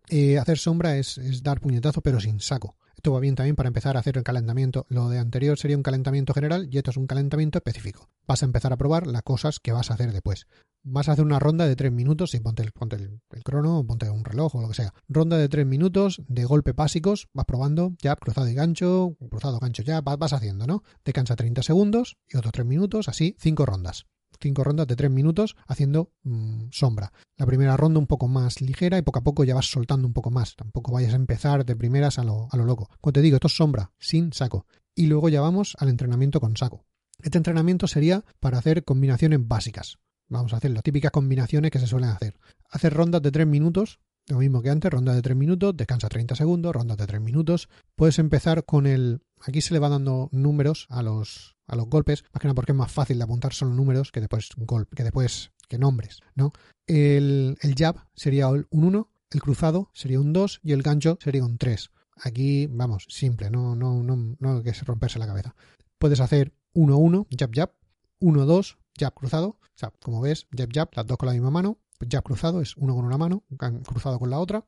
eh, 0.09 0.37
hacer 0.37 0.57
sombra 0.57 0.97
es, 0.97 1.19
dar 1.43 1.59
puñetazo 1.59 2.01
pero 2.01 2.19
sin 2.19 2.39
saco. 2.39 2.75
Esto 2.95 3.13
va 3.13 3.21
bien 3.21 3.35
también 3.35 3.55
para 3.55 3.67
empezar 3.67 3.95
a 3.95 4.01
hacer 4.01 4.17
el 4.17 4.23
calentamiento. 4.23 4.85
Lo 4.89 5.07
de 5.07 5.19
anterior 5.19 5.57
sería 5.57 5.77
un 5.77 5.83
calentamiento 5.83 6.33
general 6.33 6.67
y 6.69 6.77
esto 6.77 6.91
es 6.91 6.97
un 6.97 7.07
calentamiento 7.07 7.57
específico. 7.57 8.09
Vas 8.27 8.43
a 8.43 8.45
empezar 8.45 8.73
a 8.73 8.77
probar 8.77 9.07
las 9.07 9.23
cosas 9.23 9.59
que 9.59 9.71
vas 9.71 9.89
a 9.89 9.93
hacer 9.93 10.11
después. 10.11 10.47
Vas 10.83 11.07
a 11.07 11.13
hacer 11.13 11.23
una 11.23 11.39
ronda 11.39 11.65
de 11.65 11.77
tres 11.77 11.93
minutos, 11.93 12.33
y 12.33 12.39
ponte, 12.41 12.61
el, 12.61 12.71
ponte 12.71 12.97
el, 12.97 13.43
crono, 13.43 13.85
ponte 13.85 14.09
un 14.09 14.25
reloj 14.25 14.55
o 14.55 14.61
lo 14.61 14.67
que 14.67 14.73
sea. 14.73 14.93
Ronda 15.07 15.37
de 15.37 15.47
tres 15.47 15.65
minutos 15.65 16.21
de 16.27 16.43
golpe 16.43 16.73
básicos, 16.73 17.29
vas 17.33 17.45
probando, 17.45 17.93
ya 18.01 18.15
cruzado 18.17 18.49
y 18.49 18.53
gancho, 18.53 19.15
cruzado, 19.29 19.59
gancho, 19.59 19.83
ya 19.83 20.01
vas, 20.01 20.17
vas 20.17 20.33
haciendo, 20.33 20.67
¿no? 20.67 20.83
Te 21.03 21.13
cansa 21.13 21.35
30 21.35 21.63
segundos 21.63 22.17
y 22.27 22.37
otros 22.37 22.51
tres 22.51 22.65
minutos, 22.65 23.07
así, 23.07 23.35
cinco 23.39 23.65
rondas 23.65 24.07
cinco 24.39 24.63
rondas 24.63 24.87
de 24.87 24.95
tres 24.95 25.11
minutos 25.11 25.55
haciendo 25.67 26.11
mm, 26.23 26.67
sombra. 26.71 27.11
La 27.37 27.45
primera 27.45 27.77
ronda 27.77 27.99
un 27.99 28.07
poco 28.07 28.27
más 28.27 28.61
ligera 28.61 28.97
y 28.97 29.01
poco 29.01 29.19
a 29.19 29.23
poco 29.23 29.43
ya 29.43 29.55
vas 29.55 29.69
soltando 29.69 30.07
un 30.07 30.13
poco 30.13 30.31
más. 30.31 30.55
Tampoco 30.55 30.91
vayas 30.91 31.13
a 31.13 31.17
empezar 31.17 31.65
de 31.65 31.75
primeras 31.75 32.19
a 32.19 32.23
lo, 32.23 32.47
a 32.51 32.57
lo 32.57 32.65
loco. 32.65 32.89
Como 33.01 33.13
te 33.13 33.21
digo, 33.21 33.35
esto 33.35 33.47
es 33.47 33.55
sombra, 33.55 33.91
sin 33.99 34.33
saco. 34.33 34.65
Y 34.95 35.07
luego 35.07 35.29
ya 35.29 35.41
vamos 35.41 35.75
al 35.79 35.89
entrenamiento 35.89 36.39
con 36.39 36.57
saco. 36.57 36.85
Este 37.21 37.37
entrenamiento 37.37 37.87
sería 37.87 38.23
para 38.39 38.57
hacer 38.57 38.83
combinaciones 38.83 39.45
básicas. 39.47 39.99
Vamos 40.27 40.53
a 40.53 40.57
hacer 40.57 40.71
las 40.71 40.83
típicas 40.83 41.11
combinaciones 41.11 41.71
que 41.71 41.79
se 41.79 41.87
suelen 41.87 42.09
hacer. 42.09 42.39
Hacer 42.69 42.93
rondas 42.93 43.21
de 43.21 43.31
tres 43.31 43.47
minutos 43.47 43.99
lo 44.29 44.39
mismo 44.39 44.61
que 44.61 44.69
antes, 44.69 44.91
ronda 44.91 45.13
de 45.13 45.21
3 45.21 45.35
minutos, 45.35 45.75
descansa 45.75 46.07
30 46.07 46.35
segundos, 46.35 46.73
ronda 46.73 46.95
de 46.95 47.07
3 47.07 47.21
minutos. 47.21 47.69
Puedes 47.95 48.19
empezar 48.19 48.65
con 48.65 48.85
el... 48.85 49.21
Aquí 49.41 49.61
se 49.61 49.73
le 49.73 49.79
va 49.79 49.89
dando 49.89 50.29
números 50.31 50.85
a 50.89 51.01
los, 51.01 51.55
a 51.67 51.75
los 51.75 51.87
golpes, 51.87 52.23
más 52.33 52.41
que 52.41 52.47
nada 52.47 52.55
porque 52.55 52.73
es 52.73 52.77
más 52.77 52.91
fácil 52.91 53.17
de 53.17 53.23
apuntar 53.23 53.53
solo 53.53 53.73
números 53.73 54.11
que 54.11 54.19
después, 54.19 54.49
golpe, 54.57 54.95
que, 54.95 55.03
después 55.03 55.51
que 55.67 55.77
nombres, 55.77 56.19
¿no? 56.35 56.51
El, 56.87 57.57
el 57.61 57.75
jab 57.75 57.95
sería 58.15 58.49
un 58.49 58.67
1, 58.69 59.11
el 59.31 59.41
cruzado 59.41 59.89
sería 59.93 60.19
un 60.19 60.33
2 60.33 60.59
y 60.63 60.73
el 60.73 60.83
gancho 60.83 61.17
sería 61.21 61.43
un 61.43 61.57
3. 61.57 61.91
Aquí, 62.23 62.67
vamos, 62.67 63.05
simple, 63.07 63.49
no, 63.49 63.75
no, 63.75 64.03
no, 64.03 64.35
no 64.39 64.57
hay 64.57 64.63
que 64.63 64.73
romperse 64.83 65.19
la 65.19 65.27
cabeza. 65.27 65.55
Puedes 65.97 66.19
hacer 66.19 66.53
1-1, 66.73 67.27
jab, 67.37 67.51
jab, 67.53 67.71
1-2, 68.19 68.77
jab 68.97 69.13
cruzado. 69.13 69.47
O 69.47 69.77
sea, 69.79 69.93
como 70.01 70.21
ves, 70.21 70.47
jab, 70.55 70.69
jab, 70.73 70.89
las 70.93 71.07
dos 71.07 71.17
con 71.17 71.27
la 71.27 71.33
misma 71.33 71.51
mano 71.51 71.79
ya 72.07 72.21
cruzado, 72.21 72.61
es 72.61 72.75
uno 72.77 72.95
con 72.95 73.05
una 73.05 73.17
mano, 73.17 73.43
cruzado 73.85 74.19
con 74.19 74.29
la 74.29 74.39
otra. 74.39 74.65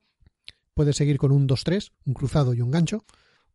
Puedes 0.73 0.95
seguir 0.95 1.17
con 1.17 1.31
un 1.31 1.47
2-3, 1.47 1.91
un 2.05 2.13
cruzado 2.13 2.53
y 2.53 2.61
un 2.61 2.71
gancho. 2.71 3.05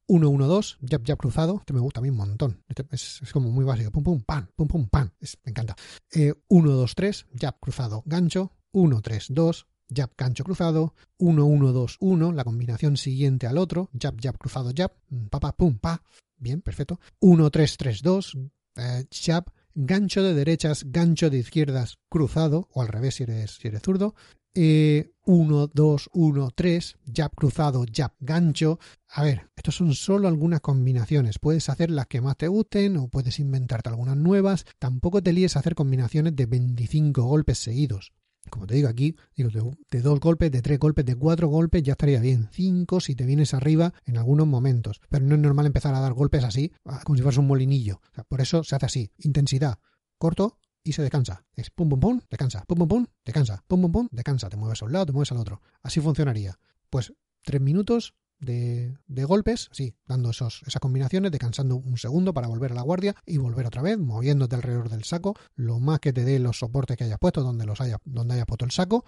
1-1-2, 0.08 0.78
jab, 0.88 1.02
jab 1.04 1.18
cruzado. 1.18 1.56
Este 1.58 1.72
me 1.72 1.80
gusta 1.80 2.00
a 2.00 2.02
mí 2.02 2.10
un 2.10 2.16
montón. 2.16 2.62
Este 2.68 2.84
es, 2.90 3.20
como 3.32 3.50
muy 3.50 3.64
básico. 3.64 3.90
Pum, 3.90 4.04
pum, 4.04 4.22
pan, 4.22 4.48
pum, 4.54 4.68
pum, 4.68 4.88
pan. 4.88 5.12
me 5.44 5.50
encanta. 5.50 5.74
1-2-3, 6.12 7.24
eh, 7.24 7.26
jab 7.40 7.58
cruzado, 7.58 8.02
gancho. 8.06 8.52
1-3-2, 8.72 9.66
jab, 9.94 10.10
gancho 10.16 10.44
cruzado. 10.44 10.94
1-1-2-1, 11.18 12.34
la 12.34 12.44
combinación 12.44 12.96
siguiente 12.96 13.46
al 13.46 13.58
otro. 13.58 13.90
Jab, 13.98 14.16
jab 14.20 14.38
cruzado, 14.38 14.70
jab. 14.74 14.92
Pa, 15.30 15.40
pa, 15.40 15.56
pum, 15.56 15.78
pa. 15.78 16.02
Bien, 16.36 16.60
perfecto. 16.60 17.00
1-3-3-2, 17.20 18.50
eh, 18.76 19.06
jab, 19.10 19.50
gancho 19.76 20.22
de 20.22 20.34
derechas, 20.34 20.84
gancho 20.88 21.30
de 21.30 21.38
izquierdas, 21.38 21.98
cruzado, 22.08 22.68
o 22.72 22.82
al 22.82 22.88
revés 22.88 23.14
si 23.14 23.22
eres, 23.22 23.58
si 23.60 23.68
eres 23.68 23.82
zurdo. 23.82 24.14
1, 24.58 25.70
2, 25.74 26.10
1, 26.14 26.50
3, 26.54 26.96
jab 27.14 27.30
cruzado, 27.34 27.84
jab 27.92 28.12
gancho. 28.20 28.78
A 29.08 29.22
ver, 29.22 29.50
estos 29.54 29.76
son 29.76 29.94
solo 29.94 30.28
algunas 30.28 30.62
combinaciones. 30.62 31.38
Puedes 31.38 31.68
hacer 31.68 31.90
las 31.90 32.06
que 32.06 32.22
más 32.22 32.38
te 32.38 32.48
gusten 32.48 32.96
o 32.96 33.08
puedes 33.08 33.38
inventarte 33.38 33.90
algunas 33.90 34.16
nuevas. 34.16 34.64
Tampoco 34.78 35.22
te 35.22 35.34
líes 35.34 35.56
a 35.56 35.60
hacer 35.60 35.74
combinaciones 35.74 36.34
de 36.36 36.46
25 36.46 37.22
golpes 37.22 37.58
seguidos. 37.58 38.12
Como 38.50 38.66
te 38.66 38.74
digo 38.74 38.88
aquí, 38.88 39.16
digo, 39.34 39.50
de, 39.90 40.00
dos 40.00 40.20
golpes, 40.20 40.50
de 40.50 40.62
tres 40.62 40.78
golpes, 40.78 41.04
de 41.04 41.16
cuatro 41.16 41.48
golpes 41.48 41.82
ya 41.82 41.92
estaría 41.92 42.20
bien. 42.20 42.48
Cinco 42.52 43.00
si 43.00 43.14
te 43.14 43.24
vienes 43.24 43.54
arriba 43.54 43.92
en 44.04 44.16
algunos 44.18 44.46
momentos. 44.46 45.00
Pero 45.08 45.24
no 45.24 45.34
es 45.34 45.40
normal 45.40 45.66
empezar 45.66 45.94
a 45.94 46.00
dar 46.00 46.12
golpes 46.12 46.44
así, 46.44 46.72
como 47.04 47.16
si 47.16 47.22
fueras 47.22 47.38
un 47.38 47.46
molinillo. 47.46 48.00
por 48.28 48.40
eso 48.40 48.64
se 48.64 48.76
hace 48.76 48.86
así. 48.86 49.10
Intensidad. 49.18 49.78
Corto 50.18 50.58
y 50.82 50.92
se 50.92 51.02
descansa. 51.02 51.44
Es 51.54 51.70
pum 51.70 51.88
pum 51.88 52.00
pum, 52.00 52.20
descansa. 52.30 52.64
Pum 52.66 52.78
pum 52.78 52.88
pum, 52.88 53.06
descansa. 53.24 53.64
Pum 53.66 53.82
pum 53.82 53.92
pum, 53.92 54.08
descansa. 54.10 54.48
Te 54.48 54.56
mueves 54.56 54.82
a 54.82 54.86
un 54.86 54.92
lado, 54.92 55.06
te 55.06 55.12
mueves 55.12 55.32
al 55.32 55.38
otro. 55.38 55.60
Así 55.82 56.00
funcionaría. 56.00 56.58
Pues 56.90 57.12
tres 57.42 57.60
minutos 57.60 58.14
de, 58.38 58.96
golpes, 59.24 59.68
sí, 59.72 59.94
dando 60.06 60.30
esos, 60.30 60.62
esas 60.66 60.80
combinaciones, 60.80 61.32
descansando 61.32 61.76
un 61.76 61.96
segundo 61.96 62.34
para 62.34 62.48
volver 62.48 62.72
a 62.72 62.74
la 62.74 62.82
guardia 62.82 63.14
y 63.24 63.38
volver 63.38 63.66
otra 63.66 63.82
vez, 63.82 63.98
moviéndote 63.98 64.56
alrededor 64.56 64.88
del 64.88 65.04
saco, 65.04 65.36
lo 65.54 65.80
más 65.80 66.00
que 66.00 66.12
te 66.12 66.24
dé 66.24 66.38
los 66.38 66.58
soportes 66.58 66.96
que 66.96 67.04
hayas 67.04 67.18
puesto, 67.18 67.42
donde 67.42 67.66
los 67.66 67.80
haya, 67.80 67.98
donde 68.04 68.34
hayas 68.34 68.46
puesto 68.46 68.64
el 68.64 68.70
saco. 68.70 69.04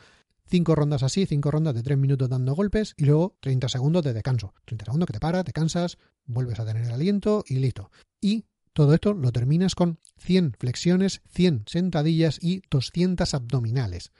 Cinco 0.50 0.74
rondas 0.74 1.02
así, 1.02 1.26
cinco 1.26 1.50
rondas 1.50 1.74
de 1.74 1.82
tres 1.82 1.98
minutos 1.98 2.28
dando 2.30 2.54
golpes 2.54 2.94
y 2.96 3.04
luego 3.04 3.36
30 3.40 3.68
segundos 3.68 4.02
de 4.02 4.14
descanso. 4.14 4.54
30 4.64 4.86
segundos 4.86 5.06
que 5.06 5.12
te 5.12 5.20
paras, 5.20 5.44
te 5.44 5.52
cansas, 5.52 5.98
vuelves 6.24 6.58
a 6.58 6.64
tener 6.64 6.84
el 6.84 6.90
aliento 6.90 7.44
y 7.46 7.56
listo. 7.56 7.90
Y 8.18 8.46
todo 8.72 8.94
esto 8.94 9.12
lo 9.12 9.30
terminas 9.30 9.74
con 9.74 9.98
100 10.16 10.56
flexiones, 10.58 11.20
100 11.32 11.64
sentadillas 11.66 12.38
y 12.40 12.62
200 12.70 13.34
abdominales. 13.34 14.10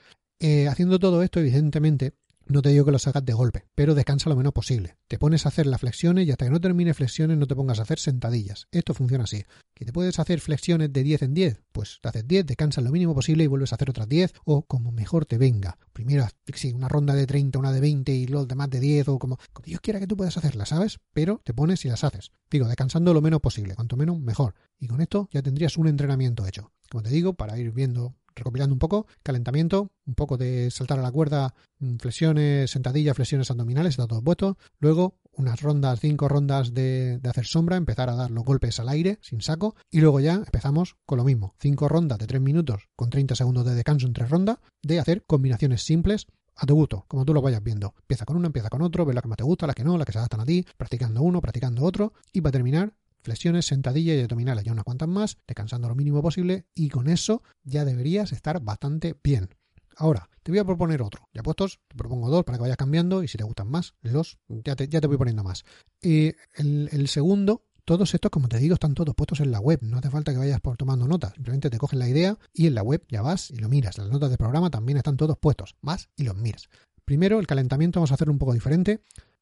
Eh, 0.41 0.69
haciendo 0.69 0.99
todo 0.99 1.23
esto, 1.23 1.41
evidentemente, 1.41 2.13
no 2.49 2.63
te 2.63 2.71
digo 2.71 2.85
que 2.85 2.91
lo 2.91 2.99
hagas 3.05 3.25
de 3.25 3.33
golpe, 3.33 3.65
pero 3.75 3.95
descansa 3.95 4.31
lo 4.31 4.37
menos 4.37 4.53
posible. 4.53 4.97
Te 5.07 5.19
pones 5.19 5.45
a 5.45 5.51
hacer 5.51 5.67
las 5.67 5.81
flexiones 5.81 6.27
y 6.27 6.31
hasta 6.31 6.47
que 6.47 6.51
no 6.51 6.61
termine 6.61 6.95
flexiones 6.95 7.37
no 7.37 7.47
te 7.47 7.55
pongas 7.55 7.79
a 7.79 7.83
hacer 7.83 7.99
sentadillas. 7.99 8.67
Esto 8.71 8.95
funciona 8.95 9.25
así. 9.25 9.45
¿Que 9.75 9.85
te 9.85 9.93
puedes 9.93 10.19
hacer 10.19 10.41
flexiones 10.41 10.93
de 10.93 11.03
10 11.03 11.23
en 11.23 11.35
10? 11.35 11.63
Pues 11.73 11.99
te 12.01 12.09
haces 12.09 12.27
10, 12.27 12.47
descansas 12.47 12.83
lo 12.83 12.91
mínimo 12.91 13.15
posible 13.15 13.45
y 13.45 13.47
vuelves 13.47 13.73
a 13.73 13.77
hacer 13.77 13.91
otras 13.91 14.09
10 14.09 14.33
o 14.45 14.63
como 14.63 14.93
mejor 14.93 15.27
te 15.27 15.39
venga. 15.39 15.79
Primero, 15.93 16.27
sí, 16.55 16.73
una 16.73 16.89
ronda 16.89 17.15
de 17.15 17.27
30, 17.27 17.59
una 17.59 17.73
de 17.73 17.81
20 17.81 18.13
y 18.13 18.27
los 18.27 18.49
demás 18.49 18.71
de 18.71 18.81
10 18.81 19.09
o 19.09 19.19
como, 19.19 19.39
como 19.53 19.67
Dios 19.67 19.81
quiera 19.81 20.01
que 20.01 20.07
tú 20.07 20.17
puedas 20.17 20.37
hacerlas, 20.37 20.71
¿sabes? 20.71 20.99
Pero 21.13 21.41
te 21.45 21.55
pones 21.55 21.85
y 21.85 21.89
las 21.89 22.05
haces. 22.05 22.33
Digo, 22.51 22.67
descansando 22.67 23.13
lo 23.13 23.21
menos 23.21 23.41
posible. 23.41 23.75
Cuanto 23.75 23.97
menos, 23.97 24.19
mejor. 24.19 24.55
Y 24.79 24.87
con 24.87 25.01
esto 25.01 25.29
ya 25.33 25.43
tendrías 25.43 25.77
un 25.77 25.89
entrenamiento 25.89 26.47
hecho. 26.47 26.73
Como 26.91 27.03
te 27.03 27.11
digo, 27.11 27.35
para 27.35 27.59
ir 27.59 27.73
viendo 27.73 28.15
recopilando 28.39 28.75
un 28.75 28.79
poco, 28.79 29.07
calentamiento, 29.23 29.91
un 30.07 30.15
poco 30.15 30.37
de 30.37 30.71
saltar 30.71 30.99
a 30.99 31.03
la 31.03 31.13
cuerda, 31.13 31.55
mm, 31.79 31.97
flexiones, 31.97 32.71
sentadillas, 32.71 33.17
flexiones 33.17 33.51
abdominales, 33.51 33.91
está 33.91 34.07
todo 34.07 34.23
puesto. 34.23 34.57
Luego 34.81 35.19
unas 35.33 35.61
rondas, 35.61 36.01
cinco 36.01 36.29
rondas 36.29 36.75
de, 36.75 37.19
de, 37.19 37.29
hacer 37.29 37.47
sombra, 37.47 37.77
empezar 37.77 38.09
a 38.11 38.17
dar 38.17 38.31
los 38.31 38.45
golpes 38.45 38.81
al 38.81 38.89
aire 38.89 39.19
sin 39.23 39.41
saco 39.41 39.77
y 39.91 40.01
luego 40.01 40.19
ya 40.19 40.35
empezamos 40.35 40.97
con 41.07 41.19
lo 41.19 41.25
mismo, 41.25 41.55
cinco 41.61 41.89
rondas 41.89 42.19
de 42.19 42.27
tres 42.27 42.41
minutos 42.41 42.89
con 42.97 43.09
30 43.09 43.37
segundos 43.37 43.65
de 43.65 43.75
descanso 43.75 44.07
entre 44.07 44.27
rondas 44.27 44.59
de 44.83 44.99
hacer 44.99 45.25
combinaciones 45.27 45.83
simples 45.83 46.27
a 46.59 46.67
tu 46.67 46.75
gusto, 46.75 47.05
como 47.07 47.25
tú 47.25 47.33
lo 47.33 47.41
vayas 47.41 47.63
viendo. 47.63 47.95
Empieza 48.01 48.25
con 48.25 48.37
uno, 48.37 48.47
empieza 48.47 48.69
con 48.69 48.83
otro, 48.83 49.05
ve 49.07 49.15
la 49.15 49.23
que 49.23 49.29
más 49.29 49.37
te 49.37 49.45
gusta, 49.45 49.67
la 49.67 49.75
que 49.75 49.85
no, 49.85 49.97
la 49.97 50.05
que 50.05 50.13
se 50.13 50.19
adaptan 50.19 50.41
a 50.41 50.45
ti, 50.45 50.67
practicando 50.77 51.23
uno, 51.23 51.41
practicando 51.41 51.85
otro 51.85 52.13
y 52.33 52.41
para 52.41 52.53
terminar 52.53 52.93
flexiones, 53.23 53.67
sentadillas 53.67 54.17
y 54.17 54.21
abdominales, 54.21 54.65
ya 54.65 54.73
unas 54.73 54.85
cuantas 54.85 55.09
más, 55.09 55.39
descansando 55.47 55.89
lo 55.89 55.95
mínimo 55.95 56.23
posible 56.23 56.67
y 56.75 56.89
con 56.89 57.09
eso 57.09 57.43
ya 57.65 57.85
deberías 57.85 58.33
estar 58.33 58.61
bastante 58.61 59.17
bien. 59.23 59.49
Ahora, 59.97 60.31
te 60.43 60.53
voy 60.53 60.61
a 60.61 60.65
proponer 60.65 61.03
otro. 61.03 61.29
Ya 61.35 61.43
puestos, 61.43 61.81
te 61.89 61.97
propongo 61.97 62.31
dos 62.31 62.45
para 62.45 62.57
que 62.57 62.63
vayas 62.63 62.77
cambiando 62.77 63.23
y 63.23 63.29
si 63.29 63.37
te 63.37 63.45
gustan 63.45 63.69
más, 63.69 63.95
los 64.01 64.39
ya 64.49 64.77
te, 64.77 64.89
ya 64.89 65.01
te 65.01 65.09
voy 65.09 65.17
poniendo 65.17 65.43
más. 65.43 65.65
Y 66.01 66.35
el, 66.55 66.89
el 66.93 67.09
segundo 67.09 67.65
todos 67.89 68.13
estos, 68.13 68.31
como 68.31 68.49
te 68.49 68.59
digo, 68.59 68.75
están 68.75 68.93
todos 68.93 69.15
puestos 69.15 69.41
en 69.41 69.51
la 69.51 69.61
web. 69.61 69.79
No 69.81 69.97
hace 69.97 70.11
falta 70.11 70.31
que 70.31 70.37
vayas 70.37 70.61
por 70.61 70.77
tomando 70.77 71.09
notas. 71.09 71.33
Simplemente 71.33 71.71
te 71.71 71.79
coges 71.79 71.99
la 71.99 72.07
idea 72.07 72.37
y 72.53 72.67
en 72.67 72.75
la 72.75 72.83
web 72.83 73.03
ya 73.09 73.23
vas 73.23 73.51
y 73.51 73.57
lo 73.57 73.71
miras. 73.71 73.97
Las 73.97 74.11
notas 74.11 74.29
de 74.29 74.37
programa 74.37 74.69
también 74.69 74.99
están 74.99 75.17
todos 75.17 75.39
puestos. 75.39 75.75
Vas 75.81 76.11
y 76.15 76.25
los 76.25 76.37
miras. 76.37 76.69
Primero, 77.07 77.41
el 77.41 77.47
calentamiento 77.47 77.99
vamos 77.99 78.11
a 78.11 78.15
hacer 78.17 78.29
un 78.29 78.37
poco 78.39 78.53
diferente 78.53 79.01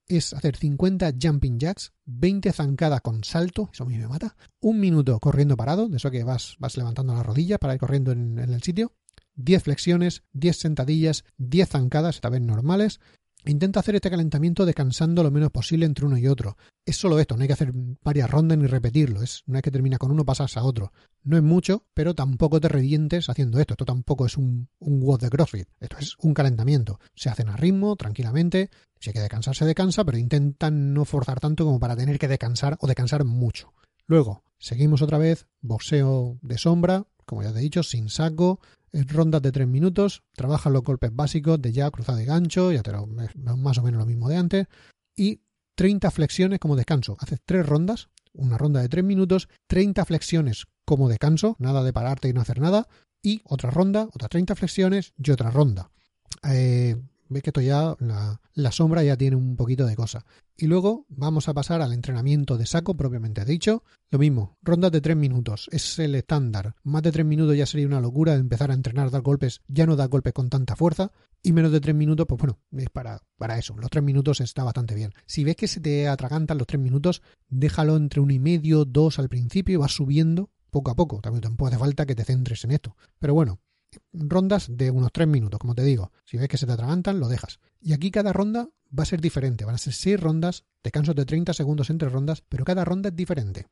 es 0.09 0.33
hacer 0.33 0.57
50 0.57 1.13
jumping 1.21 1.59
jacks, 1.59 1.93
20 2.05 2.53
zancadas 2.53 3.01
con 3.01 3.25
salto, 3.25 3.71
eso 3.73 3.85
a 3.85 3.87
mí 3.87 3.99
me 3.99 4.09
mata, 4.09 4.37
un 4.61 4.81
minuto 4.81 5.19
corriendo 5.21 5.57
parado, 5.57 5.89
de 5.89 5.97
eso 5.97 6.11
que 6.11 6.25
vas, 6.25 6.57
vas 6.59 6.77
levantando 6.77 7.15
la 7.15 7.23
rodilla 7.23 7.59
para 7.59 7.75
ir 7.75 7.81
corriendo 7.81 8.13
en, 8.13 8.39
en 8.39 8.53
el 8.53 8.63
sitio, 8.63 8.93
10 9.35 9.63
flexiones, 9.63 10.23
10 10.33 10.57
sentadillas, 10.57 11.25
10 11.39 11.69
zancadas, 11.69 12.17
esta 12.17 12.31
vez 12.31 12.41
normales, 12.41 13.01
Intenta 13.49 13.79
hacer 13.79 13.95
este 13.95 14.11
calentamiento 14.11 14.67
descansando 14.67 15.23
lo 15.23 15.31
menos 15.31 15.53
posible 15.53 15.87
entre 15.87 16.05
uno 16.05 16.19
y 16.19 16.27
otro. 16.27 16.57
Es 16.85 16.97
solo 16.97 17.21
esto, 17.21 17.37
no 17.37 17.43
hay 17.43 17.47
que 17.47 17.53
hacer 17.53 17.73
varias 18.03 18.29
rondas 18.29 18.59
ni 18.59 18.67
repetirlo. 18.67 19.23
Es, 19.23 19.45
una 19.47 19.59
vez 19.59 19.63
que 19.63 19.71
termina 19.71 19.99
con 19.99 20.11
uno 20.11 20.25
pasas 20.25 20.57
a 20.57 20.65
otro. 20.65 20.93
No 21.23 21.37
es 21.37 21.45
mucho, 21.45 21.85
pero 21.95 22.15
tampoco 22.15 22.61
te 22.61 22.69
revientes 22.69 23.29
haciendo 23.29 23.61
esto. 23.61 23.75
Esto 23.75 23.85
tampoco 23.85 24.27
es 24.27 24.37
un, 24.37 24.69
un 24.81 25.19
de 25.19 25.31
CrossFit. 25.31 25.69
Esto 25.79 25.97
es 26.01 26.17
un 26.19 26.35
calentamiento. 26.35 26.99
Se 27.15 27.29
hacen 27.29 27.49
a 27.49 27.57
ritmo, 27.57 27.95
tranquilamente. 27.95 28.71
Si 28.99 29.11
hay 29.11 29.15
que 29.15 29.21
descansar, 29.21 29.55
se 29.55 29.65
descansa, 29.65 30.05
pero 30.05 30.19
intentan 30.19 30.93
no 30.93 31.05
forzar 31.05 31.39
tanto 31.39 31.65
como 31.65 31.79
para 31.79 31.97
tener 31.97 32.19
que 32.19 32.29
descansar 32.29 32.77
o 32.81 32.89
descansar 32.89 33.25
mucho. 33.25 33.75
Luego, 34.07 34.43
seguimos 34.59 35.03
otra 35.03 35.19
vez, 35.19 35.47
boxeo 35.61 36.39
de 36.43 36.59
sombra, 36.59 37.07
como 37.25 37.43
ya 37.43 37.53
te 37.53 37.59
he 37.59 37.63
dicho, 37.63 37.83
sin 37.83 38.09
saco, 38.09 38.61
rondas 39.05 39.43
de 39.43 39.53
3 39.53 39.67
minutos, 39.67 40.23
trabajas 40.35 40.73
los 40.73 40.83
golpes 40.83 41.15
básicos 41.15 41.61
de 41.61 41.73
ya 41.73 41.91
cruzado 41.91 42.21
y 42.21 42.25
gancho, 42.25 42.73
ya 42.73 42.83
te 42.83 42.93
lo, 42.93 43.07
más 43.07 43.79
o 43.79 43.83
menos 43.83 43.99
lo 43.99 44.07
mismo 44.07 44.29
de 44.29 44.37
antes, 44.37 44.67
y 45.15 45.41
30 45.75 46.11
flexiones 46.11 46.59
como 46.59 46.77
descanso. 46.77 47.17
Haces 47.21 47.41
3 47.45 47.67
rondas, 47.67 48.09
una 48.33 48.59
ronda 48.59 48.81
de 48.81 48.89
3 48.89 49.05
minutos, 49.05 49.49
30 49.67 50.05
flexiones 50.05 50.67
como 50.85 51.09
descanso, 51.09 51.57
nada 51.59 51.83
de 51.83 51.93
pararte 51.93 52.29
y 52.29 52.33
no 52.33 52.41
hacer 52.41 52.61
nada, 52.61 52.89
y 53.23 53.43
otra 53.45 53.71
ronda, 53.71 54.09
otras 54.13 54.31
30 54.31 54.55
flexiones 54.55 55.13
y 55.23 55.31
otra 55.31 55.51
ronda. 55.51 55.91
Eh, 56.49 56.97
Ves 57.29 57.43
que 57.43 57.51
esto 57.51 57.61
ya, 57.61 57.97
la, 57.99 58.73
sombra 58.73 59.03
ya 59.03 59.17
tiene 59.17 59.37
un 59.37 59.57
poquito 59.57 59.87
de 59.87 59.97
cosa. 59.97 60.25
Y 60.57 60.67
luego 60.67 61.07
vamos 61.09 61.49
a 61.49 61.55
pasar 61.55 61.83
al 61.83 61.93
entrenamiento 61.93 62.57
de 62.57 62.67
saco 62.67 62.97
propiamente 62.97 63.45
dicho. 63.45 63.83
Lo 64.11 64.19
mismo, 64.19 64.57
rondas 64.63 64.93
de 64.93 65.01
3 65.01 65.17
minutos, 65.17 65.69
es 65.73 65.99
el 65.99 66.15
estándar. 66.15 66.77
Más 66.85 67.03
de 67.03 67.13
3 67.13 67.27
minutos 67.27 67.57
ya 67.57 67.67
sería 67.67 67.87
una 67.87 68.01
locura 68.01 68.35
de 68.35 68.41
empezar 68.41 68.71
a 68.71 68.75
entrenar, 68.75 69.11
dar 69.11 69.23
golpes, 69.23 69.63
ya 69.67 69.87
no 69.87 69.97
da 69.97 70.07
golpes 70.07 70.33
con 70.33 70.49
tanta 70.49 70.77
fuerza. 70.77 71.11
Y 71.43 71.53
menos 71.53 71.73
de 71.73 71.81
3 71.81 71.95
minutos, 71.95 72.27
pues 72.29 72.39
bueno, 72.39 72.59
es 72.73 72.91
para, 72.91 73.23
para 73.37 73.59
eso. 73.59 73.77
Los 73.77 73.91
3 73.91 74.05
minutos 74.05 74.41
está 74.41 74.65
bastante 74.65 74.95
bien. 74.95 75.13
Si 75.27 75.45
ves 75.45 75.57
que 75.57 75.69
se 75.69 75.81
te 75.81 76.09
atragantan 76.09 76.59
los 76.59 76.67
3 76.67 76.81
minutos, 76.81 77.23
déjalo 77.49 77.97
entre 77.97 78.21
uno 78.21 78.33
y 78.33 78.39
medio, 78.39 78.85
dos 78.85 79.19
al 79.19 79.29
principio 79.29 79.75
y 79.75 79.77
vas 79.77 79.93
subiendo 79.93 80.51
poco 80.71 80.91
a 80.91 80.95
poco. 80.95 81.21
También 81.21 81.43
tampoco 81.43 81.69
hace 81.69 81.79
falta 81.79 82.07
que 82.07 82.15
te 82.15 82.25
centres 82.25 82.65
en 82.65 82.73
esto. 82.73 82.97
Pero 83.19 83.35
bueno, 83.35 83.61
rondas 84.13 84.67
de 84.71 84.91
unos 84.91 85.13
3 85.13 85.29
minutos, 85.29 85.59
como 85.59 85.75
te 85.75 85.83
digo. 85.83 86.13
Si 86.25 86.37
ves 86.37 86.49
que 86.49 86.59
se 86.59 86.67
te 86.67 86.73
atragantan, 86.73 87.21
lo 87.21 87.29
dejas. 87.29 87.61
Y 87.81 87.93
aquí 87.93 88.11
cada 88.11 88.33
ronda 88.33 88.69
va 88.97 89.03
a 89.03 89.07
ser 89.07 89.21
diferente. 89.21 89.65
Van 89.65 89.75
a 89.75 89.79
ser 89.79 89.93
6 89.93 90.21
rondas, 90.21 90.65
descansos 90.83 91.15
de 91.15 91.25
30 91.25 91.53
segundos 91.53 91.91
entre 91.91 92.09
rondas, 92.09 92.43
pero 92.49 92.65
cada 92.65 92.85
ronda 92.85 93.09
es 93.11 93.17
diferente. 93.17 93.67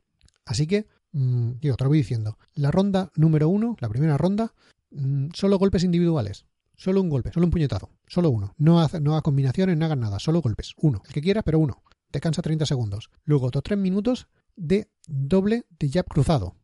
Así 0.45 0.67
que, 0.67 0.87
mmm, 1.13 1.53
digo, 1.61 1.77
te 1.77 1.85
lo 1.85 1.91
voy 1.91 1.99
diciendo. 1.99 2.39
La 2.55 2.71
ronda 2.71 3.11
número 3.17 3.49
1, 3.49 3.77
la 3.81 3.89
primera 3.89 4.19
ronda, 4.19 4.55
mmm, 4.91 5.29
solo 5.35 5.59
golpes 5.59 5.85
individuales. 5.85 6.47
Solo 6.77 7.01
un 7.01 7.09
golpe, 7.09 7.33
solo 7.33 7.47
un 7.47 7.53
puñetazo, 7.53 7.91
solo 8.07 8.31
uno. 8.31 8.55
No 8.59 8.81
hagas 8.81 9.01
no 9.01 9.21
combinaciones, 9.23 9.77
no 9.77 9.85
hagas 9.85 9.99
nada, 9.99 10.19
solo 10.19 10.43
golpes. 10.43 10.75
Uno, 10.79 11.03
el 11.07 11.13
que 11.13 11.23
quieras, 11.23 11.45
pero 11.45 11.59
uno. 11.59 11.83
Descansa 12.13 12.43
30 12.43 12.67
segundos. 12.67 13.11
Luego 13.25 13.47
otros 13.47 13.65
3 13.65 13.79
minutos 13.79 14.29
de 14.57 14.89
doble 15.07 15.67
de 15.79 15.89
jab 15.91 16.07
cruzado. 16.07 16.57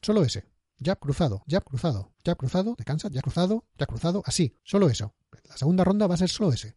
Solo 0.00 0.22
ese. 0.22 0.44
Jab 0.80 1.00
cruzado, 1.00 1.42
jab 1.48 1.64
cruzado, 1.64 2.12
jab 2.24 2.36
cruzado, 2.36 2.74
descansa, 2.76 3.08
jab 3.10 3.22
cruzado, 3.22 3.64
jab 3.76 3.88
cruzado, 3.88 4.22
así, 4.24 4.54
solo 4.62 4.88
eso. 4.88 5.12
La 5.48 5.56
segunda 5.56 5.82
ronda 5.82 6.06
va 6.06 6.14
a 6.14 6.18
ser 6.18 6.28
solo 6.28 6.52
ese. 6.52 6.76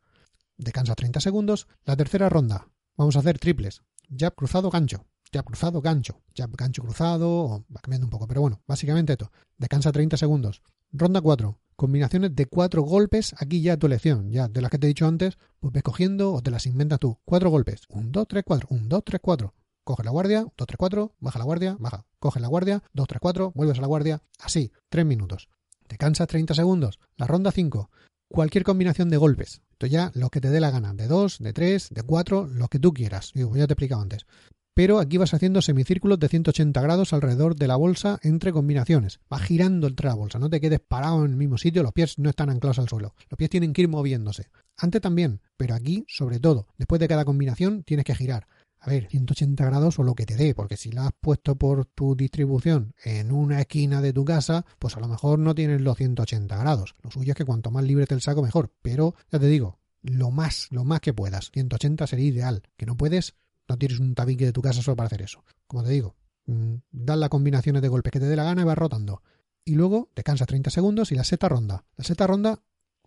Descansa 0.58 0.96
30 0.96 1.20
segundos. 1.20 1.68
La 1.86 1.96
tercera 1.96 2.28
ronda, 2.28 2.68
vamos 2.98 3.16
a 3.16 3.20
hacer 3.20 3.38
triples. 3.38 3.84
Jab 4.10 4.34
cruzado, 4.34 4.72
gancho. 4.72 5.06
Jab 5.32 5.46
cruzado, 5.46 5.82
gancho. 5.82 6.24
Jab 6.36 6.50
gancho 6.56 6.82
cruzado, 6.82 7.30
o 7.30 7.66
va 7.76 7.80
cambiando 7.82 8.08
un 8.08 8.12
poco, 8.12 8.28
pero 8.28 8.42
bueno, 8.42 8.64
básicamente 8.66 9.14
esto. 9.14 9.32
Descansa 9.60 9.92
30 9.92 10.18
segundos. 10.18 10.64
Ronda 10.92 11.22
4. 11.22 11.60
Combinaciones 11.76 12.36
de 12.36 12.48
cuatro 12.48 12.82
golpes, 12.82 13.36
aquí 13.38 13.62
ya 13.62 13.78
tu 13.78 13.86
elección, 13.86 14.32
ya 14.32 14.48
de 14.48 14.62
las 14.62 14.72
que 14.72 14.80
te 14.80 14.88
he 14.88 14.90
dicho 14.90 15.08
antes, 15.08 15.38
pues 15.60 15.74
ves 15.74 15.84
cogiendo 15.84 16.34
o 16.34 16.42
te 16.42 16.50
las 16.50 16.66
inventas 16.66 17.00
tú. 17.00 17.20
Cuatro 17.24 17.52
golpes. 17.52 17.84
1, 17.90 18.10
2, 18.12 18.28
3, 18.28 18.44
4. 18.46 18.68
1, 18.72 18.84
2, 18.88 19.04
3, 19.06 19.22
4 19.22 19.54
coge 19.92 20.04
la 20.06 20.12
guardia, 20.12 20.46
2, 20.56 20.68
3, 20.68 20.78
4, 20.78 21.16
baja 21.20 21.40
la 21.40 21.46
guardia, 21.46 21.76
baja, 21.78 22.06
coge 22.20 22.40
la 22.40 22.48
guardia, 22.48 22.82
2, 22.94 23.08
3, 23.08 23.20
4, 23.20 23.52
vuelves 23.54 23.78
a 23.78 23.82
la 23.82 23.88
guardia, 23.88 24.24
así, 24.40 24.72
3 24.90 25.06
minutos. 25.06 25.50
Te 25.88 25.98
cansas 25.98 26.28
30 26.28 26.54
segundos. 26.54 27.00
La 27.18 27.28
ronda 27.28 27.52
5, 27.52 27.90
cualquier 28.30 28.64
combinación 28.64 29.10
de 29.10 29.18
golpes. 29.18 29.62
Esto 29.74 29.88
ya 29.88 30.12
lo 30.16 30.30
que 30.30 30.40
te 30.40 30.50
dé 30.50 30.62
la 30.62 30.72
gana, 30.72 30.94
de 30.94 31.08
2, 31.08 31.40
de 31.40 31.52
3, 31.52 31.90
de 31.90 32.04
4, 32.04 32.48
lo 32.48 32.70
que 32.70 32.80
tú 32.80 32.94
quieras. 32.94 33.32
Digo, 33.34 33.50
ya 33.58 33.68
te 33.68 33.74
he 33.74 33.76
explicado 33.76 34.02
antes. 34.02 34.26
Pero 34.74 35.00
aquí 35.00 35.18
vas 35.18 35.34
haciendo 35.34 35.62
semicírculos 35.62 36.18
de 36.18 36.30
180 36.30 36.82
grados 36.82 37.12
alrededor 37.12 37.58
de 37.58 37.68
la 37.68 37.76
bolsa 37.76 38.18
entre 38.24 38.54
combinaciones. 38.54 39.20
Vas 39.30 39.42
girando 39.42 39.88
entre 39.88 40.08
la 40.08 40.16
bolsa, 40.16 40.40
no 40.40 40.50
te 40.50 40.62
quedes 40.62 40.80
parado 40.80 41.26
en 41.26 41.32
el 41.32 41.38
mismo 41.38 41.58
sitio, 41.58 41.84
los 41.84 41.92
pies 41.92 42.18
no 42.18 42.30
están 42.30 42.50
anclados 42.50 42.80
al 42.80 42.88
suelo. 42.88 43.14
Los 43.30 43.38
pies 43.38 43.50
tienen 43.50 43.74
que 43.74 43.82
ir 43.82 43.90
moviéndose. 43.90 44.48
Antes 44.78 45.02
también, 45.02 45.42
pero 45.58 45.76
aquí, 45.76 46.06
sobre 46.08 46.40
todo, 46.40 46.68
después 46.78 47.02
de 47.02 47.10
cada 47.10 47.26
combinación, 47.26 47.84
tienes 47.84 48.06
que 48.06 48.16
girar 48.16 48.48
a 48.84 48.90
ver, 48.90 49.08
180 49.08 49.64
grados 49.64 50.00
o 50.00 50.04
lo 50.04 50.16
que 50.16 50.26
te 50.26 50.36
dé, 50.36 50.56
porque 50.56 50.76
si 50.76 50.92
la 50.92 51.06
has 51.06 51.14
puesto 51.20 51.56
por 51.56 51.86
tu 51.86 52.16
distribución 52.16 52.96
en 53.04 53.32
una 53.32 53.62
esquina 53.62 54.02
de 54.02 54.12
tu 54.12 54.26
casa, 54.26 54.66
pues 54.80 54.98
a 54.98 55.00
lo 55.00 55.08
mejor 55.08 55.38
no 55.38 55.54
tienes 55.54 55.82
los 55.82 55.96
180 55.98 56.58
grados. 56.58 56.96
Lo 57.04 57.12
suyo 57.12 57.34
es 57.34 57.38
que 57.38 57.46
cuanto 57.46 57.70
más 57.70 57.84
libre 57.84 58.08
te 58.08 58.16
el 58.16 58.22
saco, 58.22 58.42
mejor. 58.42 58.74
Pero 58.82 59.14
ya 59.32 59.38
te 59.38 59.46
digo, 59.46 59.78
lo 60.02 60.32
más, 60.32 60.68
lo 60.72 60.84
más 60.84 61.00
que 61.00 61.14
puedas. 61.14 61.52
180 61.52 62.08
sería 62.08 62.26
ideal. 62.26 62.64
Que 62.76 62.88
no 62.88 62.98
puedes, 62.98 63.36
no 63.70 63.78
tienes 63.78 64.00
un 64.00 64.16
tabique 64.16 64.46
de 64.46 64.52
tu 64.52 64.64
casa 64.64 64.82
solo 64.82 64.96
para 64.96 65.08
hacer 65.08 65.22
eso. 65.22 65.44
Como 65.68 65.84
te 65.84 65.92
digo, 65.92 66.16
mm, 66.48 66.74
das 66.90 67.18
las 67.20 67.30
combinaciones 67.30 67.84
de 67.84 67.88
golpes 67.88 68.12
que 68.12 68.20
te 68.20 68.26
dé 68.26 68.36
la 68.36 68.46
gana 68.46 68.64
y 68.64 68.66
vas 68.66 68.80
rotando. 68.80 69.22
Y 69.64 69.76
luego 69.76 70.10
descansas 70.16 70.48
30 70.48 70.72
segundos 70.72 71.12
y 71.12 71.16
la 71.16 71.24
seta 71.24 71.48
ronda. 71.48 71.86
La 71.98 72.04
seta 72.04 72.26
ronda 72.26 72.64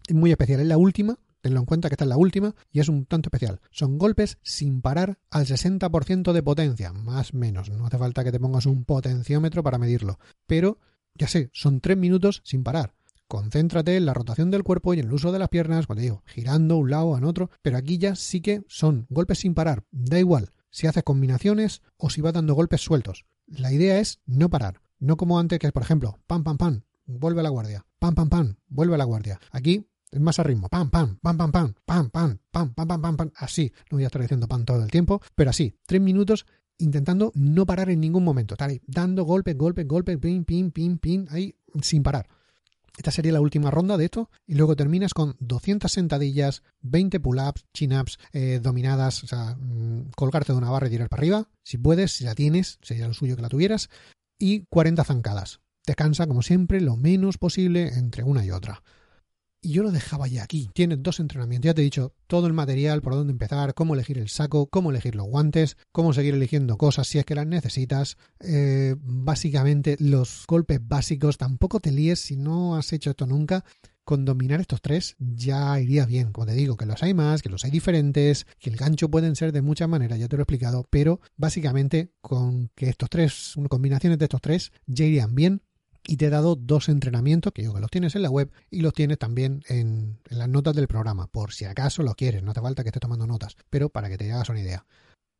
es 0.06 0.14
muy 0.14 0.30
especial, 0.30 0.60
es 0.60 0.68
la 0.68 0.78
última 0.78 1.18
Tenlo 1.44 1.60
en 1.60 1.66
cuenta 1.66 1.90
que 1.90 1.94
esta 1.96 2.06
es 2.06 2.08
la 2.08 2.16
última 2.16 2.54
y 2.72 2.80
es 2.80 2.88
un 2.88 3.04
tanto 3.04 3.26
especial. 3.26 3.60
Son 3.70 3.98
golpes 3.98 4.38
sin 4.40 4.80
parar 4.80 5.18
al 5.28 5.44
60% 5.44 6.32
de 6.32 6.42
potencia, 6.42 6.94
más 6.94 7.34
o 7.34 7.36
menos. 7.36 7.68
No 7.68 7.84
hace 7.84 7.98
falta 7.98 8.24
que 8.24 8.32
te 8.32 8.40
pongas 8.40 8.64
un 8.64 8.86
potenciómetro 8.86 9.62
para 9.62 9.76
medirlo. 9.76 10.18
Pero, 10.46 10.78
ya 11.14 11.28
sé, 11.28 11.50
son 11.52 11.82
3 11.82 11.98
minutos 11.98 12.40
sin 12.46 12.64
parar. 12.64 12.94
Concéntrate 13.28 13.94
en 13.98 14.06
la 14.06 14.14
rotación 14.14 14.50
del 14.50 14.62
cuerpo 14.62 14.94
y 14.94 15.00
en 15.00 15.08
el 15.08 15.12
uso 15.12 15.32
de 15.32 15.38
las 15.38 15.50
piernas, 15.50 15.86
cuando 15.86 16.00
digo, 16.00 16.22
girando 16.24 16.78
un 16.78 16.88
lado 16.90 17.14
a 17.14 17.26
otro, 17.26 17.50
pero 17.60 17.76
aquí 17.76 17.98
ya 17.98 18.16
sí 18.16 18.40
que 18.40 18.64
son 18.66 19.04
golpes 19.10 19.40
sin 19.40 19.52
parar. 19.52 19.84
Da 19.90 20.18
igual 20.18 20.54
si 20.70 20.86
haces 20.86 21.02
combinaciones 21.02 21.82
o 21.98 22.08
si 22.08 22.22
vas 22.22 22.32
dando 22.32 22.54
golpes 22.54 22.80
sueltos. 22.80 23.26
La 23.46 23.70
idea 23.70 24.00
es 24.00 24.22
no 24.24 24.48
parar. 24.48 24.80
No 24.98 25.18
como 25.18 25.38
antes 25.38 25.58
que, 25.58 25.70
por 25.72 25.82
ejemplo, 25.82 26.18
pam, 26.26 26.42
pam, 26.42 26.56
pam, 26.56 26.84
vuelve 27.04 27.40
a 27.40 27.42
la 27.42 27.50
guardia. 27.50 27.84
Pam, 27.98 28.14
pam, 28.14 28.30
pam, 28.30 28.56
vuelve 28.68 28.94
a 28.94 28.98
la 28.98 29.04
guardia. 29.04 29.38
Aquí 29.50 29.74
es 29.74 29.84
más 30.20 30.38
a 30.38 30.42
ritmo, 30.42 30.68
pam, 30.68 30.90
pam, 30.90 31.18
pam, 31.20 31.36
pam, 31.36 31.52
pam, 31.52 31.74
pam, 31.84 32.10
pam, 32.10 32.38
pam, 32.50 32.74
pam, 32.74 32.74
pam, 32.74 33.02
pam, 33.02 33.16
pam, 33.16 33.30
así, 33.36 33.72
no 33.90 33.96
voy 33.96 34.04
a 34.04 34.06
estar 34.06 34.22
diciendo 34.22 34.48
pam 34.48 34.64
todo 34.64 34.82
el 34.82 34.90
tiempo, 34.90 35.20
pero 35.34 35.50
así, 35.50 35.76
tres 35.86 36.00
minutos 36.00 36.46
intentando 36.78 37.32
no 37.34 37.66
parar 37.66 37.90
en 37.90 38.00
ningún 38.00 38.24
momento, 38.24 38.56
tal, 38.56 38.80
dando 38.86 39.24
golpe, 39.24 39.54
golpe, 39.54 39.84
golpe, 39.84 40.18
pin, 40.18 40.44
pin, 40.44 40.70
pin, 40.70 40.98
pin, 40.98 41.26
ahí, 41.30 41.56
sin 41.82 42.02
parar. 42.02 42.28
Esta 42.96 43.10
sería 43.10 43.32
la 43.32 43.40
última 43.40 43.72
ronda 43.72 43.96
de 43.96 44.04
esto 44.04 44.30
y 44.46 44.54
luego 44.54 44.76
terminas 44.76 45.14
con 45.14 45.36
200 45.40 45.90
sentadillas, 45.90 46.62
20 46.82 47.18
pull-ups, 47.18 47.64
chin-ups, 47.72 48.18
eh, 48.32 48.60
dominadas, 48.62 49.24
o 49.24 49.26
sea, 49.26 49.56
mm, 49.56 50.10
colgarte 50.14 50.52
de 50.52 50.58
una 50.58 50.70
barra 50.70 50.86
y 50.86 50.90
tirar 50.90 51.08
para 51.08 51.20
arriba, 51.20 51.48
si 51.64 51.76
puedes, 51.76 52.12
si 52.12 52.24
la 52.24 52.36
tienes, 52.36 52.78
sería 52.82 53.08
lo 53.08 53.14
suyo 53.14 53.34
que 53.34 53.42
la 53.42 53.48
tuvieras, 53.48 53.90
y 54.38 54.64
40 54.66 55.02
zancadas. 55.02 55.60
Descansa, 55.86 56.26
como 56.28 56.42
siempre, 56.42 56.80
lo 56.80 56.96
menos 56.96 57.36
posible 57.36 57.88
entre 57.94 58.22
una 58.22 58.44
y 58.44 58.52
otra 58.52 58.82
y 59.64 59.72
yo 59.72 59.82
lo 59.82 59.90
dejaba 59.90 60.28
ya 60.28 60.42
aquí. 60.42 60.70
Tienes 60.74 61.02
dos 61.02 61.20
entrenamientos. 61.20 61.66
Ya 61.66 61.74
te 61.74 61.80
he 61.80 61.84
dicho 61.84 62.12
todo 62.26 62.46
el 62.46 62.52
material, 62.52 63.00
por 63.00 63.14
dónde 63.14 63.32
empezar, 63.32 63.74
cómo 63.74 63.94
elegir 63.94 64.18
el 64.18 64.28
saco, 64.28 64.66
cómo 64.66 64.90
elegir 64.90 65.14
los 65.16 65.26
guantes, 65.26 65.76
cómo 65.90 66.12
seguir 66.12 66.34
eligiendo 66.34 66.76
cosas 66.76 67.08
si 67.08 67.18
es 67.18 67.24
que 67.24 67.34
las 67.34 67.46
necesitas. 67.46 68.18
Eh, 68.40 68.94
básicamente 69.00 69.96
los 69.98 70.44
golpes 70.46 70.80
básicos. 70.86 71.38
Tampoco 71.38 71.80
te 71.80 71.90
líes 71.90 72.20
si 72.20 72.36
no 72.36 72.76
has 72.76 72.92
hecho 72.92 73.10
esto 73.10 73.26
nunca. 73.26 73.64
Con 74.04 74.26
dominar 74.26 74.60
estos 74.60 74.82
tres 74.82 75.16
ya 75.18 75.80
iría 75.80 76.04
bien. 76.04 76.30
Como 76.30 76.46
te 76.46 76.52
digo, 76.52 76.76
que 76.76 76.84
los 76.84 77.02
hay 77.02 77.14
más, 77.14 77.40
que 77.40 77.48
los 77.48 77.64
hay 77.64 77.70
diferentes, 77.70 78.46
que 78.58 78.68
el 78.68 78.76
gancho 78.76 79.10
pueden 79.10 79.34
ser 79.34 79.50
de 79.50 79.62
muchas 79.62 79.88
maneras, 79.88 80.18
ya 80.18 80.28
te 80.28 80.36
lo 80.36 80.42
he 80.42 80.44
explicado, 80.44 80.86
pero 80.90 81.20
básicamente 81.38 82.12
con 82.20 82.68
que 82.74 82.90
estos 82.90 83.08
tres, 83.08 83.54
combinaciones 83.70 84.18
de 84.18 84.26
estos 84.26 84.42
tres, 84.42 84.72
ya 84.86 85.06
irían 85.06 85.34
bien 85.34 85.62
y 86.06 86.16
te 86.16 86.26
he 86.26 86.30
dado 86.30 86.56
dos 86.56 86.88
entrenamientos 86.88 87.52
que 87.52 87.62
yo 87.62 87.74
que 87.74 87.80
los 87.80 87.90
tienes 87.90 88.14
en 88.14 88.22
la 88.22 88.30
web 88.30 88.50
y 88.70 88.80
los 88.80 88.92
tienes 88.92 89.18
también 89.18 89.62
en, 89.68 90.18
las 90.28 90.48
notas 90.48 90.74
del 90.74 90.88
programa, 90.88 91.26
por 91.26 91.52
si 91.52 91.64
acaso 91.64 92.02
lo 92.02 92.14
quieres, 92.14 92.42
no 92.42 92.52
te 92.52 92.60
falta 92.60 92.82
que 92.82 92.90
estés 92.90 93.00
tomando 93.00 93.26
notas, 93.26 93.56
pero 93.70 93.88
para 93.88 94.08
que 94.08 94.18
te 94.18 94.30
hagas 94.30 94.48
una 94.48 94.60
idea. 94.60 94.86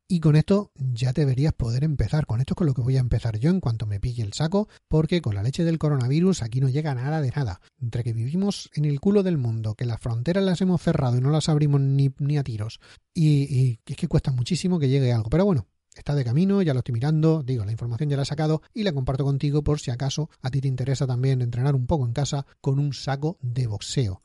Y 0.06 0.20
con 0.20 0.36
esto 0.36 0.70
ya 0.76 1.14
deberías 1.14 1.54
poder 1.54 1.82
empezar. 1.82 2.26
Con 2.26 2.40
esto 2.40 2.52
es 2.52 2.56
con 2.56 2.66
lo 2.66 2.74
que 2.74 2.82
voy 2.82 2.98
a 2.98 3.00
empezar 3.00 3.38
yo 3.38 3.48
en 3.48 3.60
cuanto 3.60 3.86
me 3.86 4.00
pille 4.00 4.22
el 4.22 4.34
saco, 4.34 4.68
porque 4.86 5.22
con 5.22 5.34
la 5.34 5.42
leche 5.42 5.64
del 5.64 5.78
coronavirus 5.78 6.42
aquí 6.42 6.60
no 6.60 6.68
llega 6.68 6.94
nada 6.94 7.22
de 7.22 7.30
nada. 7.30 7.62
Entre 7.80 8.04
que 8.04 8.12
vivimos 8.12 8.70
en 8.74 8.84
el 8.84 9.00
culo 9.00 9.22
del 9.22 9.38
mundo, 9.38 9.74
que 9.74 9.86
las 9.86 10.00
fronteras 10.00 10.44
las 10.44 10.60
hemos 10.60 10.82
cerrado 10.82 11.16
y 11.16 11.22
no 11.22 11.30
las 11.30 11.48
abrimos 11.48 11.80
ni, 11.80 12.12
ni 12.18 12.36
a 12.36 12.44
tiros, 12.44 12.80
y, 13.14 13.44
y 13.44 13.80
es 13.86 13.96
que 13.96 14.06
cuesta 14.06 14.30
muchísimo 14.30 14.78
que 14.78 14.90
llegue 14.90 15.10
algo. 15.10 15.30
Pero 15.30 15.46
bueno, 15.46 15.66
Está 15.94 16.14
de 16.16 16.24
camino, 16.24 16.60
ya 16.60 16.74
lo 16.74 16.80
estoy 16.80 16.92
mirando, 16.92 17.42
digo, 17.44 17.64
la 17.64 17.70
información 17.70 18.10
ya 18.10 18.16
la 18.16 18.24
he 18.24 18.26
sacado 18.26 18.62
y 18.74 18.82
la 18.82 18.92
comparto 18.92 19.24
contigo 19.24 19.62
por 19.62 19.78
si 19.78 19.92
acaso 19.92 20.28
a 20.42 20.50
ti 20.50 20.60
te 20.60 20.68
interesa 20.68 21.06
también 21.06 21.40
entrenar 21.40 21.76
un 21.76 21.86
poco 21.86 22.04
en 22.04 22.12
casa 22.12 22.46
con 22.60 22.80
un 22.80 22.92
saco 22.92 23.38
de 23.40 23.68
boxeo. 23.68 24.20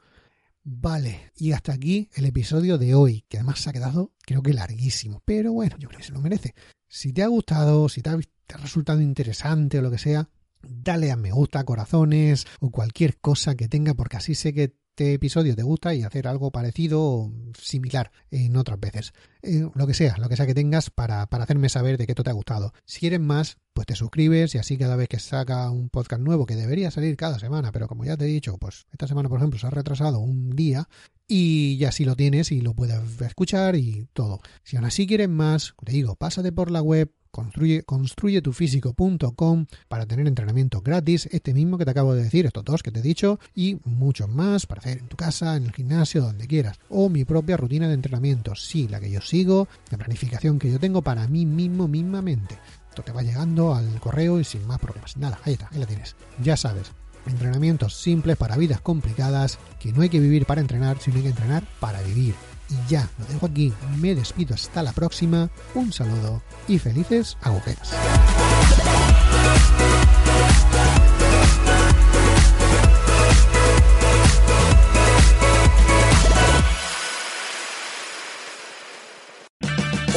Vale, 0.63 1.31
y 1.37 1.51
hasta 1.51 1.73
aquí 1.73 2.09
el 2.15 2.25
episodio 2.25 2.77
de 2.77 2.95
hoy, 2.95 3.23
que 3.29 3.37
además 3.37 3.59
se 3.59 3.69
ha 3.69 3.73
quedado 3.73 4.11
creo 4.25 4.41
que 4.41 4.53
larguísimo, 4.53 5.21
pero 5.25 5.53
bueno, 5.53 5.77
yo 5.79 5.87
creo 5.87 5.99
que 5.99 6.05
se 6.05 6.11
lo 6.11 6.21
merece. 6.21 6.53
Si 6.87 7.13
te 7.13 7.23
ha 7.23 7.27
gustado, 7.27 7.87
si 7.87 8.01
te 8.01 8.09
ha, 8.09 8.17
te 8.17 8.55
ha 8.55 8.57
resultado 8.57 9.01
interesante 9.01 9.77
o 9.77 9.81
lo 9.81 9.91
que 9.91 9.99
sea, 9.99 10.29
dale 10.61 11.11
a 11.11 11.15
me 11.15 11.31
gusta, 11.31 11.63
corazones 11.63 12.45
o 12.59 12.71
cualquier 12.71 13.19
cosa 13.19 13.55
que 13.55 13.67
tenga, 13.67 13.93
porque 13.93 14.17
así 14.17 14.35
sé 14.35 14.53
que 14.53 14.75
este 14.99 15.13
episodio 15.13 15.55
te 15.55 15.63
gusta 15.63 15.95
y 15.95 16.03
hacer 16.03 16.27
algo 16.27 16.51
parecido 16.51 17.01
o 17.01 17.31
similar 17.57 18.11
en 18.31 18.57
otras 18.57 18.77
veces. 18.81 19.13
Eh, 19.41 19.65
lo 19.73 19.87
que 19.87 19.93
sea, 19.93 20.17
lo 20.17 20.27
que 20.27 20.35
sea 20.35 20.45
que 20.45 20.53
tengas 20.53 20.89
para, 20.89 21.25
para 21.27 21.45
hacerme 21.45 21.69
saber 21.69 21.97
de 21.97 22.03
esto 22.05 22.21
te 22.21 22.31
ha 22.31 22.33
gustado. 22.33 22.73
Si 22.83 22.99
quieres 22.99 23.21
más, 23.21 23.59
pues 23.71 23.87
te 23.87 23.95
suscribes 23.95 24.55
y 24.55 24.57
así 24.57 24.77
cada 24.77 24.97
vez 24.97 25.07
que 25.07 25.17
saca 25.17 25.69
un 25.69 25.87
podcast 25.87 26.21
nuevo, 26.21 26.45
que 26.45 26.57
debería 26.57 26.91
salir 26.91 27.15
cada 27.15 27.39
semana, 27.39 27.71
pero 27.71 27.87
como 27.87 28.03
ya 28.03 28.17
te 28.17 28.25
he 28.25 28.27
dicho, 28.27 28.57
pues 28.57 28.87
esta 28.91 29.07
semana, 29.07 29.29
por 29.29 29.39
ejemplo, 29.39 29.57
se 29.57 29.67
ha 29.67 29.69
retrasado 29.69 30.19
un 30.19 30.49
día 30.49 30.89
y 31.29 31.77
ya 31.77 31.91
lo 31.99 32.17
tienes 32.17 32.51
y 32.51 32.59
lo 32.59 32.73
puedes 32.73 33.21
escuchar 33.21 33.77
y 33.77 34.09
todo. 34.11 34.41
Si 34.63 34.75
aún 34.75 34.85
así 34.85 35.07
quieres 35.07 35.29
más, 35.29 35.75
te 35.85 35.93
digo, 35.93 36.17
pásate 36.17 36.51
por 36.51 36.71
la 36.71 36.81
web 36.81 37.09
Construye, 37.31 37.83
construyetufísico.com 37.83 39.65
para 39.87 40.05
tener 40.05 40.27
entrenamiento 40.27 40.81
gratis, 40.81 41.27
este 41.31 41.53
mismo 41.53 41.77
que 41.77 41.85
te 41.85 41.91
acabo 41.91 42.15
de 42.15 42.23
decir, 42.23 42.45
estos 42.45 42.65
dos 42.65 42.81
que 42.81 42.91
te 42.91 42.99
he 42.99 43.03
dicho, 43.03 43.39
y 43.53 43.77
muchos 43.85 44.29
más 44.29 44.65
para 44.65 44.81
hacer 44.81 44.97
en 44.99 45.07
tu 45.07 45.15
casa, 45.15 45.55
en 45.55 45.65
el 45.65 45.73
gimnasio, 45.73 46.21
donde 46.21 46.47
quieras. 46.47 46.79
O 46.89 47.09
mi 47.09 47.25
propia 47.25 47.57
rutina 47.57 47.87
de 47.87 47.93
entrenamiento, 47.93 48.55
sí, 48.55 48.87
la 48.87 48.99
que 48.99 49.11
yo 49.11 49.21
sigo, 49.21 49.67
la 49.91 49.97
planificación 49.97 50.59
que 50.59 50.71
yo 50.71 50.79
tengo 50.79 51.01
para 51.01 51.27
mí 51.27 51.45
mismo, 51.45 51.87
mismamente. 51.87 52.57
Esto 52.89 53.03
te 53.03 53.11
va 53.11 53.21
llegando 53.21 53.75
al 53.75 53.99
correo 53.99 54.39
y 54.39 54.43
sin 54.43 54.65
más 54.65 54.79
problemas. 54.79 55.15
Nada, 55.17 55.39
ahí 55.43 55.53
está, 55.53 55.69
ahí 55.71 55.79
la 55.79 55.85
tienes. 55.85 56.15
Ya 56.41 56.57
sabes, 56.57 56.91
entrenamientos 57.27 57.95
simples 58.01 58.37
para 58.37 58.57
vidas 58.57 58.81
complicadas, 58.81 59.59
que 59.79 59.91
no 59.91 60.01
hay 60.01 60.09
que 60.09 60.19
vivir 60.19 60.45
para 60.45 60.61
entrenar, 60.61 60.99
sino 60.99 61.17
hay 61.17 61.23
que 61.23 61.29
entrenar 61.29 61.63
para 61.79 62.01
vivir. 62.01 62.33
Y 62.69 62.89
ya, 62.89 63.09
lo 63.17 63.25
dejo 63.25 63.45
aquí, 63.47 63.73
me 63.99 64.13
despido 64.13 64.53
hasta 64.53 64.83
la 64.83 64.93
próxima, 64.93 65.49
un 65.73 65.91
saludo 65.91 66.41
y 66.67 66.77
felices 66.77 67.37
agujetas. 67.41 67.93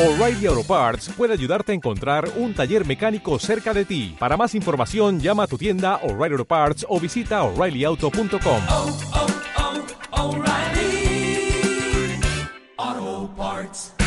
O'Reilly 0.02 0.46
Auto 0.46 0.64
Parts 0.64 1.10
puede 1.16 1.34
ayudarte 1.34 1.70
a 1.70 1.74
encontrar 1.76 2.28
un 2.36 2.54
taller 2.54 2.84
mecánico 2.84 3.38
cerca 3.38 3.72
de 3.72 3.84
ti. 3.84 4.16
Para 4.18 4.36
más 4.36 4.54
información, 4.54 5.20
llama 5.20 5.44
a 5.44 5.46
tu 5.46 5.56
tienda 5.56 6.00
O'Reilly 6.02 6.32
Auto 6.32 6.44
Parts 6.44 6.86
o 6.88 6.98
visita 6.98 7.42
oreillyauto.com. 7.44 8.62
parts. 13.42 14.01